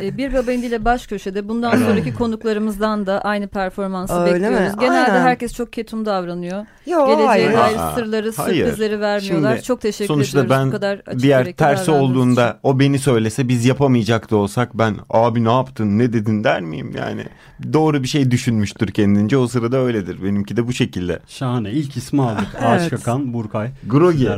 E, 0.00 0.16
bir 0.16 0.34
Babendi 0.34 0.66
ile 0.66 0.84
baş 0.84 1.06
köşede 1.06 1.48
bundan 1.48 1.76
sonraki 1.76 2.14
konuklarımızdan 2.14 3.06
da 3.06 3.20
aynı 3.20 3.48
performansı 3.48 4.14
Öyle 4.14 4.34
bekliyoruz. 4.34 4.74
Mi? 4.74 4.80
Genelde 4.80 5.12
Aynen. 5.12 5.22
herkes 5.22 5.54
çok 5.54 5.72
ketum 5.72 6.06
davranıyor. 6.06 6.66
Yo, 6.86 7.06
Geleceğe 7.06 7.26
hayır. 7.26 7.52
dair 7.52 7.78
sırları, 7.94 8.32
hayır. 8.36 8.64
sürprizleri 8.64 9.00
vermiyorlar. 9.00 9.52
Şimdi, 9.52 9.62
çok 9.62 9.80
teşekkür 9.80 10.06
sonuçta 10.14 10.40
ediyoruz 10.40 10.60
ben 10.60 10.68
bu 10.68 10.72
kadar 10.72 11.02
açık 11.06 11.22
diğer 11.22 11.52
tersi 11.52 11.90
olduğunda 11.90 12.48
için. 12.48 12.58
o 12.62 12.78
beni 12.78 12.98
söylese 12.98 13.48
biz 13.48 13.66
yapamayacak 13.66 14.30
da 14.30 14.36
olsak 14.36 14.78
ben 14.78 14.96
abi 15.10 15.44
ne 15.44 15.52
yaptın 15.52 15.98
ne 15.98 16.12
dedin 16.12 16.44
der 16.44 16.60
miyim 16.60 16.92
yani? 16.96 17.24
Doğru 17.72 18.02
bir 18.02 18.08
şey 18.08 18.30
düşünmüştür 18.30 18.88
kendince 18.88 19.36
o 19.36 19.46
sırada 19.46 19.76
öyledir. 19.76 20.22
Benimki 20.22 20.56
de 20.56 20.66
bu 20.66 20.72
şekilde. 20.72 21.20
Şahane. 21.26 21.70
İlk 21.70 21.96
ismi 21.96 22.22
aldık. 22.22 22.48
Ağaç 22.62 22.80
evet. 22.80 22.90
Kakan, 22.90 23.34
Burkay. 23.34 23.70
Grogi. 23.86 24.28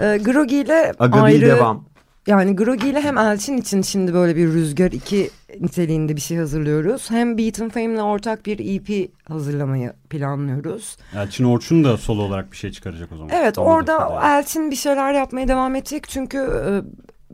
Ee, 0.00 0.18
Grogi 0.22 0.56
ile 0.56 0.92
ayrı 0.98 1.46
devam. 1.46 1.89
Yani 2.26 2.56
Grogi 2.56 2.88
ile 2.88 3.00
hem 3.00 3.18
Elçin 3.18 3.56
için 3.56 3.82
şimdi 3.82 4.14
böyle 4.14 4.36
bir 4.36 4.46
Rüzgar 4.46 4.92
iki 4.92 5.30
niteliğinde 5.60 6.16
bir 6.16 6.20
şey 6.20 6.36
hazırlıyoruz. 6.36 7.10
Hem 7.10 7.38
Beaten 7.38 7.68
Fame'le 7.68 8.02
ortak 8.02 8.46
bir 8.46 8.58
EP 8.58 9.10
hazırlamayı 9.28 9.92
planlıyoruz. 10.10 10.96
Elçin 11.16 11.44
Orçun 11.44 11.84
da 11.84 11.96
solo 11.96 12.22
olarak 12.22 12.52
bir 12.52 12.56
şey 12.56 12.70
çıkaracak 12.72 13.12
o 13.12 13.16
zaman. 13.16 13.30
Evet 13.34 13.58
Anladım 13.58 13.74
orada 13.74 13.98
kadar. 13.98 14.38
Elçin 14.38 14.70
bir 14.70 14.76
şeyler 14.76 15.12
yapmaya 15.12 15.48
devam 15.48 15.74
edecek. 15.76 16.08
Çünkü 16.08 16.38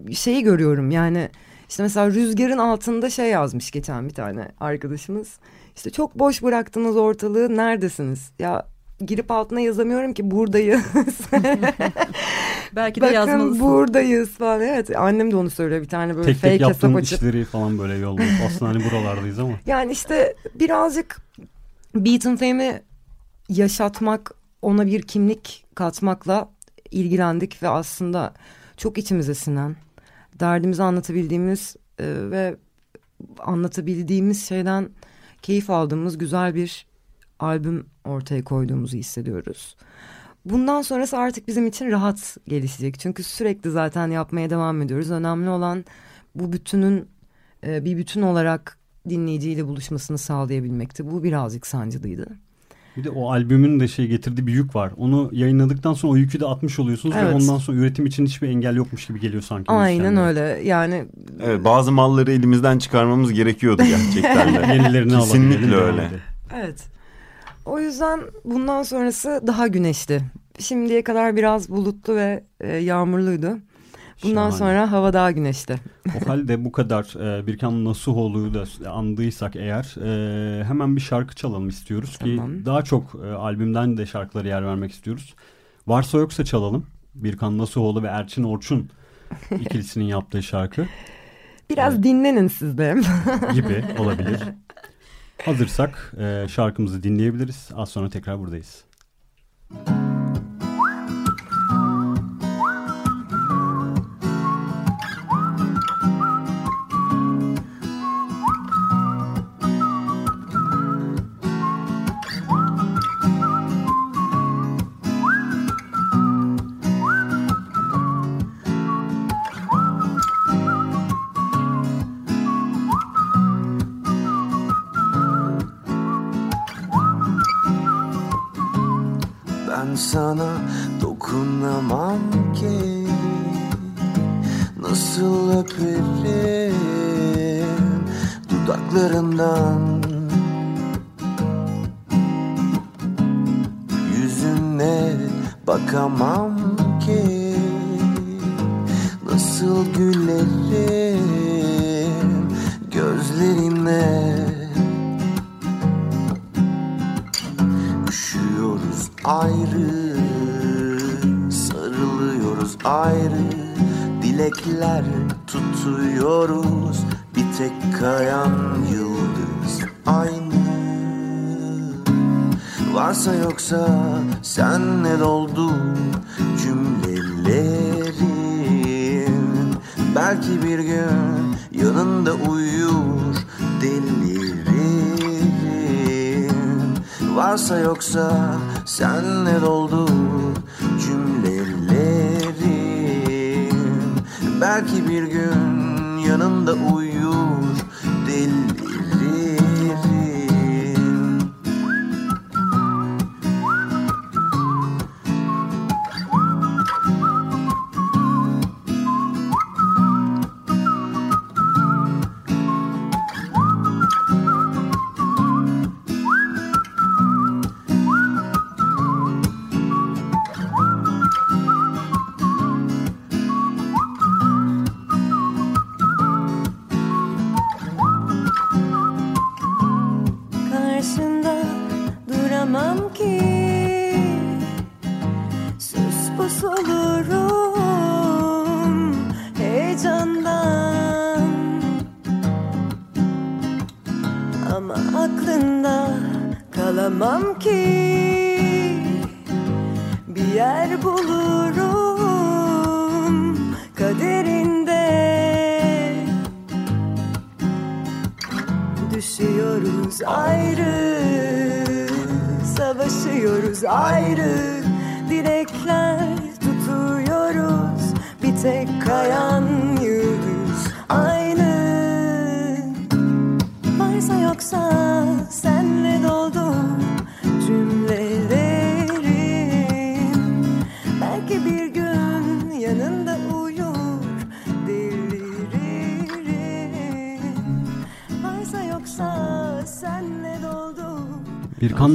e, 0.08 0.12
şeyi 0.14 0.42
görüyorum 0.42 0.90
yani 0.90 1.30
işte 1.68 1.82
mesela 1.82 2.10
Rüzgar'ın 2.10 2.58
altında 2.58 3.10
şey 3.10 3.30
yazmış 3.30 3.70
geçen 3.70 4.08
bir 4.08 4.14
tane 4.14 4.48
arkadaşımız. 4.60 5.38
İşte 5.76 5.90
çok 5.90 6.18
boş 6.18 6.42
bıraktınız 6.42 6.96
ortalığı 6.96 7.56
neredesiniz? 7.56 8.30
Ya 8.38 8.66
girip 9.00 9.30
altına 9.30 9.60
yazamıyorum 9.60 10.12
ki 10.12 10.30
buradayız. 10.30 10.82
Belki 12.72 13.00
de 13.00 13.04
Bakın 13.04 13.14
yazmalısın. 13.14 13.60
buradayız 13.60 14.28
falan. 14.28 14.60
Evet 14.60 14.96
annem 14.96 15.30
de 15.30 15.36
onu 15.36 15.50
söylüyor 15.50 15.82
bir 15.82 15.88
tane 15.88 16.16
böyle 16.16 16.26
tek 16.26 16.36
fake 16.36 16.58
tek 16.58 16.68
hesap 16.68 16.96
açıp. 16.96 17.18
işleri 17.18 17.44
falan 17.44 17.78
böyle 17.78 17.94
yollayıp 17.94 18.32
aslında 18.46 18.70
hani 18.70 18.84
buralardayız 18.84 19.38
ama. 19.38 19.52
Yani 19.66 19.92
işte 19.92 20.34
birazcık 20.54 21.20
Beaton 21.94 22.36
Fame'i 22.36 22.82
yaşatmak 23.48 24.30
ona 24.62 24.86
bir 24.86 25.02
kimlik 25.02 25.64
katmakla 25.74 26.48
ilgilendik 26.90 27.62
ve 27.62 27.68
aslında 27.68 28.34
çok 28.76 28.98
içimize 28.98 29.34
sinen 29.34 29.76
derdimizi 30.40 30.82
anlatabildiğimiz 30.82 31.76
e, 31.98 32.04
ve 32.30 32.56
anlatabildiğimiz 33.38 34.48
şeyden 34.48 34.88
keyif 35.42 35.70
aldığımız 35.70 36.18
güzel 36.18 36.54
bir 36.54 36.86
albüm 37.40 37.86
ortaya 38.04 38.44
koyduğumuzu 38.44 38.96
hissediyoruz. 38.96 39.76
Bundan 40.50 40.82
sonrası 40.82 41.18
artık 41.18 41.48
bizim 41.48 41.66
için 41.66 41.90
rahat 41.90 42.36
gelişecek. 42.48 42.98
Çünkü 42.98 43.22
sürekli 43.22 43.70
zaten 43.70 44.10
yapmaya 44.10 44.50
devam 44.50 44.82
ediyoruz. 44.82 45.10
Önemli 45.10 45.48
olan 45.48 45.84
bu 46.34 46.52
bütünün 46.52 47.08
e, 47.66 47.84
bir 47.84 47.96
bütün 47.96 48.22
olarak 48.22 48.78
dinleyiciyle 49.08 49.66
buluşmasını 49.66 50.18
sağlayabilmekti. 50.18 51.10
Bu 51.10 51.24
birazcık 51.24 51.66
sancılıydı. 51.66 52.26
Bir 52.96 53.04
de 53.04 53.10
o 53.10 53.30
albümün 53.30 53.80
de 53.80 53.88
şey 53.88 54.06
getirdiği 54.06 54.46
bir 54.46 54.52
yük 54.52 54.76
var. 54.76 54.92
Onu 54.96 55.30
yayınladıktan 55.32 55.94
sonra 55.94 56.12
o 56.12 56.16
yükü 56.16 56.40
de 56.40 56.46
atmış 56.46 56.78
oluyorsunuz 56.78 57.16
evet. 57.18 57.30
ve 57.30 57.34
ondan 57.34 57.58
sonra 57.58 57.76
üretim 57.76 58.06
için 58.06 58.26
hiçbir 58.26 58.48
engel 58.48 58.76
yokmuş 58.76 59.06
gibi 59.06 59.20
geliyor 59.20 59.42
sanki. 59.42 59.72
Aynen 59.72 60.16
öyle. 60.16 60.40
Yani 60.64 61.04
Evet, 61.42 61.64
bazı 61.64 61.92
malları 61.92 62.32
elimizden 62.32 62.78
çıkarmamız 62.78 63.32
gerekiyordu 63.32 63.82
gerçekten 63.82 64.54
de. 64.54 64.66
Yenilerini 64.74 65.12
Kesinlikle 65.12 65.76
öyle. 65.76 66.10
Evet. 66.54 66.95
O 67.66 67.78
yüzden 67.80 68.20
bundan 68.44 68.82
sonrası 68.82 69.42
daha 69.46 69.66
güneşli. 69.66 70.20
Şimdiye 70.58 71.04
kadar 71.04 71.36
biraz 71.36 71.68
bulutlu 71.68 72.16
ve 72.16 72.44
e, 72.60 72.76
yağmurluydu. 72.76 73.58
Bundan 74.22 74.50
Şahane. 74.50 74.52
sonra 74.52 74.92
hava 74.92 75.12
daha 75.12 75.30
güneşli. 75.30 75.76
O 76.08 76.28
halde 76.28 76.64
bu 76.64 76.72
kadar 76.72 77.38
e, 77.38 77.46
Birkan 77.46 77.84
Nasuhoğlu'yu 77.84 78.54
da 78.54 78.90
andıysak 78.90 79.56
eğer 79.56 79.96
e, 80.02 80.64
hemen 80.64 80.96
bir 80.96 81.00
şarkı 81.00 81.34
çalalım 81.34 81.68
istiyoruz 81.68 82.16
tamam. 82.20 82.58
ki 82.58 82.66
daha 82.66 82.82
çok 82.82 83.14
e, 83.24 83.32
albümden 83.32 83.96
de 83.96 84.06
şarkıları 84.06 84.48
yer 84.48 84.66
vermek 84.66 84.92
istiyoruz. 84.92 85.34
Varsa 85.86 86.18
yoksa 86.18 86.44
çalalım. 86.44 86.86
Birkan 87.14 87.58
Nasuhoğlu 87.58 88.02
ve 88.02 88.06
Erçin 88.06 88.42
Orçun 88.42 88.90
ikilisinin 89.60 90.04
yaptığı 90.04 90.42
şarkı. 90.42 90.86
Biraz 91.70 91.94
evet. 91.94 92.04
dinlenin 92.04 92.48
siz 92.48 92.78
de. 92.78 92.96
gibi 93.54 93.84
olabilir. 93.98 94.40
Hazırsak 95.46 96.12
e, 96.18 96.46
şarkımızı 96.48 97.02
dinleyebiliriz. 97.02 97.68
Az 97.74 97.88
sonra 97.88 98.10
tekrar 98.10 98.38
buradayız. 98.38 98.84
Müzik 99.70 100.05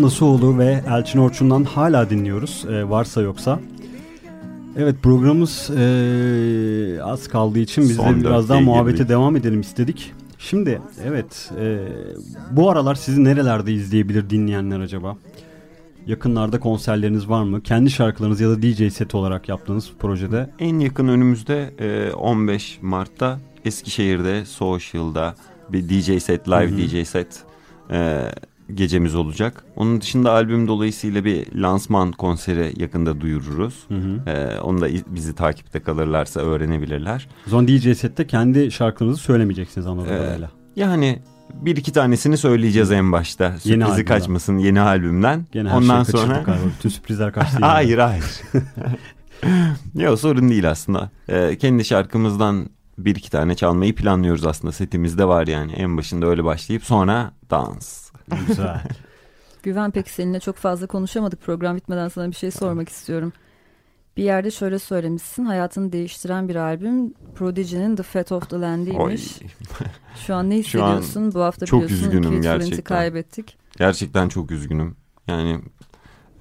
Birkan 0.01 0.09
Nasuoğlu 0.09 0.57
ve 0.57 0.83
Elçin 0.89 1.19
Orçun'dan 1.19 1.63
hala 1.63 2.09
dinliyoruz. 2.09 2.65
Ee, 2.69 2.89
varsa 2.89 3.21
yoksa. 3.21 3.59
Evet 4.77 4.95
programımız 5.03 5.69
ee, 5.69 7.03
az 7.03 7.27
kaldığı 7.27 7.59
için 7.59 7.83
biz 7.83 7.95
Son 7.95 8.19
de 8.19 8.25
biraz 8.25 8.49
daha 8.49 8.59
muhabbete 8.59 8.97
girdik. 8.97 9.09
devam 9.09 9.35
edelim 9.35 9.61
istedik. 9.61 10.11
Şimdi 10.39 10.81
evet 11.05 11.51
ee, 11.59 11.77
bu 12.51 12.69
aralar 12.69 12.95
sizi 12.95 13.23
nerelerde 13.23 13.73
izleyebilir 13.73 14.29
dinleyenler 14.29 14.79
acaba? 14.79 15.17
Yakınlarda 16.07 16.59
konserleriniz 16.59 17.29
var 17.29 17.43
mı? 17.43 17.61
Kendi 17.61 17.91
şarkılarınız 17.91 18.41
ya 18.41 18.49
da 18.49 18.61
DJ 18.61 18.93
set 18.93 19.15
olarak 19.15 19.49
yaptığınız 19.49 19.91
projede 19.99 20.49
En 20.59 20.79
yakın 20.79 21.07
önümüzde 21.07 21.73
e, 21.79 22.11
15 22.13 22.79
Mart'ta 22.81 23.39
Eskişehir'de 23.65 24.45
Social'da 24.45 25.35
bir 25.69 25.89
DJ 25.89 26.23
set, 26.23 26.49
live 26.49 26.71
Hı 26.71 26.75
hı. 26.75 26.77
DJ 26.77 27.07
set 27.07 27.43
e, 27.91 28.31
gecemiz 28.76 29.15
olacak. 29.15 29.63
Onun 29.76 30.01
dışında 30.01 30.32
albüm 30.32 30.67
dolayısıyla 30.67 31.26
bir 31.26 31.55
lansman 31.55 32.11
konseri 32.11 32.74
yakında 32.82 33.22
duyururuz. 33.22 33.76
Hı 33.88 33.95
hı. 33.95 34.30
E, 34.30 34.59
onu 34.59 34.82
da 34.82 34.88
iz- 34.88 35.05
bizi 35.07 35.36
takipte 35.36 35.80
kalırlarsa 35.80 36.39
öğrenebilirler. 36.39 37.28
O 37.47 37.49
zaman 37.49 37.67
DJ 37.67 37.97
sette 37.97 38.28
kendi 38.28 38.72
şarkılarınızı 38.72 39.22
söylemeyeceksiniz 39.22 39.88
anladığım 39.88 40.13
Ee, 40.13 40.17
kadarıyla. 40.17 40.51
Yani 40.76 41.19
bir 41.53 41.76
iki 41.76 41.91
tanesini 41.91 42.38
söyleyeceğiz 42.38 42.91
en 42.91 43.11
başta. 43.11 43.51
Sürprizi 43.51 43.86
albümden. 43.86 44.05
kaçmasın 44.05 44.57
yeni 44.57 44.82
albümden. 44.82 45.45
Gene 45.51 45.69
her 45.69 45.76
Ondan 45.78 45.97
kaçırdık 46.03 46.19
sonra 46.19 46.34
galiba. 46.41 46.63
Bütün 46.78 46.89
sürprizler 46.89 47.34
kaçtı. 47.34 47.57
hayır 47.61 47.97
hayır. 47.97 48.26
Yok 49.95 50.19
sorun 50.19 50.49
değil 50.49 50.69
aslında. 50.69 51.09
Ee, 51.30 51.57
kendi 51.57 51.86
şarkımızdan 51.86 52.69
bir 52.97 53.15
iki 53.15 53.32
tane 53.32 53.55
çalmayı 53.55 53.95
planlıyoruz 53.95 54.45
aslında. 54.45 54.72
Setimizde 54.72 55.26
var 55.28 55.47
yani. 55.47 55.72
En 55.72 55.97
başında 55.97 56.26
öyle 56.26 56.43
başlayıp 56.43 56.84
sonra 56.86 57.32
dans. 57.49 58.00
Güzel. 58.47 58.82
Güven 59.63 59.91
peki 59.91 60.09
seninle 60.09 60.39
çok 60.39 60.55
fazla 60.55 60.88
konuşamadık 60.88 61.41
program 61.41 61.76
bitmeden 61.76 62.07
sana 62.07 62.32
bir 62.32 62.36
şey 62.36 62.51
sormak 62.51 62.89
istiyorum. 62.89 63.34
Bir 64.17 64.24
yerde 64.24 64.51
şöyle 64.51 64.80
söylemişsin 64.80 65.45
hayatını 65.45 65.91
değiştiren 65.91 66.49
bir 66.49 66.55
albüm 66.55 67.13
Prodigy'nin 67.36 67.95
The 67.95 68.03
Fat 68.03 68.32
of 68.32 68.49
the. 68.49 68.61
Land'iymiş. 68.61 69.39
Şu 70.28 70.36
an 70.36 70.49
ne 70.49 70.55
an 70.55 70.59
hissediyorsun? 70.59 71.34
Bu 71.34 71.41
hafta 71.41 71.65
çok 71.65 71.84
biliyorsun 71.84 72.07
üzgünüm 72.07 72.41
gerçekten. 72.41 72.84
kaybettik. 72.84 73.57
Gerçekten 73.78 74.30
çok 74.30 74.51
üzgünüm. 74.51 74.95
Yani 75.28 75.61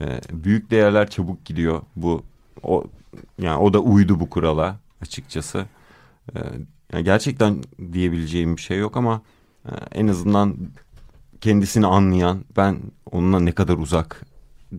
e, 0.00 0.20
büyük 0.32 0.70
değerler 0.70 1.10
çabuk 1.10 1.44
gidiyor. 1.44 1.82
Bu 1.96 2.22
o 2.62 2.84
yani 3.38 3.58
o 3.58 3.72
da 3.72 3.78
uydu 3.78 4.20
bu 4.20 4.30
kurala 4.30 4.76
açıkçası. 5.02 5.66
E, 6.34 6.38
yani 6.92 7.04
gerçekten 7.04 7.62
diyebileceğim 7.92 8.56
bir 8.56 8.62
şey 8.62 8.78
yok 8.78 8.96
ama 8.96 9.22
e, 9.64 9.72
en 9.92 10.08
azından 10.08 10.56
kendisini 11.40 11.86
anlayan 11.86 12.44
ben 12.56 12.78
onunla 13.10 13.40
ne 13.40 13.52
kadar 13.52 13.76
uzak 13.76 14.26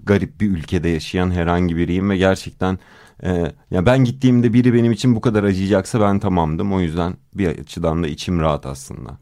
garip 0.03 0.41
bir 0.41 0.49
ülkede 0.49 0.89
yaşayan 0.89 1.31
herhangi 1.31 1.77
biriyim 1.77 2.09
ve 2.09 2.17
gerçekten 2.17 2.79
e, 3.23 3.51
ya 3.71 3.85
ben 3.85 4.03
gittiğimde 4.03 4.53
biri 4.53 4.73
benim 4.73 4.91
için 4.91 5.15
bu 5.15 5.21
kadar 5.21 5.43
acıyacaksa 5.43 6.01
ben 6.01 6.19
tamamdım. 6.19 6.73
O 6.73 6.79
yüzden 6.79 7.13
bir 7.33 7.47
açıdan 7.47 8.03
da 8.03 8.07
içim 8.07 8.39
rahat 8.39 8.65
aslında. 8.65 9.17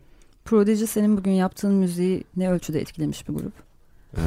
Prodigy 0.45 0.85
senin 0.85 1.17
bugün 1.17 1.31
yaptığın 1.31 1.73
müziği 1.73 2.23
ne 2.37 2.51
ölçüde 2.51 2.81
etkilemiş 2.81 3.29
bir 3.29 3.33
grup? 3.33 3.53
Ee, 4.17 4.21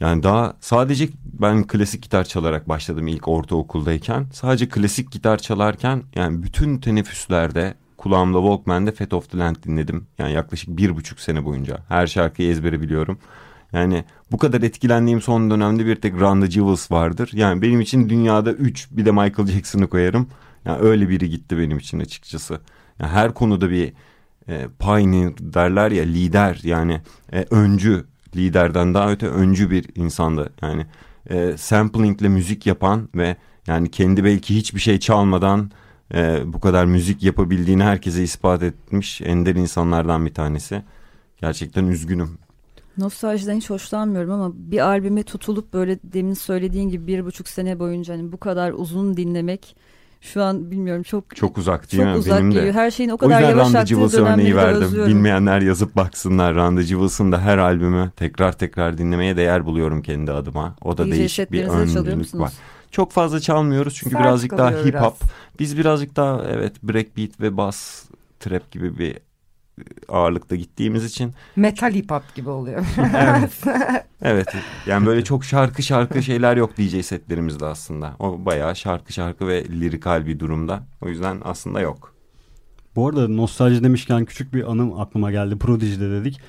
yani 0.00 0.22
daha 0.22 0.54
sadece 0.60 1.08
ben 1.24 1.66
klasik 1.66 2.02
gitar 2.02 2.24
çalarak 2.24 2.68
başladım 2.68 3.08
ilk 3.08 3.28
ortaokuldayken. 3.28 4.26
Sadece 4.32 4.68
klasik 4.68 5.12
gitar 5.12 5.38
çalarken 5.38 6.02
yani 6.14 6.42
bütün 6.42 6.78
teneffüslerde 6.78 7.74
kulağımda 7.98 8.38
Walkman'de 8.38 8.92
Fat 8.92 9.12
of 9.12 9.30
the 9.30 9.38
Land 9.38 9.56
dinledim. 9.66 10.06
Yani 10.18 10.32
yaklaşık 10.32 10.68
bir 10.68 10.96
buçuk 10.96 11.20
sene 11.20 11.44
boyunca. 11.44 11.78
Her 11.88 12.06
şarkıyı 12.06 12.50
ezbere 12.50 12.80
biliyorum. 12.80 13.18
Yani 13.72 14.04
bu 14.32 14.38
kadar 14.38 14.62
etkilendiğim 14.62 15.20
son 15.20 15.50
dönemde 15.50 15.86
bir 15.86 15.96
tek 15.96 16.14
Run 16.14 16.40
the 16.40 16.50
Jewels 16.50 16.90
vardır. 16.90 17.30
Yani 17.32 17.62
benim 17.62 17.80
için 17.80 18.08
dünyada 18.08 18.52
üç 18.52 18.88
bir 18.90 19.06
de 19.06 19.10
Michael 19.10 19.48
Jackson'ı 19.48 19.88
koyarım. 19.88 20.28
Yani 20.64 20.78
öyle 20.80 21.08
biri 21.08 21.30
gitti 21.30 21.58
benim 21.58 21.78
için 21.78 22.00
açıkçası. 22.00 22.60
Yani 23.00 23.10
her 23.10 23.34
konuda 23.34 23.70
bir 23.70 23.92
e, 24.48 24.66
pioneer 24.78 25.32
derler 25.38 25.90
ya 25.90 26.04
lider 26.04 26.60
yani 26.62 27.00
e, 27.32 27.46
öncü 27.50 28.04
liderden 28.36 28.94
daha 28.94 29.10
öte 29.10 29.28
öncü 29.28 29.70
bir 29.70 29.86
insandı. 29.94 30.52
Yani 30.62 30.86
e, 31.30 31.56
samplingle 31.56 32.28
müzik 32.28 32.66
yapan 32.66 33.08
ve 33.14 33.36
yani 33.66 33.90
kendi 33.90 34.24
belki 34.24 34.56
hiçbir 34.56 34.80
şey 34.80 34.98
çalmadan 34.98 35.70
e, 36.14 36.40
bu 36.46 36.60
kadar 36.60 36.84
müzik 36.84 37.22
yapabildiğini 37.22 37.82
herkese 37.82 38.22
ispat 38.22 38.62
etmiş 38.62 39.20
ender 39.20 39.54
insanlardan 39.54 40.26
bir 40.26 40.34
tanesi. 40.34 40.82
Gerçekten 41.40 41.86
üzgünüm. 41.86 42.38
Nostaljiden 42.98 43.56
hiç 43.56 43.70
hoşlanmıyorum 43.70 44.30
ama 44.30 44.52
bir 44.54 44.78
albüme 44.78 45.22
tutulup 45.22 45.72
böyle 45.72 45.98
demin 46.04 46.34
söylediğin 46.34 46.88
gibi 46.88 47.06
bir 47.06 47.24
buçuk 47.24 47.48
sene 47.48 47.78
boyunca 47.78 48.14
hani 48.14 48.32
bu 48.32 48.36
kadar 48.36 48.72
uzun 48.72 49.16
dinlemek 49.16 49.76
Şu 50.20 50.42
an 50.42 50.70
bilmiyorum 50.70 51.02
çok 51.02 51.36
Çok 51.36 51.58
uzak 51.58 51.92
değil 51.92 52.02
çok 52.02 52.12
mi? 52.12 52.18
uzak 52.18 52.38
Benim 52.38 52.50
geliyor. 52.50 52.74
de. 52.74 52.78
Her 52.78 52.90
şeyin 52.90 53.10
o 53.10 53.16
kadar 53.16 53.40
yavaş 53.42 53.74
aktığı 53.74 54.24
örneği 54.24 54.56
verdim. 54.56 54.82
özlüyorum. 54.82 55.12
Bilmeyenler 55.14 55.60
yazıp 55.60 55.96
baksınlar. 55.96 56.54
Randy 56.54 56.80
Jewels'ın 56.82 57.32
da 57.32 57.40
her 57.40 57.58
albümü 57.58 58.10
tekrar 58.16 58.52
tekrar 58.52 58.98
dinlemeye 58.98 59.36
değer 59.36 59.66
buluyorum 59.66 60.02
kendi 60.02 60.32
adıma. 60.32 60.76
O 60.82 60.98
da 60.98 61.06
DJ 61.06 61.10
değişik 61.10 61.52
bir 61.52 61.66
musunuz? 62.16 62.42
var. 62.44 62.52
Çok 62.90 63.12
fazla 63.12 63.40
çalmıyoruz 63.40 63.94
çünkü 63.94 64.10
Sert 64.10 64.22
birazcık 64.22 64.58
daha 64.58 64.70
hip 64.70 64.78
hop. 64.78 64.92
biraz. 64.94 65.14
Biz 65.58 65.78
birazcık 65.78 66.16
daha 66.16 66.44
evet 66.44 66.82
breakbeat 66.82 67.40
ve 67.40 67.56
bass 67.56 68.04
trap 68.40 68.70
gibi 68.70 68.98
bir 68.98 69.18
ağırlıkta 70.08 70.56
gittiğimiz 70.56 71.04
için 71.04 71.32
Metal 71.56 71.92
hip 71.92 72.10
hop 72.10 72.34
gibi 72.34 72.50
oluyor. 72.50 72.86
evet 74.22 74.48
yani 74.86 75.06
böyle 75.06 75.24
çok 75.24 75.44
şarkı 75.44 75.82
şarkı 75.82 76.22
şeyler 76.22 76.56
yok 76.56 76.78
DJ 76.78 77.04
setlerimizde 77.04 77.66
aslında. 77.66 78.16
O 78.18 78.44
bayağı 78.44 78.76
şarkı 78.76 79.12
şarkı 79.12 79.46
ve 79.46 79.64
lirikal 79.64 80.26
bir 80.26 80.38
durumda. 80.38 80.82
O 81.00 81.08
yüzden 81.08 81.40
aslında 81.44 81.80
yok. 81.80 82.14
Bu 82.96 83.08
arada 83.08 83.28
nostalji 83.28 83.84
demişken 83.84 84.24
küçük 84.24 84.54
bir 84.54 84.70
anım 84.70 85.00
aklıma 85.00 85.30
geldi. 85.30 85.58
Prodigy'de 85.58 86.10
dedik. 86.10 86.40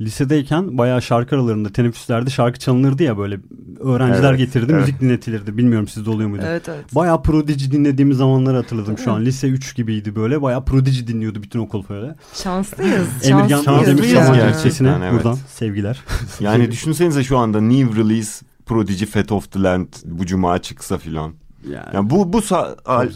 Lisedeyken 0.00 0.78
bayağı 0.78 1.02
şarkı 1.02 1.36
aralarında 1.36 1.72
teneffüslerde 1.72 2.30
şarkı 2.30 2.58
çalınırdı 2.58 3.02
ya 3.02 3.18
böyle 3.18 3.40
öğrenciler 3.80 4.30
Evet, 4.30 4.38
getirirdi 4.38 4.72
evet. 4.72 4.80
müzik 4.80 5.00
dinletilirdi. 5.00 5.56
Bilmiyorum 5.56 5.88
sizde 5.88 6.10
oluyor 6.10 6.28
muydu? 6.28 6.42
evet 6.46 6.68
evet. 6.68 6.94
Bayağı 6.94 7.22
Prodigy 7.22 7.70
dinlediğimiz 7.70 8.16
zamanları 8.16 8.56
hatırladım 8.56 8.98
şu 8.98 9.12
an. 9.12 9.24
Lise 9.24 9.48
3 9.48 9.76
gibiydi 9.76 10.16
böyle. 10.16 10.42
Bayağı 10.42 10.64
Prodigy 10.64 11.06
dinliyordu 11.06 11.42
bütün 11.42 11.58
okul 11.58 11.84
böyle. 11.88 12.14
Şanslıyız. 12.34 13.08
Emirgan 13.22 13.62
şanslıyız 13.62 14.12
yani. 14.12 14.36
Gerçekten, 14.36 14.52
sesine 14.52 14.94
evet. 15.02 15.12
buradan 15.12 15.38
sevgiler. 15.48 16.00
Yani 16.40 16.70
düşünsenize 16.70 17.24
şu 17.24 17.38
anda 17.38 17.60
new 17.60 18.00
release 18.02 18.46
Prodigy 18.66 19.04
Fat 19.04 19.32
of 19.32 19.52
the 19.52 19.62
Land 19.62 19.88
bu 20.04 20.26
cuma 20.26 20.58
çıksa 20.58 20.98
filan. 20.98 21.32
Yani, 21.70 21.86
Yani 21.94 22.10
bu 22.10 22.32
bu 22.32 22.40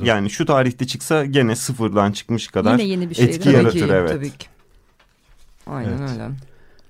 yani 0.04 0.30
şu 0.30 0.46
tarihte 0.46 0.86
çıksa 0.86 1.24
gene 1.24 1.56
sıfırdan 1.56 2.12
çıkmış 2.12 2.48
kadar 2.48 2.72
Yine 2.72 2.82
yeni 2.82 3.10
bir 3.10 3.14
şey. 3.14 3.24
etki 3.24 3.40
Tabii 3.40 3.54
yaratır 3.54 3.78
ki, 3.78 3.86
evet. 3.90 4.10
Tabii 4.10 4.30
ki. 4.30 4.46
Aynen 5.66 5.98
Evet. 5.98 6.10
öyle. 6.12 6.30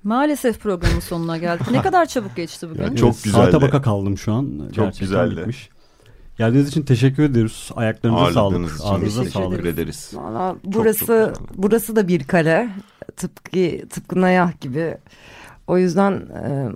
Maalesef 0.05 0.59
programın 0.59 0.99
sonuna 0.99 1.37
geldik. 1.37 1.71
Ne 1.71 1.81
kadar 1.81 2.05
çabuk 2.05 2.35
geçti 2.35 2.69
bugün. 2.69 2.83
Yani 2.83 2.97
çok 2.97 3.13
Evet, 3.13 3.23
güzeldi. 3.23 3.51
Saate 3.51 3.61
baka 3.65 3.81
kaldım 3.81 4.17
şu 4.17 4.33
an. 4.33 4.59
Gerçekten 4.71 4.99
güzeldi. 4.99 5.37
bitmiş. 5.37 5.69
Geldiğiniz 6.37 6.67
için 6.69 6.81
teşekkür 6.81 7.23
ediyoruz. 7.23 7.71
Ayaklarınıza 7.75 8.25
sağlık. 8.25 8.37
Ağırladığınız 8.37 8.75
için 8.75 8.87
Ağzınıza 8.87 9.23
Teşekkür 9.23 9.43
sağlık. 9.45 9.65
ederiz. 9.65 10.11
Valla 10.13 10.51
çok 10.53 10.73
burası 10.73 10.99
güzel. 10.99 11.33
burası 11.55 11.95
da 11.95 12.07
bir 12.07 12.23
kale. 12.23 12.69
Tıpkı 13.17 13.87
tıpkı 13.89 14.21
Nayah 14.21 14.61
gibi. 14.61 14.97
O 15.67 15.77
yüzden 15.77 16.21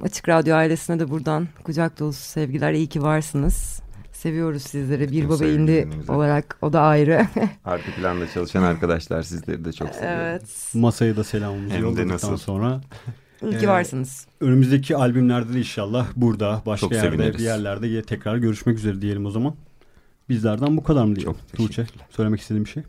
Açık 0.03 0.29
Radyo 0.29 0.55
ailesine 0.55 0.99
de 0.99 1.09
buradan 1.09 1.47
kucak 1.63 1.99
dolusu 1.99 2.21
sevgiler. 2.23 2.73
İyi 2.73 2.87
ki 2.87 3.01
varsınız. 3.01 3.81
Seviyoruz 4.23 4.61
sizleri. 4.63 5.11
Bir 5.11 5.29
baba 5.29 5.45
indi 5.45 5.89
olarak 6.07 6.57
o 6.61 6.73
da 6.73 6.81
ayrı. 6.81 7.27
Arka 7.65 7.91
planda 7.91 8.27
çalışan 8.33 8.63
arkadaşlar 8.63 9.21
sizleri 9.23 9.65
de 9.65 9.73
çok 9.73 9.89
seviyorum. 9.89 10.19
evet. 10.19 10.43
Masaya 10.73 11.15
da 11.15 11.23
selamımızı 11.23 11.75
yolladıktan 11.79 12.35
sonra 12.35 12.81
İyi 13.43 13.57
ki 13.57 13.65
Ee, 13.65 13.67
varsınız. 13.69 14.27
önümüzdeki 14.41 14.95
albümlerde 14.95 15.53
de 15.53 15.59
inşallah 15.59 16.07
burada 16.15 16.61
başka 16.65 16.85
Çok 16.87 16.91
yerde 16.93 17.09
seviniriz. 17.11 17.39
bir 17.39 17.43
yerlerde 17.43 17.87
ye- 17.87 18.01
tekrar 18.01 18.37
görüşmek 18.37 18.77
üzere 18.77 19.01
diyelim 19.01 19.25
o 19.25 19.31
zaman. 19.31 19.55
Bizlerden 20.29 20.77
bu 20.77 20.83
kadar 20.83 21.03
mı 21.05 21.15
diyelim? 21.15 21.33
Çok 21.33 21.53
Tuğçe 21.57 21.85
söylemek 22.09 22.41
istediğim 22.41 22.65
bir 22.65 22.69
şey. 22.69 22.83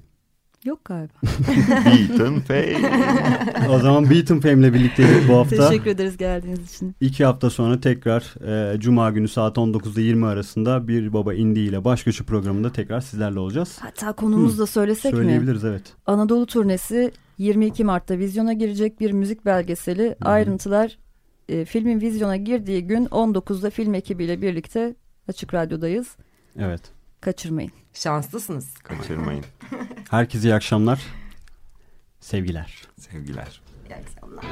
Yok 0.65 0.85
galiba. 0.85 1.13
Beaten 1.69 2.41
Fame. 2.41 3.69
o 3.69 3.79
zaman 3.79 4.11
Beaton 4.11 4.41
Fame'le 4.41 4.75
birlikteydik 4.75 5.29
bu 5.29 5.37
hafta. 5.37 5.69
Teşekkür 5.69 5.91
ederiz 5.91 6.17
geldiğiniz 6.17 6.75
için. 6.75 6.95
İki 7.01 7.25
hafta 7.25 7.51
sonra 7.51 7.81
tekrar 7.81 8.35
e, 8.75 8.81
Cuma 8.81 9.11
günü 9.11 9.29
saat 9.29 9.57
19'da 9.57 10.01
20 10.01 10.27
arasında 10.27 10.89
Bir 10.89 11.13
Baba 11.13 11.35
Indi 11.35 11.61
ile 11.61 11.85
Baş 11.85 12.05
Köşe 12.05 12.25
programında 12.25 12.73
tekrar 12.73 13.01
sizlerle 13.01 13.39
olacağız. 13.39 13.79
Hatta 13.81 14.13
konumuzu 14.13 14.59
da 14.59 14.67
söylesek 14.67 15.13
mi? 15.13 15.17
Söyleyebiliriz 15.17 15.65
evet. 15.65 15.83
Anadolu 16.07 16.47
turnesi 16.47 17.13
22 17.39 17.85
Mart'ta 17.85 18.19
vizyona 18.19 18.53
girecek 18.53 19.01
bir 19.01 19.13
müzik 19.13 19.45
belgeseli. 19.47 20.17
Ayrıntılar 20.21 20.99
e, 21.49 21.65
filmin 21.65 22.01
vizyona 22.01 22.37
girdiği 22.37 22.87
gün 22.87 23.07
19'da 23.07 23.71
film 23.71 23.95
ekibiyle 23.95 24.43
birlikte 24.43 24.95
Açık 25.29 25.55
Radyo'dayız. 25.55 26.17
Evet. 26.59 26.81
Kaçırmayın. 27.21 27.73
Şanslısınız. 27.93 28.75
Kaçırmayın. 28.75 29.45
Herkese 30.11 30.49
iyi 30.49 30.55
akşamlar. 30.55 31.01
Sevgiler. 32.21 32.83
Sevgiler. 32.99 33.61
İyi 33.89 33.95
akşamlar. 33.97 34.45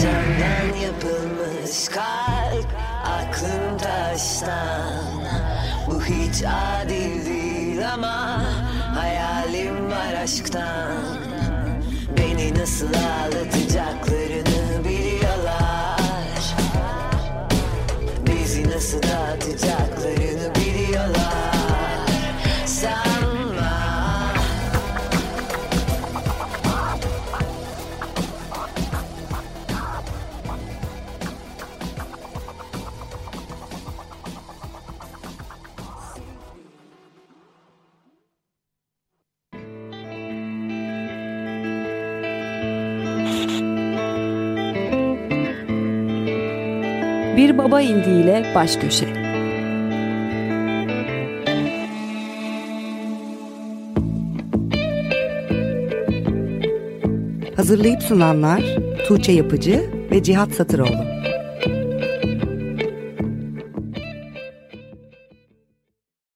Senden 0.00 0.78
yapılmış 0.84 1.88
kalp 1.88 2.66
aklım 3.04 3.78
taştan. 3.78 5.24
Bu 5.86 6.02
hiç 6.02 6.44
adil 6.46 7.26
değil 7.26 7.92
ama 7.92 8.42
Hayalim 8.94 9.90
var 9.90 10.14
aşktan. 10.22 11.16
Beni 12.18 12.54
nasıl 12.54 12.86
ağlatacaklarını 12.86 13.25
Baba 47.76 47.82
Indi 47.82 48.10
ile 48.10 48.52
Baş 48.54 48.76
Köşe. 48.76 49.06
Hazırlayıp 57.56 58.02
sunanlar 58.02 58.62
Tuğçe 59.08 59.32
Yapıcı 59.32 59.90
ve 60.10 60.22
Cihat 60.22 60.52
Satıroğlu. 60.52 61.15